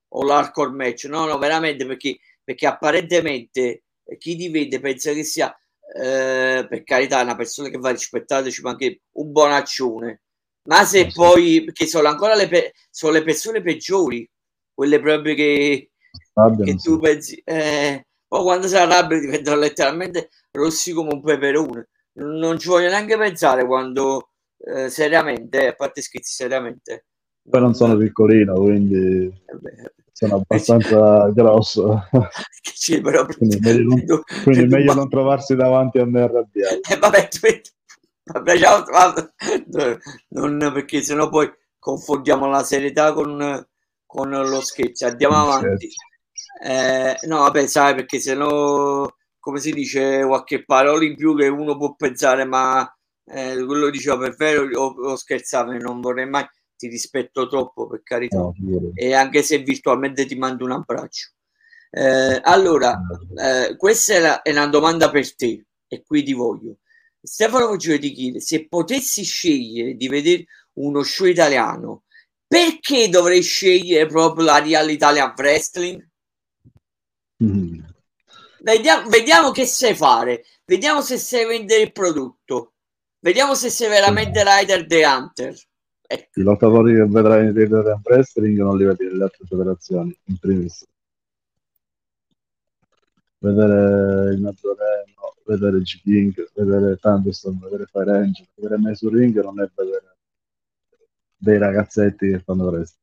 o 0.09 0.23
l'hardcore 0.23 0.71
match. 0.71 1.05
No 1.05 1.25
no 1.25 1.37
veramente 1.39 1.85
perché 1.85 2.19
perché 2.43 2.67
apparentemente 2.67 3.83
chi 4.17 4.35
ti 4.35 4.49
vede 4.49 4.79
pensa 4.79 5.11
che 5.13 5.23
sia 5.23 5.49
eh, 5.95 6.65
per 6.69 6.83
carità 6.83 7.21
una 7.21 7.35
persona 7.35 7.69
che 7.69 7.77
va 7.77 7.89
rispettata 7.89 8.49
ci 8.49 8.61
manca 8.61 8.85
un 8.85 9.31
buonaccione 9.31 10.21
ma 10.65 10.83
se 10.85 11.07
poi 11.13 11.63
perché 11.63 11.87
sono 11.87 12.07
ancora 12.07 12.35
le, 12.35 12.47
pe- 12.47 12.73
sono 12.89 13.13
le 13.13 13.23
persone 13.23 13.61
peggiori 13.61 14.29
quelle 14.73 14.99
proprio 14.99 15.35
che, 15.35 15.91
che 16.63 16.75
tu 16.75 16.99
pensi 16.99 17.41
eh, 17.45 18.07
poi 18.27 18.43
quando 18.43 18.67
si 18.67 18.75
arrabbia 18.75 19.19
diventano 19.19 19.59
letteralmente 19.59 20.29
rossi 20.51 20.91
come 20.93 21.13
un 21.13 21.21
peperone 21.21 21.89
non 22.14 22.59
ci 22.59 22.68
voglio 22.68 22.89
neanche 22.89 23.18
pensare 23.18 23.66
quando 23.66 24.30
eh, 24.57 24.89
seriamente 24.89 25.68
a 25.68 25.74
parte 25.74 26.01
scherzi 26.01 26.34
seriamente 26.34 27.05
poi 27.41 27.59
non 27.59 27.74
sono 27.74 27.97
piccolino 27.97 28.53
quindi 28.53 29.26
eh 29.26 29.91
sono 30.14 30.36
abbastanza 30.36 31.30
grosso. 31.32 32.07
Sì, 32.84 32.99
però, 32.99 33.26
quindi 33.26 33.59
meglio, 33.61 33.88
non, 33.88 34.05
tu, 34.05 34.22
quindi 34.43 34.68
tu, 34.68 34.76
meglio 34.76 34.91
tu, 34.91 34.97
non 34.97 35.09
trovarsi 35.09 35.55
davanti 35.55 35.99
a 35.99 36.05
me 36.05 36.22
arrabbiato. 36.24 36.82
Eh, 36.91 36.97
vabbè, 36.97 37.30
vabbè, 38.26 38.57
ciao, 38.57 38.84
non, 40.30 40.72
perché 40.74 41.01
sennò 41.01 41.30
poi 41.30 41.49
confondiamo 41.80 42.49
la 42.49 42.61
serietà 42.64 43.14
con, 43.14 43.66
con 44.05 44.30
lo 44.30 44.59
scherzo. 44.59 45.05
Andiamo 45.05 45.38
avanti. 45.38 45.88
Eh, 46.61 47.16
no, 47.26 47.38
vabbè, 47.38 47.68
sai, 47.68 47.95
perché 47.95 48.20
sennò, 48.20 49.09
come 49.43 49.59
si 49.59 49.71
dice, 49.71 50.23
qualche 50.25 50.63
parola 50.63 51.03
in 51.03 51.17
più 51.17 51.35
che 51.35 51.49
uno 51.49 51.75
può 51.75 51.95
pensare, 51.95 52.45
ma 52.45 52.89
eh, 53.25 53.61
quello 53.65 53.89
diceva 53.89 54.17
per 54.17 54.37
vero 54.37 54.63
o, 54.79 54.95
o 55.09 55.15
scherzava, 55.17 55.75
non 55.75 55.99
vorrei 55.99 56.29
mai 56.29 56.47
ti 56.77 56.87
rispetto 56.87 57.49
troppo 57.49 57.87
per 57.87 58.03
carità. 58.03 58.37
No, 58.37 58.53
e 58.93 59.13
anche 59.13 59.43
se 59.43 59.57
virtualmente 59.57 60.25
ti 60.25 60.35
mando 60.35 60.63
un 60.63 60.71
abbraccio. 60.71 61.31
Eh, 61.89 62.39
allora 62.41 62.97
eh, 63.35 63.75
questa 63.75 64.13
è, 64.13 64.19
la, 64.21 64.41
è, 64.43 64.51
una 64.51 64.67
domanda 64.67 65.11
per 65.11 65.35
te 65.35 65.65
e 65.89 66.03
qui 66.05 66.23
ti 66.23 66.31
voglio. 66.31 66.77
Stefano 67.21 67.67
Foggio 67.67 67.99
ti 67.99 68.13
chiede 68.13 68.39
se 68.39 68.69
potessi 68.69 69.23
scegliere 69.23 69.95
di 69.95 70.07
vedere 70.07 70.45
uno 70.75 71.03
show 71.03 71.27
italiano 71.27 72.03
perché 72.47 73.09
dovrei 73.09 73.41
scegliere 73.41 74.05
proprio 74.05 74.45
la 74.45 74.59
Real 74.59 74.89
Italian 74.89 75.33
Wrestling? 75.35 76.09
Mm. 77.43 77.91
Vediamo, 78.64 79.09
vediamo 79.09 79.51
che 79.51 79.66
sai 79.66 79.95
fare 79.95 80.43
vediamo 80.66 81.01
se 81.01 81.18
sai 81.18 81.45
vendere 81.45 81.82
il 81.82 81.91
prodotto 81.91 82.74
vediamo 83.20 83.55
se 83.55 83.70
sei 83.70 83.89
veramente 83.89 84.43
Rider 84.43 84.86
the 84.88 85.05
Hunter 85.05 85.55
Ecco. 86.14 86.39
I 86.39 86.43
lottatori 86.43 86.93
che 86.93 87.05
vedrai 87.05 87.47
in 87.47 87.53
Real 87.53 87.99
Wrestling 88.03 88.59
non 88.59 88.78
li 88.78 88.86
vedi 88.86 89.05
nelle 89.05 89.24
altre 89.24 89.45
federazioni, 89.47 90.16
in 90.26 90.38
primis. 90.38 90.86
Vedere 93.39 94.34
il 94.34 94.41
Nazareno, 94.41 95.36
vedere 95.45 95.82
G-King, 95.82 96.51
vedere 96.53 96.97
Thunderstorm, 96.97 97.59
vedere 97.59 97.88
Fire 97.88 98.11
Angel, 98.11 98.47
vedere 98.53 98.80
me 98.80 98.95
sul 98.95 99.18
ring 99.18 99.41
non 99.41 99.59
è 99.59 99.70
vedere 99.76 100.18
dei 101.36 101.57
ragazzetti 101.57 102.30
che 102.30 102.39
fanno 102.39 102.66
wrestling. 102.66 103.01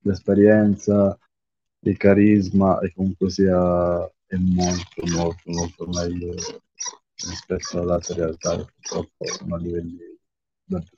L'esperienza, 0.00 1.18
il 1.80 1.96
carisma 1.98 2.80
e 2.80 2.92
comunque 2.94 3.30
sia 3.30 4.10
è 4.34 4.38
molto 4.38 5.02
molto 5.06 5.50
molto 5.50 5.86
meglio 5.86 6.34
rispetto 7.14 7.80
all'altra 7.80 8.14
realtà 8.14 8.56
purtroppo 8.56 9.44
non 9.46 9.60
li 9.60 9.70
vedi 9.70 10.14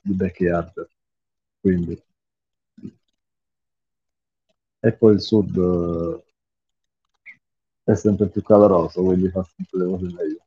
di 0.01 0.13
backyard. 0.13 0.89
Quindi. 1.59 2.01
E 4.79 4.93
poi 4.93 5.13
il 5.13 5.21
sud 5.21 5.55
uh, 5.55 6.23
è 7.83 7.95
sempre 7.95 8.29
più 8.29 8.41
caloroso, 8.41 9.03
quindi 9.03 9.29
fa 9.29 9.43
sempre 9.55 9.79
le 9.79 9.85
cose 9.85 10.05
meglio. 10.13 10.45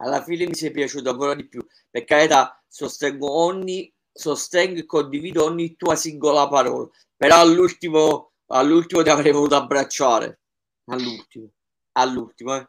Alla 0.00 0.22
fine 0.22 0.46
mi 0.46 0.54
si 0.54 0.66
è 0.66 0.70
piaciuto 0.70 1.10
ancora 1.10 1.34
di 1.34 1.46
più. 1.48 1.66
Per 1.90 2.04
carità, 2.04 2.62
sostengo 2.68 3.30
ogni, 3.30 3.92
sostengo 4.12 4.78
e 4.78 4.86
condivido 4.86 5.44
ogni 5.44 5.74
tua 5.74 5.96
singola 5.96 6.48
parola. 6.48 6.88
Però 7.16 7.40
all'ultimo, 7.40 8.34
all'ultimo 8.48 9.02
ti 9.02 9.08
avrei 9.08 9.32
voluto 9.32 9.56
abbracciare. 9.56 10.40
All'ultimo, 10.86 11.50
all'ultimo. 11.92 12.56
Eh. 12.56 12.68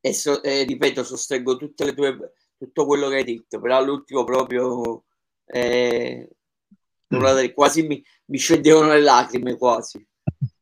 E, 0.00 0.12
so, 0.14 0.42
e 0.42 0.64
ripeto, 0.64 1.04
sostengo 1.04 1.56
tutte 1.56 1.84
le 1.84 1.94
tue 1.94 2.32
tutto 2.60 2.84
quello 2.84 3.08
che 3.08 3.16
hai 3.16 3.24
detto, 3.24 3.58
però 3.58 3.78
all'ultimo 3.78 4.22
proprio 4.22 5.04
eh, 5.46 6.28
quasi 7.54 7.86
mi, 7.86 8.04
mi 8.26 8.36
scendevano 8.36 8.92
le 8.92 9.00
lacrime 9.00 9.56
quasi. 9.56 10.06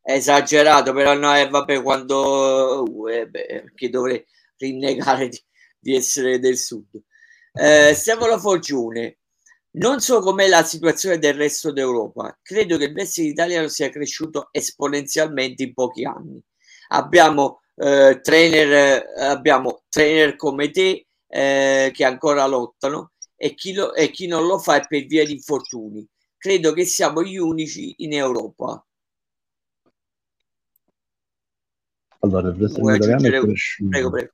È 0.01 0.13
esagerato, 0.13 0.93
però 0.93 1.13
no, 1.13 1.35
e 1.35 1.41
eh, 1.41 1.49
vabbè, 1.49 1.81
quando 1.81 3.07
eh, 3.09 3.27
beh, 3.27 3.45
perché 3.63 3.89
dovrei 3.89 4.25
rinnegare 4.55 5.27
di, 5.27 5.43
di, 5.77 5.95
essere 5.95 6.39
del 6.39 6.57
sud. 6.57 7.03
Eh, 7.51 7.93
Stefano 7.93 8.39
Forgione, 8.39 9.18
non 9.71 9.99
so 9.99 10.19
com'è 10.21 10.47
la 10.47 10.63
situazione 10.63 11.19
del 11.19 11.35
resto 11.35 11.71
d'Europa, 11.71 12.37
credo 12.41 12.77
che 12.77 12.85
il 12.85 12.93
wrestling 12.93 13.31
italiano 13.31 13.67
sia 13.67 13.89
cresciuto 13.89 14.49
esponenzialmente 14.51 15.63
in 15.63 15.73
pochi 15.73 16.05
anni. 16.05 16.41
Abbiamo 16.89 17.61
eh, 17.75 18.19
trainer, 18.21 19.03
abbiamo 19.17 19.83
trainer 19.89 20.35
come 20.35 20.71
te, 20.71 21.05
eh, 21.27 21.91
che 21.93 22.03
ancora 22.03 22.45
lottano 22.47 23.11
e 23.35 23.53
chi, 23.53 23.73
lo, 23.73 23.93
e 23.93 24.09
chi 24.09 24.27
non 24.27 24.45
lo 24.45 24.57
fa 24.57 24.81
è 24.81 24.87
per 24.87 25.05
via 25.05 25.23
di 25.25 25.33
infortuni. 25.33 26.05
Credo 26.37 26.73
che 26.73 26.85
siamo 26.85 27.23
gli 27.23 27.37
unici 27.37 27.93
in 27.97 28.13
Europa. 28.13 28.83
Allora, 32.21 32.49
il 32.49 32.55
wrestling 32.55 32.95
italiano 32.95 33.27
è 33.27 33.39
cresciuto, 33.39 33.89
prego, 33.89 34.09
prego. 34.09 34.31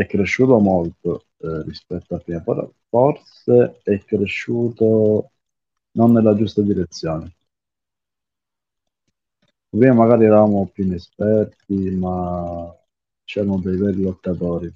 È 0.00 0.06
cresciuto 0.06 0.58
molto 0.58 1.26
eh, 1.38 1.62
rispetto 1.64 2.14
a 2.14 2.18
prima, 2.18 2.40
però 2.40 2.70
forse 2.88 3.80
è 3.82 3.98
cresciuto 4.04 5.30
non 5.92 6.12
nella 6.12 6.34
giusta 6.34 6.62
direzione. 6.62 7.34
Prima 9.70 9.94
magari 9.94 10.24
eravamo 10.24 10.66
più 10.72 10.84
inesperti, 10.84 11.74
ma 11.90 12.74
c'erano 13.24 13.58
dei 13.60 13.76
veri 13.76 14.02
lottatori 14.02 14.74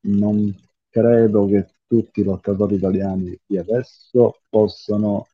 non 0.00 0.54
credo 0.88 1.46
che 1.46 1.66
tutti 1.86 2.20
i 2.20 2.24
lottatori 2.24 2.76
italiani 2.76 3.38
di 3.46 3.58
adesso 3.58 4.42
possano 4.48 5.28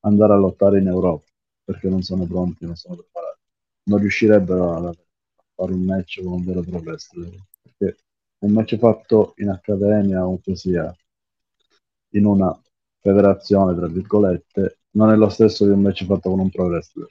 andare 0.00 0.32
a 0.32 0.36
lottare 0.36 0.78
in 0.80 0.88
Europa 0.88 1.24
perché 1.64 1.88
non 1.88 2.02
sono 2.02 2.26
pronti, 2.26 2.64
non 2.66 2.76
sono 2.76 2.96
preparati. 2.96 3.38
Non 3.84 3.98
riuscirebbero 4.00 4.72
a 4.88 4.94
fare 5.54 5.72
un 5.72 5.84
match 5.84 6.22
con 6.22 6.32
un 6.32 6.44
vero 6.44 6.62
pro 6.62 6.80
perché 6.80 7.96
un 8.40 8.52
match 8.52 8.76
fatto 8.76 9.34
in 9.36 9.48
accademia 9.48 10.26
o 10.26 10.40
sia 10.54 10.94
in 12.10 12.24
una 12.26 12.58
federazione, 13.00 13.74
tra 13.76 13.86
virgolette, 13.86 14.78
non 14.92 15.10
è 15.10 15.16
lo 15.16 15.28
stesso 15.28 15.64
di 15.64 15.70
un 15.70 15.80
match 15.80 16.04
fatto 16.04 16.30
con 16.30 16.40
un 16.40 16.50
pro 16.50 16.66
wrestler. 16.66 17.08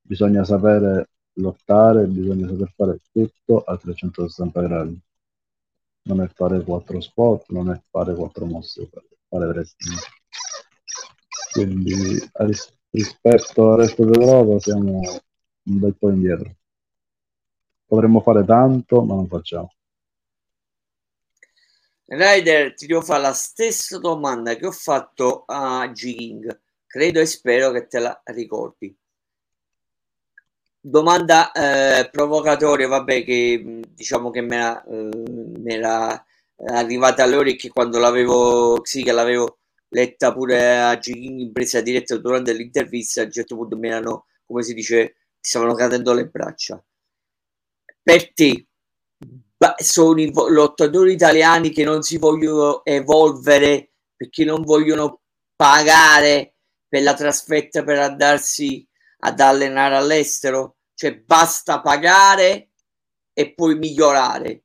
Bisogna 0.00 0.44
sapere 0.44 1.10
lottare, 1.34 2.06
bisogna 2.06 2.48
saper 2.48 2.72
fare 2.74 2.98
tutto 3.12 3.62
a 3.62 3.76
360 3.76 4.60
gradi 4.62 5.02
non 6.08 6.22
è 6.22 6.28
fare 6.28 6.62
quattro 6.62 7.00
spot, 7.00 7.50
non 7.50 7.70
è 7.70 7.80
fare 7.90 8.14
quattro 8.14 8.46
mosse, 8.46 8.88
fare 9.28 9.46
wrestling. 9.46 9.98
Quindi 11.52 12.18
ris- 12.32 12.72
rispetto 12.90 13.72
al 13.72 13.78
resto 13.78 14.04
dell'Europa 14.04 14.58
siamo 14.58 15.00
un 15.00 15.78
bel 15.78 15.94
po' 15.96 16.10
indietro. 16.10 16.56
Potremmo 17.88 18.20
fare 18.20 18.44
tanto, 18.44 19.02
ma 19.02 19.14
non 19.14 19.26
facciamo. 19.26 19.72
Ryder, 22.04 22.74
ti 22.74 22.86
devo 22.86 23.00
fare 23.00 23.22
la 23.22 23.32
stessa 23.32 23.98
domanda 23.98 24.54
che 24.54 24.66
ho 24.66 24.70
fatto 24.70 25.44
a 25.46 25.88
G-King. 25.88 26.60
Credo 26.86 27.20
e 27.20 27.26
spero 27.26 27.70
che 27.70 27.86
te 27.86 27.98
la 27.98 28.20
ricordi 28.26 28.96
domanda 30.80 31.52
eh, 31.52 32.08
provocatoria, 32.10 32.88
vabbè, 32.88 33.24
che 33.24 33.80
diciamo 33.88 34.30
che 34.30 34.40
mi 34.40 34.54
era, 34.54 34.84
eh, 34.84 35.62
era 35.64 36.24
arrivata 36.66 37.22
alle 37.22 37.36
orecchie 37.36 37.70
quando 37.70 37.98
l'avevo, 37.98 38.80
sì, 38.84 39.02
che 39.02 39.12
l'avevo 39.12 39.58
letta 39.88 40.32
pure 40.32 40.78
a 40.78 40.98
Gini 40.98 41.42
in 41.42 41.52
presa 41.52 41.80
diretta 41.80 42.16
durante 42.16 42.52
l'intervista. 42.52 43.22
A 43.22 43.24
un 43.24 43.32
certo 43.32 43.56
punto 43.56 43.76
mi 43.76 43.88
erano 43.88 44.26
come 44.46 44.62
si 44.62 44.74
dice, 44.74 45.16
ti 45.40 45.50
stavano 45.50 45.74
cadendo 45.74 46.12
le 46.14 46.26
braccia. 46.26 46.82
Per 48.08 48.32
te, 48.32 48.66
sono 49.76 50.18
i 50.18 50.32
lottatori 50.32 51.12
italiani 51.12 51.68
che 51.68 51.84
non 51.84 52.00
si 52.00 52.16
vogliono 52.16 52.82
evolvere 52.82 53.90
perché 54.16 54.46
non 54.46 54.62
vogliono 54.62 55.20
pagare 55.54 56.54
per 56.88 57.02
la 57.02 57.12
trasferta 57.12 57.84
per 57.84 57.98
andarsi 57.98 58.88
ad 59.18 59.38
allenare 59.40 59.96
all'estero, 59.96 60.76
cioè 60.94 61.18
basta 61.18 61.82
pagare 61.82 62.70
e 63.34 63.52
poi 63.52 63.76
migliorare. 63.76 64.62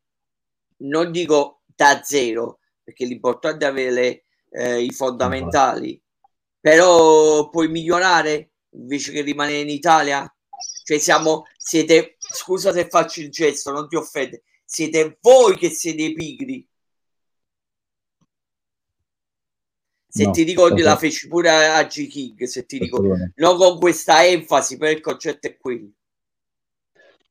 Non 0.83 1.11
dico 1.11 1.63
da 1.65 2.01
zero, 2.01 2.59
perché 2.81 3.03
l'importante 3.03 3.65
è 3.65 3.67
avere 3.67 4.23
eh, 4.51 4.83
i 4.83 4.91
fondamentali, 4.91 6.01
però 6.61 7.49
puoi 7.49 7.67
migliorare 7.67 8.51
invece 8.69 9.11
che 9.11 9.21
rimanere 9.21 9.59
in 9.59 9.69
Italia. 9.69 10.33
Cioè 10.85 10.97
siamo, 10.97 11.43
siete, 11.57 12.12
scusa 12.33 12.73
se 12.73 12.87
faccio 12.87 13.21
il 13.21 13.29
gesto, 13.29 13.71
non 13.71 13.87
ti 13.87 13.95
offende, 13.95 14.43
siete 14.65 15.17
voi 15.21 15.55
che 15.55 15.69
siete 15.69 16.13
pigri. 16.13 16.67
Se 20.07 20.25
no, 20.25 20.31
ti 20.31 20.43
ricordi 20.43 20.81
la 20.81 20.95
feci 20.95 21.27
pure 21.27 21.49
a 21.49 21.83
G 21.85 22.07
King, 22.07 22.43
se 22.43 22.65
ti 22.65 22.77
dico, 22.77 23.01
non 23.35 23.57
con 23.57 23.79
questa 23.79 24.25
enfasi, 24.25 24.77
però 24.77 24.91
il 24.91 25.01
concetto 25.01 25.47
è 25.47 25.57
quello. 25.57 25.89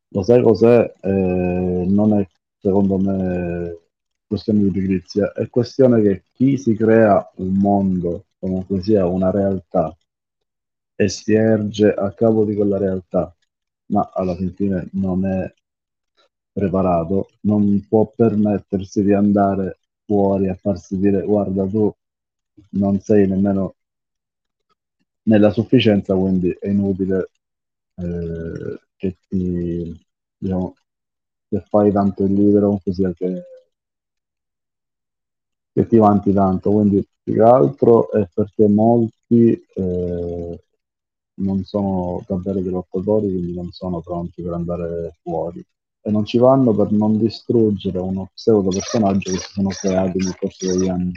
Lo 0.08 0.22
sai 0.22 0.42
cos'è? 0.42 0.92
Eh, 1.00 1.08
non 1.08 2.18
è 2.18 2.28
secondo 2.58 2.98
me 2.98 3.78
questione 4.26 4.62
di 4.62 4.70
pigrizia, 4.70 5.32
è 5.32 5.48
questione 5.48 6.00
che 6.00 6.24
chi 6.32 6.56
si 6.56 6.74
crea 6.74 7.30
un 7.36 7.54
mondo, 7.54 8.26
comunque 8.38 8.82
sia 8.82 9.06
una 9.06 9.30
realtà, 9.30 9.96
e 10.94 11.08
si 11.08 11.34
erge 11.34 11.92
a 11.92 12.12
capo 12.14 12.44
di 12.44 12.54
quella 12.54 12.78
realtà, 12.78 13.34
ma 13.92 14.10
alla 14.12 14.34
fine 14.36 14.88
non 14.92 15.24
è 15.24 15.52
preparato, 16.52 17.30
non 17.42 17.86
può 17.88 18.10
permettersi 18.14 19.02
di 19.02 19.12
andare 19.12 19.78
fuori 20.04 20.48
a 20.48 20.54
farsi 20.54 20.98
dire 20.98 21.22
guarda 21.24 21.66
tu 21.66 21.92
non 22.70 23.00
sei 23.00 23.26
nemmeno 23.28 23.74
nella 25.24 25.50
sufficienza, 25.50 26.14
quindi 26.14 26.50
è 26.58 26.68
inutile 26.68 27.30
eh, 27.96 28.80
che 28.96 29.16
ti 29.28 30.06
diciamo 30.36 30.74
che 31.48 31.60
fai 31.68 31.92
tanto 31.92 32.24
il 32.24 32.32
libero 32.32 32.80
così 32.82 33.04
che, 33.14 33.42
che 35.72 35.86
ti 35.86 35.96
vanti 35.96 36.32
tanto. 36.32 36.70
Quindi 36.70 37.06
più 37.22 37.34
che 37.34 37.42
altro 37.42 38.10
è 38.10 38.28
perché 38.32 38.66
molti 38.68 39.64
eh, 39.74 40.64
non 41.34 41.64
sono 41.64 42.22
davvero 42.26 42.60
dei 42.60 42.70
lottatori, 42.70 43.28
quindi 43.28 43.54
non 43.54 43.70
sono 43.70 44.00
pronti 44.00 44.42
per 44.42 44.52
andare 44.52 45.16
fuori 45.22 45.64
e 46.04 46.10
non 46.10 46.24
ci 46.24 46.38
vanno 46.38 46.74
per 46.74 46.90
non 46.90 47.16
distruggere 47.18 47.98
uno 47.98 48.30
pseudo 48.34 48.70
personaggio 48.70 49.30
che 49.30 49.38
si 49.38 49.52
sono 49.52 49.68
creati 49.68 50.18
nel 50.18 50.36
corso 50.36 50.66
degli 50.66 50.88
anni. 50.88 51.12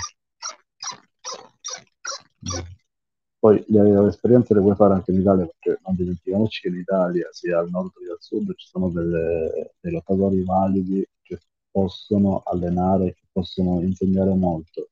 Poi 3.40 3.64
le, 3.68 4.08
esperienze 4.08 4.54
le 4.54 4.62
puoi 4.62 4.76
fare 4.76 4.94
anche 4.94 5.12
in 5.12 5.20
Italia 5.22 5.46
perché 5.46 5.82
non 5.86 5.96
dimentichiamoci 5.96 6.62
che 6.62 6.68
in 6.68 6.76
Italia, 6.76 7.28
sia 7.32 7.60
al 7.60 7.70
nord 7.70 7.92
che 7.94 8.12
al 8.12 8.18
sud, 8.20 8.54
ci 8.56 8.68
sono 8.68 8.90
delle, 8.90 9.74
dei 9.80 9.92
lottatori 9.92 10.44
validi 10.44 11.08
che 11.22 11.40
possono 11.72 12.42
allenare, 12.46 13.14
che 13.14 13.26
possono 13.32 13.82
insegnare 13.82 14.34
molto 14.34 14.90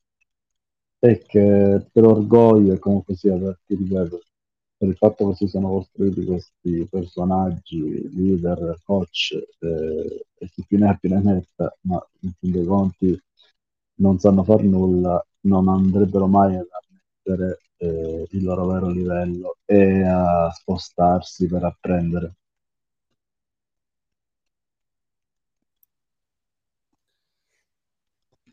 e 1.00 1.22
che 1.26 1.86
per 1.92 2.06
orgoglio 2.06 2.74
e 2.74 2.80
comunque 2.80 3.16
sia 3.16 3.38
per, 3.38 3.60
ti 3.66 3.76
ripeto, 3.76 4.22
per 4.84 4.92
il 4.92 4.98
fatto 4.98 5.30
che 5.30 5.36
si 5.36 5.48
sono 5.48 5.70
costruiti 5.70 6.26
questi 6.26 6.86
personaggi, 6.92 8.10
leader, 8.14 8.82
coach 8.84 9.32
eh, 9.60 10.26
e 10.38 10.50
chi 10.50 10.66
più 10.68 10.78
ne 10.78 10.90
ha 10.90 10.96
più 10.96 11.10
metta, 11.22 11.74
ma 11.82 12.06
in 12.22 12.32
fin 12.38 12.52
dei 12.52 12.66
conti 12.66 13.18
non 13.96 14.20
sanno 14.20 14.44
fare 14.44 14.64
nulla, 14.64 15.26
non 15.42 15.70
andrebbero 15.70 16.28
mai 16.28 16.58
ad 16.58 16.68
ammettere 16.70 17.62
eh, 17.78 18.28
il 18.30 18.44
loro 18.44 18.66
vero 18.66 18.90
livello 18.90 19.56
e 19.64 20.04
a 20.04 20.52
spostarsi 20.52 21.48
per 21.48 21.64
apprendere. 21.64 22.34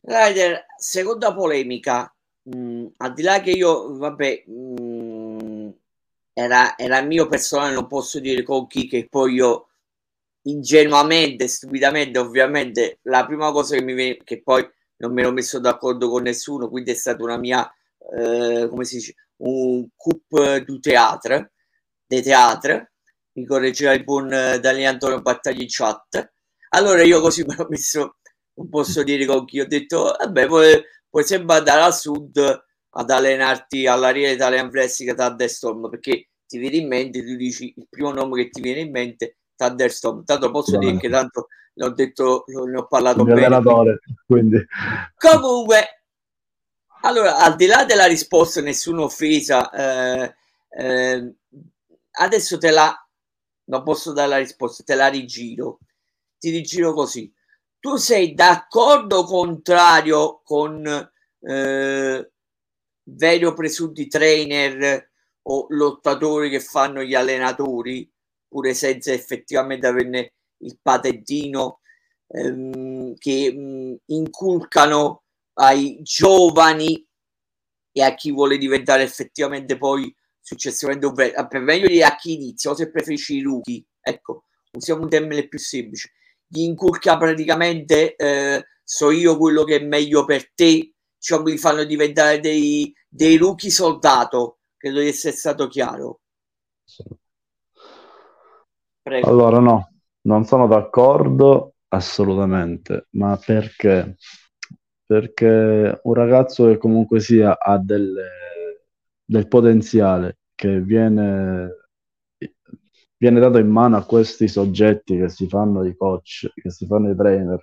Rider, 0.02 0.64
seconda 0.76 1.34
polemica, 1.34 2.12
mh, 2.42 2.56
mm, 2.56 2.86
al 2.98 3.12
di 3.14 3.22
là 3.22 3.40
che 3.40 3.50
io, 3.50 3.96
vabbè, 3.96 4.44
mh, 4.46 4.82
mm, 4.82 4.89
era, 6.32 6.76
era 6.76 7.02
mio 7.02 7.26
personale, 7.26 7.74
non 7.74 7.86
posso 7.86 8.20
dire 8.20 8.42
con 8.42 8.66
chi, 8.66 8.86
che 8.88 9.08
poi 9.08 9.34
io 9.34 9.68
ingenuamente, 10.42 11.48
stupidamente, 11.48 12.18
ovviamente, 12.18 12.98
la 13.02 13.26
prima 13.26 13.50
cosa 13.52 13.76
che 13.76 13.82
mi 13.82 13.94
viene, 13.94 14.18
che 14.24 14.42
poi 14.42 14.66
non 14.96 15.12
mi 15.12 15.22
ero 15.22 15.32
messo 15.32 15.58
d'accordo 15.58 16.08
con 16.08 16.22
nessuno, 16.22 16.68
quindi 16.68 16.92
è 16.92 16.94
stata 16.94 17.22
una 17.22 17.36
mia, 17.38 17.70
eh, 18.16 18.66
come 18.68 18.84
si 18.84 18.96
dice, 18.96 19.14
un 19.38 19.86
coup 19.96 20.58
du 20.64 20.78
théâtre, 20.80 21.52
de 22.06 22.22
teatro, 22.22 22.88
mi 23.32 23.46
correggeva 23.46 23.92
il 23.92 24.04
buon 24.04 24.32
eh, 24.32 24.58
Daniele 24.60 24.86
Antonio 24.88 25.20
Battagli 25.22 25.62
in 25.62 25.66
chat. 25.68 26.32
Allora 26.70 27.02
io 27.02 27.20
così 27.20 27.42
mi 27.46 27.52
ero 27.54 27.66
messo, 27.68 28.16
non 28.54 28.68
posso 28.68 29.02
dire 29.02 29.24
con 29.26 29.44
chi, 29.44 29.60
ho 29.60 29.66
detto, 29.66 30.14
vabbè, 30.18 30.46
puoi, 30.46 30.82
puoi 31.08 31.24
sempre 31.24 31.56
andare 31.56 31.82
al 31.82 31.94
sud 31.94 32.64
ad 32.90 33.10
allenarti 33.10 33.86
alla 33.86 34.10
Real 34.10 34.34
Italian 34.34 34.68
Wrestling 34.68 35.14
Thunderstorm, 35.14 35.88
perché 35.88 36.28
ti 36.46 36.58
viene 36.58 36.76
in 36.76 36.88
mente, 36.88 37.24
tu 37.24 37.36
dici 37.36 37.72
il 37.76 37.86
primo 37.88 38.12
nome 38.12 38.42
che 38.42 38.50
ti 38.50 38.60
viene 38.60 38.80
in 38.80 38.90
mente, 38.90 39.36
Thunderstorm. 39.54 40.24
Tanto 40.24 40.50
posso 40.50 40.76
dire 40.78 40.96
che 40.96 41.08
tanto 41.08 41.48
l'ho 41.74 41.90
detto, 41.90 42.44
ne 42.46 42.78
ho 42.78 42.86
parlato 42.86 43.24
bene. 43.24 43.44
Allenatore, 43.44 44.00
quindi. 44.26 44.64
Comunque, 45.16 46.02
allora, 47.02 47.38
al 47.38 47.56
di 47.56 47.66
là 47.66 47.84
della 47.84 48.06
risposta, 48.06 48.60
nessuna 48.60 49.02
offesa, 49.02 49.70
eh, 49.70 50.34
eh, 50.70 51.34
adesso 52.18 52.58
te 52.58 52.70
la, 52.70 52.94
non 53.64 53.82
posso 53.82 54.12
dare 54.12 54.28
la 54.28 54.38
risposta, 54.38 54.82
te 54.82 54.94
la 54.94 55.06
rigiro, 55.06 55.78
ti 56.38 56.50
rigiro 56.50 56.92
così. 56.92 57.32
Tu 57.78 57.96
sei 57.96 58.34
d'accordo 58.34 59.18
o 59.18 59.24
contrario 59.24 60.40
con 60.44 60.84
eh, 61.40 62.30
veri 63.04 63.44
o 63.44 63.54
presunti 63.54 64.06
trainer 64.06 65.10
o 65.42 65.66
lottatori 65.70 66.50
che 66.50 66.60
fanno 66.60 67.02
gli 67.02 67.14
allenatori, 67.14 68.10
pure 68.48 68.74
senza 68.74 69.12
effettivamente 69.12 69.86
averne 69.86 70.34
il 70.58 70.78
patentino, 70.80 71.80
ehm, 72.28 73.14
che 73.16 73.52
mh, 73.52 73.96
inculcano 74.06 75.22
ai 75.54 75.98
giovani 76.02 77.06
e 77.92 78.02
a 78.02 78.14
chi 78.14 78.30
vuole 78.32 78.58
diventare 78.58 79.02
effettivamente 79.02 79.76
poi 79.76 80.14
successivamente 80.40 81.06
un 81.06 81.14
vero, 81.14 81.46
per 81.48 81.60
meglio 81.60 81.86
dire 81.86 82.04
a 82.04 82.16
chi 82.16 82.34
inizia 82.34 82.70
o 82.70 82.74
se 82.74 82.90
preferisci 82.90 83.36
i 83.36 83.42
rookie, 83.42 83.84
ecco, 84.00 84.44
usiamo 84.72 85.02
un 85.02 85.08
termine 85.08 85.48
più 85.48 85.58
semplice, 85.58 86.12
gli 86.46 86.62
inculca 86.62 87.16
praticamente 87.16 88.16
eh, 88.16 88.64
so 88.82 89.10
io 89.10 89.36
quello 89.36 89.64
che 89.64 89.76
è 89.76 89.84
meglio 89.84 90.24
per 90.24 90.52
te, 90.52 90.94
cioè 91.20 91.42
mi 91.42 91.56
fanno 91.56 91.84
diventare 91.84 92.40
dei, 92.40 92.92
dei 93.08 93.36
rookie 93.36 93.70
soldato, 93.70 94.58
credo 94.76 95.00
di 95.00 95.06
essere 95.06 95.36
stato 95.36 95.68
chiaro. 95.68 96.20
Prego. 99.02 99.28
Allora 99.28 99.60
no, 99.60 99.92
non 100.22 100.44
sono 100.44 100.66
d'accordo 100.66 101.74
assolutamente, 101.88 103.06
ma 103.10 103.36
perché? 103.36 104.16
perché 105.10 106.00
un 106.04 106.14
ragazzo 106.14 106.68
che 106.68 106.78
comunque 106.78 107.18
sia 107.18 107.58
ha 107.58 107.78
delle, 107.78 108.28
del 109.24 109.48
potenziale 109.48 110.38
che 110.54 110.80
viene, 110.80 111.88
viene 113.16 113.40
dato 113.40 113.58
in 113.58 113.66
mano 113.66 113.96
a 113.96 114.06
questi 114.06 114.46
soggetti 114.46 115.16
che 115.16 115.28
si 115.28 115.48
fanno 115.48 115.84
i 115.84 115.96
coach, 115.96 116.52
che 116.54 116.70
si 116.70 116.86
fanno 116.86 117.10
i 117.10 117.16
trainer, 117.16 117.58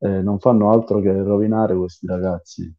eh, 0.00 0.22
non 0.22 0.38
fanno 0.38 0.72
altro 0.72 1.00
che 1.00 1.12
rovinare 1.22 1.76
questi 1.76 2.06
ragazzi. 2.06 2.74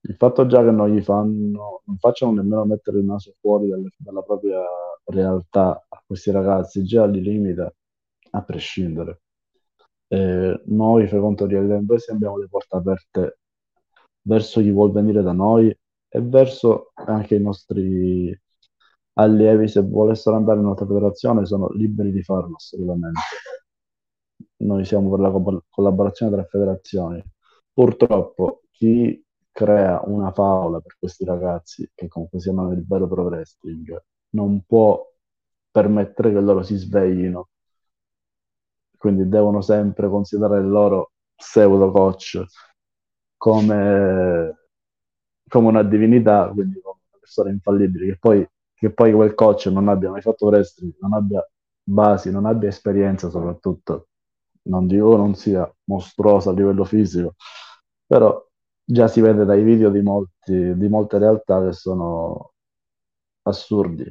Il 0.00 0.14
fatto 0.16 0.46
già 0.46 0.62
che 0.62 0.70
non 0.70 0.90
gli 0.90 1.02
fanno, 1.02 1.82
non 1.84 1.96
facciano 1.98 2.32
nemmeno 2.32 2.64
mettere 2.64 2.98
il 2.98 3.04
naso 3.04 3.34
fuori 3.40 3.68
dalle, 3.68 3.90
dalla 3.96 4.22
propria 4.22 4.60
realtà 5.04 5.86
a 5.88 6.02
questi 6.04 6.30
ragazzi, 6.30 6.84
già 6.84 7.06
li 7.06 7.20
limita 7.20 7.72
a 8.30 8.42
prescindere. 8.42 9.22
Eh, 10.08 10.62
noi 10.66 11.08
frequentatori 11.08 11.54
dell'Embesi 11.54 12.10
abbiamo 12.12 12.38
le 12.38 12.48
porte 12.48 12.76
aperte 12.76 13.38
verso 14.22 14.60
chi 14.60 14.70
vuol 14.70 14.92
venire 14.92 15.22
da 15.22 15.32
noi 15.32 15.68
e 16.08 16.20
verso 16.20 16.92
anche 16.94 17.36
i 17.36 17.40
nostri 17.40 18.36
allievi. 19.14 19.68
Se 19.68 19.82
volessero 19.82 20.36
andare 20.36 20.58
in 20.58 20.64
un'altra 20.66 20.86
federazione 20.86 21.46
sono 21.46 21.68
liberi 21.70 22.12
di 22.12 22.22
farlo 22.22 22.54
assolutamente 22.56 23.20
noi 24.58 24.84
siamo 24.84 25.10
per 25.10 25.20
la 25.20 25.30
co- 25.30 25.64
collaborazione 25.68 26.32
tra 26.32 26.44
federazioni 26.44 27.22
purtroppo 27.72 28.62
chi 28.70 29.22
crea 29.52 30.00
una 30.04 30.32
favola 30.32 30.80
per 30.80 30.96
questi 30.98 31.24
ragazzi 31.24 31.90
che 31.94 32.08
comunque 32.08 32.38
si 32.40 32.46
chiamano 32.50 32.72
il 32.72 32.84
vero 32.86 33.06
pro 33.08 33.22
wrestling 33.24 34.02
non 34.30 34.62
può 34.66 35.02
permettere 35.70 36.32
che 36.32 36.40
loro 36.40 36.62
si 36.62 36.76
sveglino. 36.76 37.48
Quindi 38.96 39.28
devono 39.28 39.60
sempre 39.60 40.08
considerare 40.08 40.60
il 40.60 40.68
loro 40.68 41.12
pseudo 41.34 41.90
coach 41.90 42.42
come, 43.36 44.56
come 45.48 45.68
una 45.68 45.82
divinità, 45.82 46.50
quindi 46.52 46.80
come 46.80 47.00
una 47.10 47.18
persona 47.20 47.50
infallibile, 47.50 48.06
che 48.12 48.18
poi, 48.18 48.48
che 48.74 48.90
poi 48.92 49.12
quel 49.12 49.34
coach 49.34 49.66
non 49.66 49.88
abbia 49.88 50.10
mai 50.10 50.22
fatto 50.22 50.46
wrestling, 50.46 50.94
non 51.00 51.12
abbia 51.14 51.46
basi, 51.82 52.30
non 52.30 52.46
abbia 52.46 52.68
esperienza 52.68 53.28
soprattutto, 53.30 54.08
non 54.66 54.86
dico 54.86 55.16
non 55.16 55.34
sia 55.34 55.70
mostruosa 55.84 56.50
a 56.50 56.52
livello 56.52 56.84
fisico, 56.84 57.34
però 58.06 58.44
già 58.84 59.08
si 59.08 59.20
vede 59.20 59.44
dai 59.44 59.62
video 59.62 59.90
di, 59.90 60.00
molti, 60.00 60.76
di 60.76 60.88
molte 60.88 61.18
realtà 61.18 61.64
che 61.64 61.72
sono 61.72 62.52
assurdi, 63.42 64.04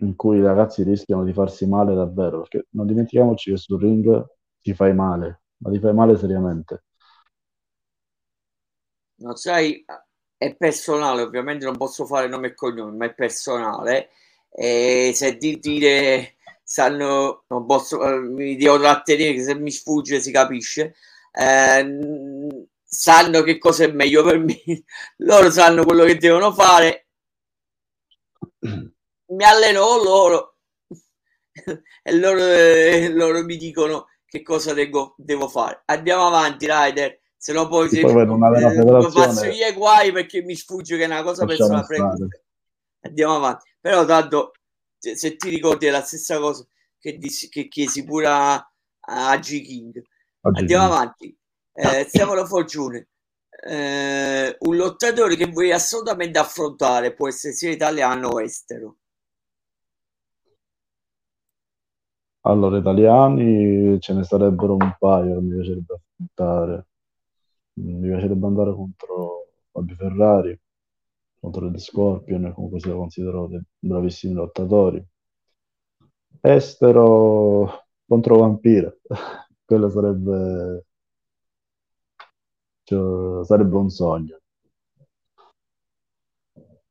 in 0.00 0.16
cui 0.16 0.38
i 0.38 0.42
ragazzi 0.42 0.82
rischiano 0.82 1.24
di 1.24 1.32
farsi 1.32 1.66
male 1.66 1.94
davvero, 1.94 2.40
perché 2.40 2.66
non 2.70 2.86
dimentichiamoci 2.86 3.50
che 3.50 3.56
sul 3.56 3.80
ring 3.80 4.24
ti 4.60 4.74
fai 4.74 4.94
male, 4.94 5.42
ma 5.58 5.70
ti 5.70 5.78
fai 5.78 5.94
male 5.94 6.16
seriamente. 6.16 6.84
Non 9.16 9.36
sai, 9.36 9.84
è 10.36 10.54
personale, 10.56 11.22
ovviamente 11.22 11.64
non 11.64 11.76
posso 11.76 12.04
fare 12.04 12.28
nome 12.28 12.48
e 12.48 12.54
cognome, 12.54 12.96
ma 12.96 13.06
è 13.06 13.14
personale. 13.14 14.10
E 14.50 15.12
se 15.14 15.36
di 15.36 15.58
dire 15.58 16.33
sanno, 16.64 17.44
non 17.48 17.66
posso, 17.66 18.02
eh, 18.02 18.18
mi 18.20 18.56
devo 18.56 18.78
trattenere, 18.78 19.34
che 19.34 19.42
se 19.42 19.54
mi 19.54 19.70
sfugge 19.70 20.20
si 20.20 20.32
capisce. 20.32 20.94
Eh, 21.32 21.86
sanno 22.82 23.42
che 23.42 23.58
cosa 23.58 23.84
è 23.84 23.92
meglio 23.92 24.24
per 24.24 24.38
me, 24.38 24.62
loro 25.18 25.50
sanno 25.50 25.84
quello 25.84 26.04
che 26.04 26.16
devono 26.16 26.52
fare, 26.52 27.08
mi 28.60 29.44
alleno 29.44 30.02
loro 30.02 30.56
e 32.02 32.16
loro, 32.16 32.38
eh, 32.38 33.08
loro 33.10 33.44
mi 33.44 33.56
dicono 33.56 34.06
che 34.26 34.42
cosa 34.42 34.72
devo, 34.72 35.14
devo 35.16 35.48
fare. 35.48 35.82
Andiamo 35.86 36.26
avanti, 36.26 36.66
Rider. 36.68 37.20
Se 37.36 37.52
no 37.52 37.68
poi, 37.68 37.88
se, 37.90 38.00
poi 38.00 38.22
eh, 38.22 39.10
faccio 39.10 39.44
io 39.44 39.72
guai 39.74 40.12
perché 40.12 40.42
mi 40.42 40.56
sfugge 40.56 40.96
che 40.96 41.02
è 41.02 41.06
una 41.06 41.22
cosa 41.22 41.44
personale. 41.44 41.84
Andiamo 43.00 43.36
avanti. 43.36 43.70
Però 43.80 44.04
tanto 44.06 44.52
se, 45.14 45.36
ti 45.36 45.48
ricordi 45.50 45.86
è 45.86 45.90
la 45.90 46.02
stessa 46.02 46.38
cosa 46.38 46.66
che, 46.98 47.18
dissi, 47.18 47.48
che 47.50 47.68
chiesi 47.68 48.04
pure 48.04 48.26
a, 48.26 48.54
a 48.54 49.36
G. 49.36 49.62
King. 49.62 50.02
Andiamo 50.40 50.84
avanti. 50.84 51.36
Eh, 51.72 52.04
Stefano 52.04 52.46
Forgione, 52.46 53.08
eh, 53.66 54.56
un 54.60 54.76
lottatore 54.76 55.36
che 55.36 55.46
vuoi 55.46 55.72
assolutamente 55.72 56.38
affrontare, 56.38 57.14
può 57.14 57.28
essere 57.28 57.52
sia 57.52 57.70
italiano 57.70 58.28
o 58.28 58.40
estero. 58.40 58.96
Allora, 62.46 62.78
italiani 62.78 63.98
ce 64.00 64.12
ne 64.12 64.22
sarebbero 64.22 64.74
un 64.74 64.94
paio 64.98 65.34
che 65.34 65.40
mi 65.40 65.54
piacerebbe 65.54 65.94
affrontare. 65.94 66.86
Mi 67.74 68.08
piacerebbe 68.08 68.46
andare 68.46 68.72
contro 68.72 69.46
Fabio 69.72 69.96
Ferrari, 69.96 70.60
contro 71.44 71.70
The 71.70 71.78
Scorpion, 71.78 72.52
comunque 72.54 72.80
si 72.80 72.90
considero 72.90 73.46
dei 73.46 73.60
bravissimi 73.78 74.32
lottatori. 74.34 75.04
Estero 76.40 77.86
contro 78.06 78.38
Vampira, 78.38 78.92
quello 79.64 79.90
sarebbe 79.90 80.86
cioè, 82.84 83.44
sarebbe 83.44 83.76
un 83.76 83.90
sogno. 83.90 84.38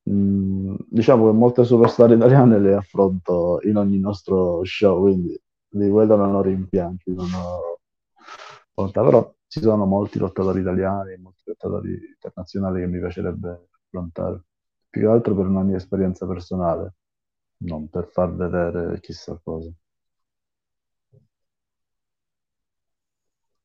Mm, 0.09 0.75
diciamo 0.89 1.27
che 1.27 1.38
molte 1.38 1.63
superstar 1.63 2.11
italiane 2.11 2.59
le 2.59 2.75
affronto 2.75 3.59
in 3.63 3.77
ogni 3.77 3.99
nostro 3.99 4.63
show, 4.63 5.01
quindi 5.01 5.39
di 5.69 5.89
quello 5.89 6.15
non 6.15 6.35
ho 6.35 6.41
rimpianti, 6.41 7.13
non 7.13 7.31
ho 7.34 7.80
volontà, 8.73 9.03
però 9.03 9.34
ci 9.47 9.61
sono 9.61 9.85
molti 9.85 10.19
lottatori 10.19 10.59
italiani, 10.61 11.17
molti 11.17 11.43
lottatori 11.45 11.91
internazionali 12.13 12.81
che 12.81 12.88
mi 12.88 12.99
piacerebbe 12.99 13.67
affrontare, 13.94 14.41
più 14.90 15.02
che 15.02 15.07
altro 15.07 15.36
per 15.36 15.45
una 15.45 15.61
mia 15.61 15.78
esperienza 15.78 16.26
personale, 16.26 16.95
non 17.57 17.90
per 17.90 18.10
far 18.11 18.34
vedere 18.34 18.99
chissà 18.99 19.40
cosa. 19.41 19.70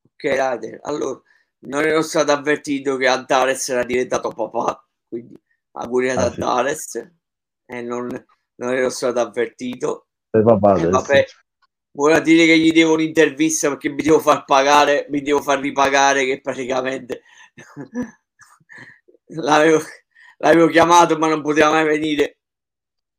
Ok, 0.03 0.35
Rader, 0.35 0.79
allora 0.83 1.21
non 1.59 1.83
ero 1.83 2.01
stato 2.01 2.31
avvertito 2.31 2.97
che 2.97 3.07
Antares 3.07 3.69
era 3.69 3.83
diventato 3.83 4.29
papà, 4.29 4.85
quindi 5.07 5.35
auguri 5.71 6.09
ad 6.09 6.17
ah, 6.17 6.25
Antares 6.25 6.89
sì. 6.89 7.09
e 7.65 7.81
non, 7.81 8.07
non, 8.55 8.73
ero 8.73 8.89
stato 8.89 9.19
avvertito. 9.19 10.07
E 10.29 10.41
papà, 10.41 10.77
e 10.77 10.89
vabbè, 10.89 11.25
vuole 11.91 12.21
dire 12.21 12.45
che 12.45 12.59
gli 12.59 12.71
devo 12.71 12.93
un'intervista 12.93 13.69
perché 13.69 13.89
mi 13.89 14.03
devo 14.03 14.19
far 14.19 14.45
pagare, 14.45 15.07
mi 15.09 15.21
devo 15.21 15.41
far 15.41 15.59
ripagare 15.59 16.25
che 16.25 16.41
praticamente 16.41 17.21
l'avevo, 19.27 19.79
l'avevo 20.39 20.67
chiamato 20.67 21.17
ma 21.17 21.27
non 21.27 21.41
poteva 21.41 21.71
mai 21.71 21.85
venire. 21.85 22.39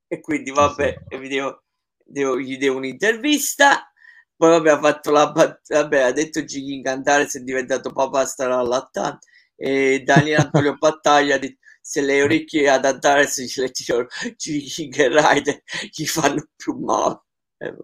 E 0.07 0.21
quindi 0.21 0.51
vabbè, 0.51 1.05
devo, 1.09 1.63
devo, 2.05 2.39
gli 2.39 2.59
devo 2.59 2.77
un'intervista. 2.79 3.91
Poi 4.37 4.51
vabbè, 4.51 4.71
ha 4.71 4.79
fatto 4.81 5.11
la 5.11 5.33
vabbè, 5.33 6.01
ha 6.01 6.13
detto 6.13 6.45
Gigi 6.45 6.75
incantare 6.75 7.29
se 7.29 7.41
è 7.41 7.43
diventato 7.43 7.93
papà 7.93 8.25
starà 8.27 8.59
allattando. 8.59 9.19
E 9.55 10.03
Daniele 10.05 10.43
Antonio 10.43 10.77
Battaglia 10.77 11.37
ha 11.37 11.39
detto 11.39 11.59
se 11.83 12.01
le 12.03 12.23
orecchie 12.23 12.69
ad 12.69 12.85
andare 12.85 13.27
se 13.27 13.47
ce 13.47 13.63
le 13.63 13.71
tiro. 13.71 14.07
Gigi 14.37 14.91
Rider 14.93 15.63
gli 15.91 16.07
fanno 16.07 16.45
più 16.57 16.75
male. 16.75 17.23
Eh, 17.59 17.75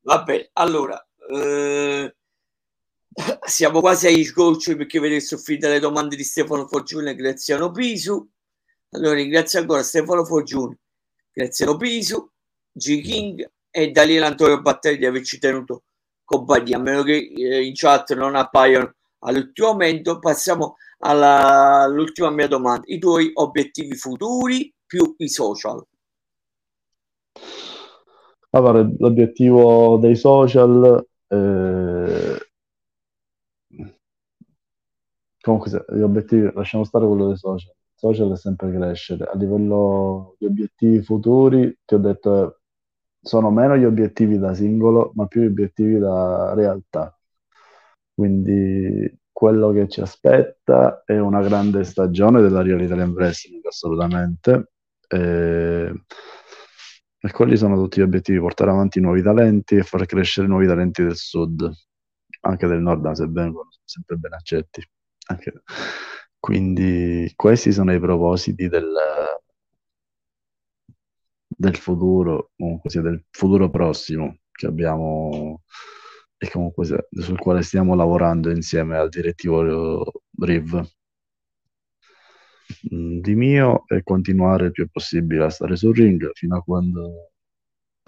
vabbè, 0.00 0.50
allora 0.54 1.06
eh, 1.30 2.14
siamo 3.44 3.80
quasi 3.80 4.06
agli 4.06 4.24
sgoccioli 4.24 4.76
perché 4.76 5.00
vedete 5.00 5.20
sono 5.20 5.40
finite 5.40 5.68
le 5.68 5.80
domande 5.80 6.16
di 6.16 6.24
Stefano 6.24 6.66
Forgione 6.66 7.10
e 7.10 7.14
Graziano 7.14 7.70
Pisu. 7.70 8.28
Allora 8.90 9.14
ringrazio 9.14 9.60
ancora 9.60 9.82
Stefano 9.82 10.24
Forgione, 10.24 10.78
Graziano 11.32 11.76
Pisu, 11.76 12.28
G 12.72 13.00
King 13.02 13.50
e 13.70 13.90
Daniele 13.90 14.26
Antonio 14.26 14.60
Batteri 14.60 14.98
di 14.98 15.06
averci 15.06 15.38
tenuto 15.38 15.84
compagnia, 16.24 16.76
a 16.76 16.80
meno 16.80 17.02
che 17.02 17.32
eh, 17.34 17.64
in 17.64 17.72
chat 17.74 18.14
non 18.14 18.34
appaiano 18.34 18.94
all'ultimo 19.20 19.68
momento. 19.68 20.18
Passiamo 20.18 20.76
alla, 20.98 21.82
all'ultima 21.82 22.30
mia 22.30 22.48
domanda: 22.48 22.82
i 22.86 22.98
tuoi 22.98 23.30
obiettivi 23.34 23.96
futuri 23.96 24.72
più 24.86 25.14
i 25.18 25.28
social. 25.28 25.84
Allora, 28.50 28.88
l'obiettivo 28.98 29.98
dei 29.98 30.16
social 30.16 31.06
eh... 31.28 32.49
comunque 35.40 35.84
gli 35.88 36.00
obiettivi 36.00 36.50
lasciamo 36.54 36.84
stare 36.84 37.06
quello 37.06 37.28
dei 37.28 37.36
social 37.36 37.74
social 37.94 38.32
è 38.32 38.36
sempre 38.36 38.72
crescere 38.72 39.24
a 39.24 39.36
livello 39.36 40.36
di 40.38 40.46
obiettivi 40.46 41.02
futuri 41.02 41.78
ti 41.84 41.94
ho 41.94 41.98
detto 41.98 42.60
sono 43.22 43.50
meno 43.50 43.76
gli 43.76 43.84
obiettivi 43.84 44.38
da 44.38 44.54
singolo, 44.54 45.12
ma 45.14 45.26
più 45.26 45.42
gli 45.42 45.46
obiettivi 45.46 45.98
da 45.98 46.54
realtà. 46.54 47.16
Quindi 48.14 49.18
quello 49.32 49.72
che 49.72 49.88
ci 49.88 50.00
aspetta 50.00 51.02
è 51.04 51.18
una 51.18 51.42
grande 51.42 51.84
stagione 51.84 52.40
della 52.42 52.62
Real 52.62 52.80
Italian 52.80 53.10
Wrestling, 53.10 53.64
assolutamente. 53.66 54.72
E, 55.08 55.92
e 57.22 57.30
quelli 57.32 57.56
sono 57.56 57.76
tutti 57.76 58.00
gli 58.00 58.02
obiettivi, 58.02 58.38
portare 58.38 58.70
avanti 58.70 59.00
nuovi 59.00 59.22
talenti 59.22 59.76
e 59.76 59.82
far 59.82 60.06
crescere 60.06 60.46
nuovi 60.46 60.66
talenti 60.66 61.02
del 61.02 61.16
sud, 61.16 61.70
anche 62.42 62.66
del 62.66 62.80
nord, 62.80 63.10
se 63.12 63.26
vengono, 63.26 63.68
sono 63.70 63.84
sempre 63.84 64.16
ben 64.16 64.32
accetti. 64.32 64.82
Anche... 65.30 65.62
Quindi 66.38 67.30
questi 67.36 67.70
sono 67.72 67.92
i 67.92 68.00
propositi 68.00 68.68
del, 68.68 68.92
del 71.46 71.76
futuro, 71.76 72.52
comunque 72.56 72.88
sia 72.90 73.02
del 73.02 73.24
futuro 73.30 73.68
prossimo 73.68 74.38
che 74.50 74.66
abbiamo 74.66 75.62
e 76.38 76.48
comunque 76.50 76.86
sia, 76.86 77.04
sul 77.10 77.38
quale 77.38 77.62
stiamo 77.62 77.94
lavorando 77.94 78.50
insieme 78.50 78.96
al 78.96 79.10
direttivo 79.10 80.22
Riv. 80.38 80.82
Mm, 82.94 83.20
di 83.20 83.34
mio 83.34 83.84
è 83.86 84.02
continuare 84.02 84.66
il 84.66 84.72
più 84.72 84.88
possibile 84.88 85.44
a 85.44 85.50
stare 85.50 85.76
sul 85.76 85.94
ring 85.94 86.30
fino 86.34 86.56
a 86.56 86.62
quando 86.62 87.32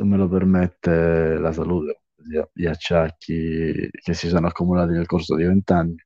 me 0.03 0.16
lo 0.16 0.28
permette 0.28 1.36
la 1.39 1.53
salute, 1.53 2.03
gli 2.53 2.66
acciacchi 2.66 3.89
che 3.90 4.15
si 4.15 4.28
sono 4.28 4.47
accumulati 4.47 4.93
nel 4.93 5.07
corso 5.07 5.36
di 5.36 5.44
vent'anni, 5.44 5.97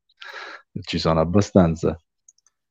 ci 0.82 0.98
sono 0.98 1.20
abbastanza. 1.20 1.98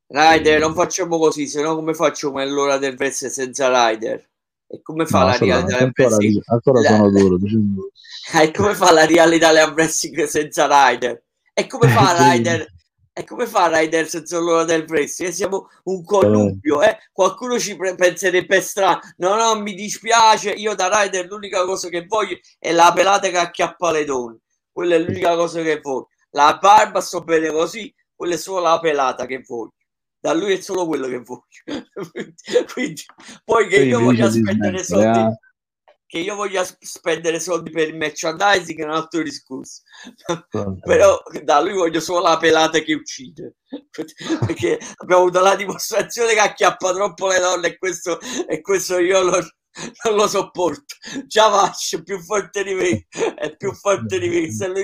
Rider, 0.08 0.60
non 0.60 0.74
facciamo 0.74 1.18
così, 1.18 1.48
se 1.48 1.62
no 1.62 1.76
come 1.76 1.94
faccio 1.94 2.30
come 2.30 2.48
l'ora 2.48 2.78
del 2.78 2.96
verso 2.96 3.28
senza 3.30 3.90
Rider? 3.90 4.30
E 4.68 4.82
come 4.82 5.06
fa 5.06 5.20
no, 5.20 5.26
la 5.26 5.38
Real 5.38 5.64
Italian 5.64 5.92
Wrestling? 5.96 6.42
Ancora 6.46 6.82
la... 6.82 6.90
sono 6.90 7.12
duro, 7.12 7.38
diciamo. 7.38 7.90
E 8.42 8.52
come 8.52 8.74
fa 8.74 8.92
la 8.92 9.06
Real 9.06 9.34
Italian 9.34 9.74
Wrestling 9.74 10.24
senza 10.26 10.66
Rider? 10.66 11.24
E 11.54 11.68
come 11.68 11.88
fa 11.90 12.16
Rider 12.34 12.68
E 13.14 13.24
come 13.24 13.46
fa 13.46 13.68
Rider 13.78 14.08
senza 14.08 14.40
l'ora 14.40 14.64
del 14.64 14.86
prestito? 14.86 15.32
Siamo 15.32 15.70
un 15.84 16.04
connubio, 16.04 16.82
eh? 16.82 16.98
Qualcuno 17.12 17.60
ci 17.60 17.76
pre- 17.76 17.96
penserebbe 17.96 18.62
strano. 18.62 19.00
No, 19.18 19.36
no, 19.36 19.60
mi 19.62 19.74
dispiace. 19.74 20.50
Io 20.52 20.74
da 20.76 20.90
Rider 21.02 21.28
l'unica 21.28 21.64
cosa 21.66 21.88
che 21.88 22.06
voglio 22.06 22.38
è 22.60 22.72
la 22.72 22.92
pelata 22.94 23.30
che 23.30 23.38
acchiappa 23.38 23.92
le 23.92 24.06
donne. 24.06 24.40
Quella 24.72 24.96
è 24.96 25.00
l'unica 25.00 25.36
cosa 25.36 25.62
che 25.62 25.80
voglio. 25.82 26.10
La 26.36 26.58
barba 26.62 27.00
sto 27.00 27.22
bene 27.22 27.50
così, 27.50 27.94
quella 28.14 28.34
è 28.34 28.38
solo 28.38 28.60
la 28.60 28.80
pelata 28.80 29.26
che 29.26 29.42
voglio. 29.46 29.74
Da 30.20 30.34
lui 30.34 30.54
è 30.54 30.62
solo 30.62 30.86
quello 30.86 31.08
che 31.08 31.20
voglio. 31.20 31.44
Quindi, 32.74 33.04
poi 33.44 33.68
che 33.68 33.84
io 33.84 34.00
voglia 34.02 34.30
spendere 34.30 34.84
soldi. 34.84 35.20
Eh? 35.20 35.40
che 36.08 36.20
io 36.20 36.36
voglia 36.36 36.64
spendere 36.64 37.40
soldi 37.40 37.72
per 37.72 37.88
il 37.88 37.96
merchandising 37.96 38.80
è 38.80 38.84
un 38.84 38.92
altro 38.92 39.24
discorso 39.24 39.82
però 40.86 41.20
da 41.44 41.60
lui 41.60 41.74
voglio 41.74 42.00
solo 42.00 42.22
la 42.22 42.38
pelata 42.38 42.78
che 42.80 42.94
uccide 42.94 43.56
perché 44.46 44.78
abbiamo 44.98 45.24
avuto 45.24 45.42
la 45.42 45.56
dimostrazione 45.56 46.34
che 46.34 46.40
acchiappa 46.40 46.94
troppo 46.94 47.28
le 47.28 47.40
donne 47.40 47.68
e 47.70 47.78
questo, 47.78 48.20
e 48.48 48.62
questo 48.62 49.00
io 49.00 49.24
lo, 49.24 49.40
non 50.04 50.16
lo 50.16 50.28
sopporto. 50.28 50.96
Faccio 51.30 52.04
più 52.04 52.20
forte 52.22 52.64
di 52.64 52.74
me. 52.74 53.08
È 53.36 53.56
più 53.56 53.74
forte 53.74 54.20
di 54.20 54.30
me. 54.30 54.52
Se 54.52 54.68
lui 54.68 54.84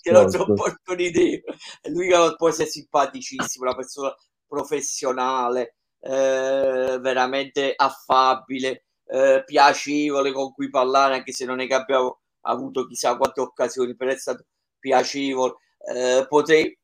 che 0.00 0.10
non 0.10 0.30
sopporto 0.30 0.94
di 0.94 1.10
te 1.10 1.42
e 1.82 1.90
lui 1.90 2.08
che 2.08 2.34
può 2.36 2.48
essere 2.48 2.68
simpaticissimo 2.68 3.64
una 3.64 3.74
persona 3.74 4.14
professionale 4.46 5.76
eh, 6.00 6.98
veramente 7.00 7.72
affabile 7.76 8.84
eh, 9.06 9.42
piacevole 9.44 10.32
con 10.32 10.52
cui 10.52 10.70
parlare, 10.70 11.14
anche 11.14 11.32
se 11.32 11.44
non 11.44 11.60
è 11.60 11.66
che 11.66 11.74
abbiamo 11.74 12.20
avuto 12.42 12.86
chissà 12.86 13.16
quante 13.16 13.40
occasioni, 13.40 13.96
però 13.96 14.10
è 14.10 14.16
stato 14.16 14.46
piacevole. 14.78 15.54
Eh, 15.94 16.26
potrei, 16.28 16.76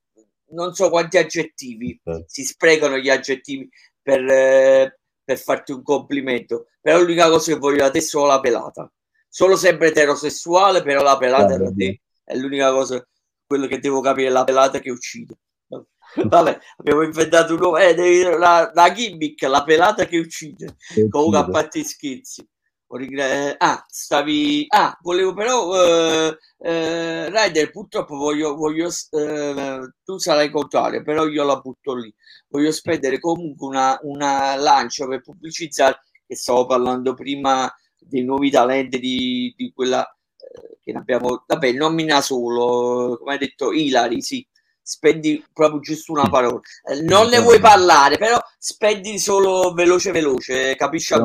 non 0.51 0.75
so 0.75 0.89
quanti 0.91 1.19
aggettivi, 1.19 2.01
si 2.27 2.45
sprecano 2.45 2.99
gli 2.99 3.09
aggettivi 3.09 3.69
per, 4.01 4.25
eh, 4.29 4.99
per 5.25 5.39
farti 5.39 5.73
un 5.73 5.83
complimento, 5.83 6.67
però 6.81 7.01
l'unica 7.01 7.29
cosa 7.29 7.53
che 7.53 7.59
voglio 7.59 7.79
da 7.79 7.91
te 7.91 7.99
è 7.99 8.03
solo 8.03 8.27
la 8.27 8.41
pelata. 8.41 8.91
Solo 9.29 9.57
sempre 9.57 9.89
eterosessuale, 9.89 10.83
però 10.83 11.03
la 11.03 11.17
pelata 11.17 11.57
da 11.57 11.73
te 11.73 12.03
è 12.23 12.37
l'unica 12.37 12.71
cosa, 12.71 13.05
quello 13.47 13.67
che 13.67 13.81
devo 13.81 14.01
capire, 14.01 14.31
la 14.31 14.45
pelata 14.45 14.79
che 14.79 14.91
uccide. 14.91 15.37
Vabbè, 16.29 16.59
abbiamo 16.77 17.03
inventato 17.03 17.55
un 17.55 17.59
nuovo, 17.59 17.79
eh, 17.79 18.37
la, 18.37 18.71
la 18.73 18.93
gimmick, 18.93 19.43
la 19.43 19.65
pelata 19.65 20.07
che 20.07 20.19
uccide. 20.19 20.77
Comunque, 21.09 21.39
a 21.39 21.49
parte 21.49 21.81
i 21.81 21.85
schizzi. 21.85 22.47
Eh, 22.87 23.55
ah, 23.59 23.85
stavi. 23.89 24.67
Ah, 24.69 24.97
volevo 25.03 25.33
però. 25.35 25.75
Eh, 25.75 26.39
eh, 26.59 27.31
Ryder, 27.31 27.71
purtroppo 27.71 28.17
voglio. 28.17 28.55
voglio 28.55 28.89
eh, 29.11 29.93
tu 30.05 30.19
sarai 30.19 30.51
contrario, 30.51 31.03
però 31.03 31.27
io 31.27 31.45
la 31.45 31.57
butto 31.57 31.95
lì. 31.95 32.15
Voglio 32.49 32.71
spendere 32.71 33.19
comunque 33.19 33.67
una, 33.67 33.99
una 34.03 34.55
lancia 34.57 35.07
per 35.07 35.23
pubblicizzare. 35.23 36.01
Che 36.27 36.37
stavo 36.37 36.67
parlando 36.67 37.15
prima 37.15 37.73
dei 37.99 38.23
nuovi 38.23 38.51
talenti 38.51 38.99
di, 38.99 39.53
di 39.57 39.73
quella 39.75 40.07
eh, 40.39 40.79
che 40.83 40.93
abbiamo. 40.93 41.45
Vabbè, 41.47 41.73
nomina 41.73 42.21
solo, 42.21 43.17
come 43.19 43.33
hai 43.33 43.39
detto, 43.39 43.73
Ilari, 43.73 44.23
sì 44.23 44.47
spendi 44.87 45.43
proprio 45.53 45.81
giusto 45.81 46.13
una 46.13 46.29
parola. 46.29 46.61
Non 47.05 47.29
ne 47.29 47.41
vuoi 47.41 47.59
parlare, 47.59 48.19
però 48.19 48.39
spendi 48.59 49.19
solo 49.19 49.73
veloce 49.73 50.13
veloce, 50.13 50.77
capisci? 50.77 51.15
È 51.15 51.17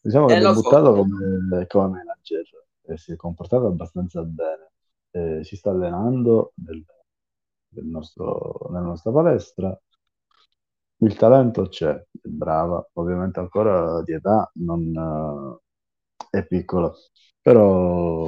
Diciamo 0.00 0.26
che 0.26 0.36
eh, 0.36 0.52
buttato 0.52 0.94
so. 0.94 1.02
come, 1.02 1.66
come 1.66 1.88
manager 1.88 2.42
e 2.82 2.96
si 2.96 3.12
è 3.12 3.16
comportato 3.16 3.66
abbastanza 3.66 4.22
bene. 4.22 4.70
Eh, 5.10 5.44
si 5.44 5.56
sta 5.56 5.70
allenando 5.70 6.52
nel, 6.64 6.84
nel 7.74 7.84
nostro, 7.86 8.68
nella 8.70 8.86
nostra 8.86 9.10
palestra. 9.10 9.78
Il 11.00 11.14
talento 11.14 11.68
c'è, 11.68 11.94
è 11.94 12.28
brava, 12.28 12.84
ovviamente 12.94 13.38
ancora 13.38 14.02
di 14.02 14.12
età 14.14 14.50
non 14.54 14.96
uh, 14.96 15.60
è 16.28 16.44
piccola, 16.44 16.92
però 17.40 18.26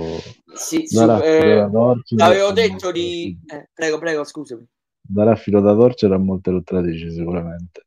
sì, 0.54 0.86
su, 0.86 1.02
eh, 1.02 1.68
avevo 2.16 2.52
detto 2.52 2.92
di 2.92 3.38
eh, 3.46 3.68
prego 3.74 3.98
prego 3.98 4.24
scusami 4.24 4.66
darà 5.00 5.34
filo 5.34 5.60
da 5.60 5.74
torcere 5.74 6.14
a 6.14 6.18
molte 6.18 6.50
lottratrici 6.50 7.10
sicuramente 7.10 7.86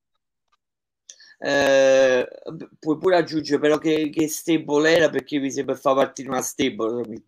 eh, 1.43 2.27
puoi 2.79 2.97
pure 2.97 3.17
aggiungere 3.17 3.59
però 3.59 3.77
che, 3.77 4.09
che 4.09 4.27
stable 4.27 4.95
era 4.95 5.09
perché 5.09 5.39
mi 5.39 5.51
sembra 5.51 5.75
fa 5.75 5.93
partire 5.93 6.29
una 6.29 6.41
stable 6.41 7.21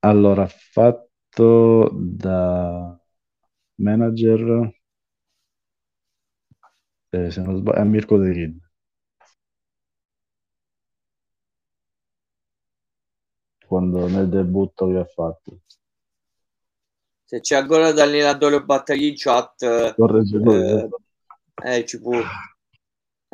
allora 0.00 0.46
fatto 0.46 1.90
da 1.92 3.00
manager 3.76 4.74
eh, 7.10 7.30
se 7.30 7.40
non 7.40 7.56
sbaglio 7.56 7.78
è 7.78 7.84
Mirko 7.84 8.18
De 8.18 8.32
Kid 8.32 8.70
quando, 13.72 14.06
nel 14.06 14.28
debutto 14.28 14.86
che 14.88 14.98
ha 14.98 15.04
fatto. 15.06 15.60
Se 17.24 17.40
c'è 17.40 17.56
ancora 17.56 17.90
l'allenatore 17.90 18.62
Battaglia 18.62 19.06
in 19.06 19.14
chat, 19.16 19.62
eh, 19.62 19.94
eh, 21.64 21.86
ci 21.86 21.98
può. 21.98 22.20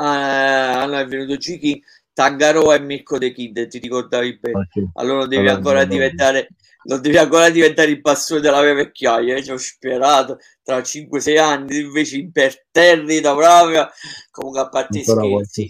Ah, 0.01 0.87
no, 0.87 0.97
è 0.97 1.07
venuto 1.07 1.37
Giki, 1.37 1.83
Tangarò 2.13 2.75
e 2.75 2.81
Mirko 2.81 3.19
De 3.19 3.33
Kid, 3.33 3.67
ti 3.69 3.79
ricordavi 3.79 4.39
bene. 4.39 4.69
Okay. 4.69 4.91
Allora 4.95 5.27
devi 5.27 5.49
ancora 5.49 5.85
diventare 5.85 6.49
non 6.89 7.01
devi 7.01 7.19
ancora 7.19 7.51
diventare 7.51 7.91
il 7.91 8.01
bastone 8.01 8.41
della 8.41 8.63
mia 8.63 8.75
vecchiaia, 8.75 9.37
eh? 9.37 9.43
ci 9.43 9.51
ho 9.51 9.59
sperato 9.59 10.39
tra 10.63 10.79
5-6 10.79 11.39
anni, 11.39 11.81
invece 11.81 12.17
imperterrita 12.17 13.35
proprio, 13.35 13.89
comunque 14.31 14.61
a 14.61 14.69
parte 14.69 14.99
Ancora 15.01 15.45
scherzi, 15.45 15.69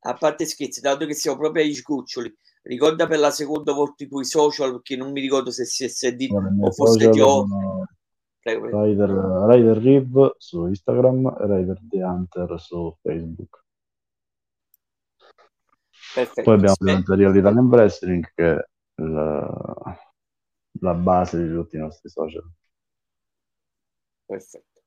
a 0.00 0.14
parte 0.14 0.46
scherzi, 0.46 0.80
dato 0.80 1.06
che 1.06 1.14
siamo 1.14 1.38
proprio 1.38 1.62
agli 1.62 1.74
scuccioli, 1.74 2.34
ricorda 2.62 3.06
per 3.06 3.20
la 3.20 3.30
seconda 3.30 3.72
volta 3.72 4.02
i 4.02 4.08
tuoi 4.08 4.24
social 4.24 4.72
perché 4.72 4.96
non 4.96 5.12
mi 5.12 5.20
ricordo 5.20 5.50
se 5.50 5.64
si 5.64 5.84
è 5.84 5.88
sentito 5.88 6.34
o 6.34 6.72
forse 6.72 7.10
ti 7.10 7.20
ho 7.20 7.46
prego, 8.40 8.60
prego. 8.60 8.82
Rider, 8.82 9.10
Rider 9.10 9.76
Riv 9.76 10.34
su 10.38 10.66
Instagram 10.66 11.36
e 11.40 11.46
Rider 11.46 11.78
The 11.88 12.02
Hunter 12.02 12.60
su 12.60 12.96
Facebook 13.00 13.64
Perfetto. 16.14 16.42
poi 16.42 16.54
abbiamo 16.54 17.02
Real 17.06 17.36
Italian 17.36 17.66
Wrestling 17.66 18.32
che 18.34 18.52
è 18.52 18.64
la, 19.02 19.98
la 20.80 20.94
base 20.94 21.42
di 21.42 21.52
tutti 21.52 21.76
i 21.76 21.80
nostri 21.80 22.08
social 22.08 22.50
perfetto 24.26 24.82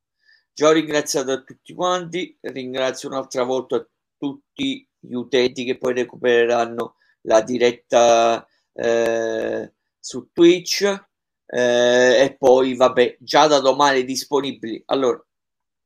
già 0.52 0.68
ho 0.68 0.72
ringraziato 0.72 1.32
a 1.32 1.42
tutti 1.42 1.74
quanti 1.74 2.38
ringrazio 2.42 3.10
un'altra 3.10 3.44
volta 3.44 3.88
tutti 4.18 4.88
gli 5.00 5.14
utenti 5.14 5.66
che 5.66 5.78
poi 5.78 5.94
recupereranno 5.94 6.96
la 7.22 7.42
diretta 7.42 8.46
eh, 8.74 9.74
su 10.00 10.30
Twitch 10.32 11.12
eh, 11.56 12.24
e 12.24 12.36
poi 12.36 12.76
vabbè 12.76 13.18
già 13.20 13.46
da 13.46 13.60
domani 13.60 14.04
disponibili 14.04 14.82
allora 14.88 15.24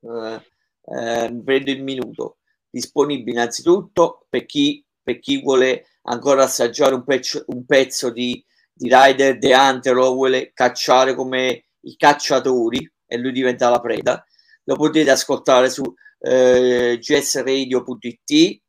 eh, 0.02 0.42
eh, 0.84 1.42
prendo 1.44 1.72
il 1.72 1.84
minuto. 1.84 2.38
Disponibili 2.70 3.32
innanzitutto 3.32 4.26
per 4.30 4.46
chi, 4.46 4.84
per 5.02 5.20
chi 5.20 5.42
vuole 5.42 5.88
ancora 6.04 6.44
assaggiare 6.44 6.96
un 6.96 7.04
pezzo, 7.04 7.44
un 7.48 7.66
pezzo 7.66 8.12
di, 8.12 8.44
di 8.72 8.90
Rider 8.90 9.38
The 9.40 9.54
Hunter 9.54 9.98
o 9.98 10.14
vuole 10.14 10.52
cacciare 10.54 11.16
come 11.16 11.66
i 11.82 11.96
cacciatori 11.98 12.90
e 13.06 13.18
lui 13.18 13.32
diventa 13.34 13.70
la 13.70 13.82
preda. 13.82 14.24
Lo 14.64 14.76
potete 14.76 15.10
ascoltare 15.12 15.70
su 15.70 15.84
eh, 16.20 16.98
gsradio.it 17.00 18.62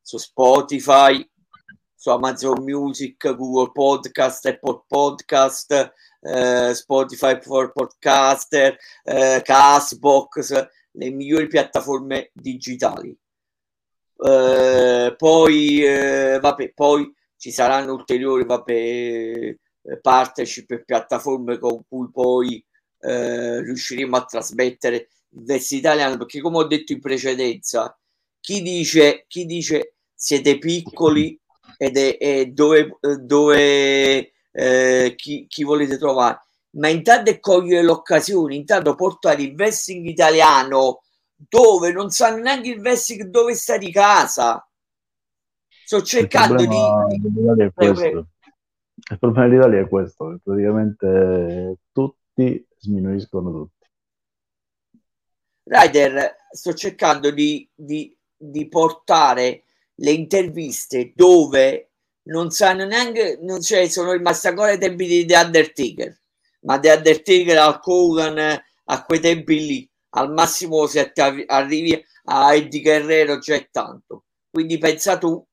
su 0.00 0.18
Spotify 0.18 1.28
su 2.06 2.12
Amazon 2.12 2.62
Music, 2.62 3.34
Google 3.34 3.72
Podcast, 3.72 4.46
Apple 4.46 4.84
Podcast, 4.86 5.92
eh, 6.20 6.74
Spotify 6.74 7.38
for 7.40 7.72
Podcaster, 7.72 8.76
eh, 9.04 9.42
Castbox, 9.44 10.68
le 10.92 11.10
migliori 11.10 11.46
piattaforme 11.46 12.30
digitali. 12.32 13.16
Eh, 14.18 15.14
poi, 15.16 15.84
eh, 15.84 16.38
vabbè, 16.40 16.72
poi 16.72 17.12
ci 17.36 17.50
saranno 17.50 17.92
ulteriori 17.92 18.44
vabbè, 18.44 18.72
eh, 18.72 19.58
partnership 20.00 20.70
e 20.70 20.84
piattaforme 20.84 21.58
con 21.58 21.82
cui 21.86 22.10
poi 22.10 22.64
eh, 23.00 23.60
riusciremo 23.60 24.16
a 24.16 24.24
trasmettere 24.24 25.08
il 25.30 25.44
verso 25.44 25.74
italiano 25.74 26.16
perché 26.16 26.40
come 26.40 26.58
ho 26.58 26.66
detto 26.66 26.92
in 26.92 27.00
precedenza 27.00 27.96
chi 28.40 28.62
dice, 28.62 29.24
chi 29.28 29.44
dice 29.44 29.96
siete 30.14 30.58
piccoli 30.58 31.38
ed 31.76 31.96
è, 31.96 32.16
è 32.16 32.46
dove, 32.46 32.98
dove 33.20 34.32
eh, 34.56 35.12
chi, 35.16 35.46
chi, 35.46 35.64
volete 35.64 35.98
trovare. 35.98 36.40
Ma 36.76 36.88
intanto 36.88 37.30
è 37.30 37.40
cogliere 37.40 37.82
l'occasione, 37.82 38.54
intanto 38.54 38.94
portare 38.94 39.42
il 39.42 39.54
wrestling 39.54 40.06
italiano 40.06 41.02
dove 41.36 41.92
non 41.92 42.08
sanno 42.10 42.42
neanche 42.42 42.70
il 42.70 42.80
wrestling 42.80 43.24
dove 43.24 43.54
sta 43.54 43.76
di 43.76 43.92
casa. 43.92 44.66
Sto 45.68 46.02
cercando 46.02 46.62
il 46.62 46.68
di... 46.68 46.76
Il 49.08 49.18
problema 49.18 49.46
dell'Italia 49.46 49.80
è 49.80 49.88
questo, 49.88 50.40
praticamente 50.42 51.78
tutti 51.92 52.66
sminuiscono 52.78 53.52
tutti. 53.52 53.86
Ryder, 55.64 56.36
sto 56.50 56.72
cercando 56.72 57.30
di, 57.30 57.68
di, 57.74 58.16
di 58.34 58.68
portare 58.68 59.64
le 59.96 60.10
interviste 60.10 61.12
dove 61.14 61.90
non 62.26 62.50
sanno 62.50 62.84
neanche, 62.84 63.38
non 63.42 63.60
c'è, 63.60 63.88
sono 63.88 64.12
rimasti 64.12 64.48
ancora 64.48 64.72
i 64.72 64.78
tempi 64.78 65.06
di 65.06 65.24
The 65.24 65.36
Undertaker, 65.36 66.20
ma 66.60 66.78
The 66.78 66.92
Undertaker 66.92 67.58
al 67.58 67.80
Kogan 67.80 68.62
a 68.88 69.04
quei 69.04 69.20
tempi 69.20 69.66
lì, 69.66 69.90
al 70.10 70.32
massimo 70.32 70.86
se 70.86 71.12
arrivi 71.46 72.04
a 72.24 72.54
Eddie 72.54 72.80
Guerrero 72.80 73.38
già 73.38 73.54
è 73.54 73.68
tanto. 73.70 74.24
Quindi 74.50 74.78
pensa 74.78 75.18
tu, 75.18 75.44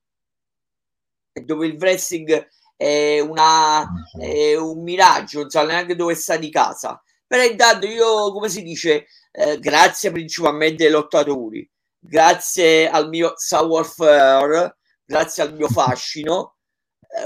dove 1.33 1.67
il 1.67 1.77
wrestling 1.77 2.47
è, 2.75 3.19
una, 3.19 3.87
è 4.19 4.55
un 4.55 4.81
miraggio, 4.81 5.41
non 5.41 5.49
sa 5.49 5.65
neanche 5.65 5.95
dove 5.95 6.15
sta 6.15 6.37
di 6.37 6.49
casa. 6.49 7.01
Però 7.27 7.43
intanto 7.43 7.87
io, 7.87 8.31
come 8.31 8.49
si 8.49 8.63
dice, 8.63 9.07
eh, 9.31 9.59
grazie 9.59 10.11
principalmente 10.11 10.85
ai 10.85 10.91
lottatori, 10.91 11.69
grazie 11.99 12.89
al 12.89 13.09
mio 13.09 13.33
savoir-faire, 13.35 14.77
grazie 15.05 15.43
al 15.43 15.53
mio 15.53 15.67
fascino 15.67 16.53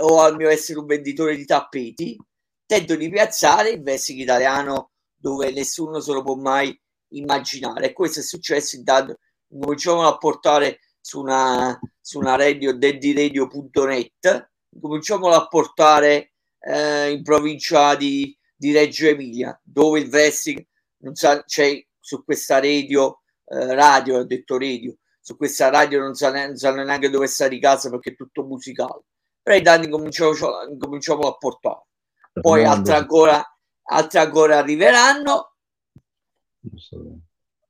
o 0.02 0.22
al 0.22 0.36
mio 0.36 0.50
essere 0.50 0.80
un 0.80 0.86
venditore 0.86 1.36
di 1.36 1.46
tappeti, 1.46 2.18
tento 2.66 2.96
di 2.96 3.10
piazzare 3.10 3.70
il 3.72 3.82
wrestling 3.82 4.22
italiano 4.22 4.92
dove 5.16 5.52
nessuno 5.52 6.00
se 6.00 6.14
lo 6.14 6.24
può 6.24 6.36
mai 6.36 6.78
immaginare. 7.10 7.88
E 7.88 7.94
questo 7.94 8.20
è 8.20 8.24
successo 8.24 8.76
intanto 8.76 9.20
cominciamo 9.50 10.06
a 10.06 10.18
portare 10.18 10.80
su 11.00 11.22
una, 11.22 11.80
su 12.02 12.20
una 12.20 12.36
radio 12.36 12.78
daddyradio.net 12.78 14.52
cominciamo 14.80 15.30
a 15.30 15.48
portare 15.48 16.34
eh, 16.60 17.12
in 17.12 17.24
provincia 17.24 17.96
di, 17.96 18.38
di, 18.56 18.74
Reggio 18.74 19.08
Emilia 19.08 19.58
dove 19.64 20.00
il 20.02 20.10
wrestling 20.10 20.66
non 21.00 21.16
sa, 21.16 21.44
c'è 21.44 21.82
su 22.00 22.24
questa 22.26 22.60
radio 22.60 23.22
eh, 23.46 23.74
radio 23.74 24.18
ho 24.18 24.26
detto 24.26 24.58
radio 24.58 24.96
su 25.22 25.38
questa 25.38 25.70
radio 25.70 26.00
non 26.00 26.14
sa, 26.14 26.32
non 26.32 26.86
neanche 26.86 27.10
dove 27.10 27.28
sta 27.28 27.48
di 27.48 27.60
casa 27.60 27.90
perché 27.90 28.12
è 28.12 28.16
tutto 28.16 28.44
musicale 28.44 29.04
però 29.48 29.56
i 29.60 29.61
danni 29.61 29.88
cominciamo, 29.88 31.28
a 31.28 31.38
portare. 31.38 31.86
Poi 32.34 32.65
altre 32.65 32.95
ancora 32.95 33.41
altre 33.84 34.19
ancora 34.19 34.57
arriveranno. 34.57 35.53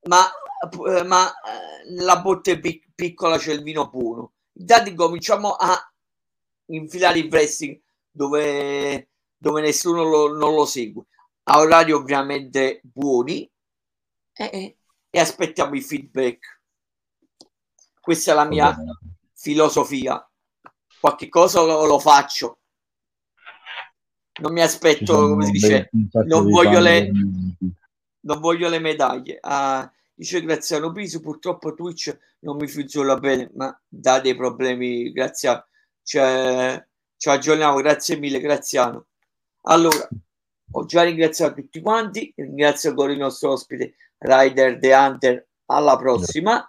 Ma 0.08 0.28
eh, 0.88 1.04
ma 1.04 1.30
eh, 1.30 1.92
nella 1.92 2.20
botte 2.20 2.60
pic- 2.60 2.90
piccola 2.96 3.38
c'è 3.38 3.54
il 3.54 3.62
vino 3.62 3.92
buono. 3.92 4.34
Intanto 4.54 4.92
cominciamo 4.96 5.52
a 5.52 5.78
infilare 6.70 7.20
il 7.20 7.28
wrestling 7.30 7.80
dove, 8.10 9.10
dove 9.38 9.62
nessuno 9.62 10.02
lo, 10.02 10.36
non 10.36 10.56
lo 10.56 10.66
segue, 10.66 11.04
a 11.44 11.60
orari 11.60 11.92
ovviamente 11.92 12.82
buoni. 12.82 13.48
E, 14.34 14.78
e 15.12 15.20
aspettiamo 15.20 15.76
il 15.76 15.84
feedback. 15.84 16.62
Questa 18.02 18.32
è 18.32 18.34
la 18.34 18.46
mia 18.46 18.76
filosofia. 19.36 20.28
Qualche 21.00 21.30
cosa 21.30 21.62
lo, 21.62 21.86
lo 21.86 22.00
faccio. 22.00 22.60
Non 24.40 24.54
mi 24.54 24.62
aspetto, 24.62 25.30
come 25.30 25.46
si 25.46 25.52
dice, 25.52 25.90
non 26.26 26.50
voglio, 26.50 26.80
le, 26.80 27.12
non 28.20 28.40
voglio 28.40 28.70
le 28.70 28.80
medaglie. 28.80 29.40
Uh, 29.42 29.90
Dice 30.18 30.42
Graziano 30.42 30.92
Piso, 30.92 31.20
purtroppo 31.20 31.76
Twitch 31.76 32.18
non 32.40 32.56
mi 32.56 32.68
funziona 32.68 33.18
bene, 33.18 33.52
ma 33.54 33.80
dà 33.88 34.20
dei 34.20 34.36
problemi, 34.36 35.12
grazie 35.12 35.66
cioè, 36.02 36.84
ci 37.16 37.30
aggiorniamo, 37.30 37.78
grazie 37.78 38.18
mille 38.18 38.40
Graziano. 38.40 39.06
Allora, 39.66 40.10
ho 40.72 40.86
già 40.86 41.04
ringraziato 41.04 41.62
tutti 41.62 41.82
quanti, 41.82 42.34
ringrazio 42.36 42.90
ancora 42.90 43.12
il 43.12 43.20
nostro 43.20 43.52
ospite 43.52 43.94
Rider 44.18 44.80
The 44.80 44.94
Hunter, 44.96 45.48
alla 45.68 45.96
prossima. 45.98 46.68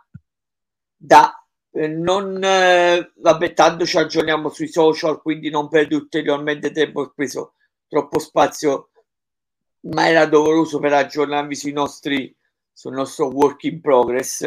Da 0.94 1.37
non 1.86 2.42
eh, 2.42 3.12
vabbè, 3.16 3.52
tanto 3.54 3.86
ci 3.86 3.96
aggiorniamo 3.96 4.48
sui 4.48 4.68
social, 4.68 5.22
quindi 5.22 5.50
non 5.50 5.68
perdo 5.68 5.96
ulteriormente 5.96 6.70
tempo, 6.72 7.02
ho 7.02 7.12
preso 7.14 7.54
troppo 7.86 8.18
spazio, 8.18 8.90
ma 9.82 10.08
era 10.08 10.26
doveroso 10.26 10.78
per 10.78 10.92
aggiornarvi 10.92 11.54
sui 11.54 11.72
nostri 11.72 12.34
sul 12.78 12.92
nostro 12.92 13.26
work 13.26 13.64
in 13.64 13.80
progress. 13.80 14.46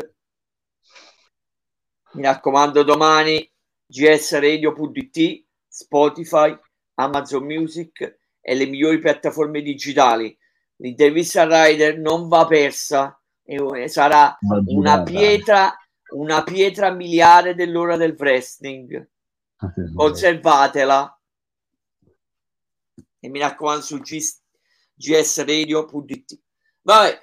Mi 2.14 2.24
raccomando, 2.24 2.84
domani 2.84 3.46
gsradio.it, 3.86 5.46
Spotify, 5.68 6.58
Amazon 6.96 7.44
Music 7.44 8.20
e 8.40 8.56
le 8.56 8.66
migliori 8.68 9.00
piattaforme 9.00 9.62
digitali. 9.62 10.38
L'intervista 10.78 11.42
a 11.42 11.66
Rider 11.66 12.00
non 12.00 12.30
va 12.30 12.46
persa 12.46 13.22
e 13.44 13.88
sarà 13.90 14.38
una 14.68 15.04
pietra, 15.04 15.76
una 16.12 16.44
pietra 16.44 16.92
miliare 16.92 17.56
dell'ora 17.56 17.98
del 17.98 18.16
wrestling. 18.18 19.10
Conservatela 19.96 21.20
e 23.20 23.30
mi 23.30 23.40
raccomando 23.40 23.84
su 23.84 24.00
gsradio.it. 24.96 26.40
Vabbè, 26.82 27.20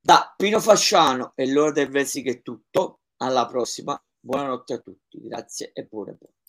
da 0.00 0.34
Pino 0.36 0.58
Fasciano 0.60 1.32
e 1.34 1.46
l'ora 1.50 1.72
del 1.72 1.90
Vesic 1.90 2.26
è 2.26 2.42
tutto. 2.42 3.00
Alla 3.18 3.46
prossima. 3.46 4.02
Buonanotte 4.18 4.72
a 4.72 4.78
tutti. 4.78 5.20
Grazie 5.20 5.72
e 5.72 5.84
buone 5.84 6.12
buone. 6.14 6.41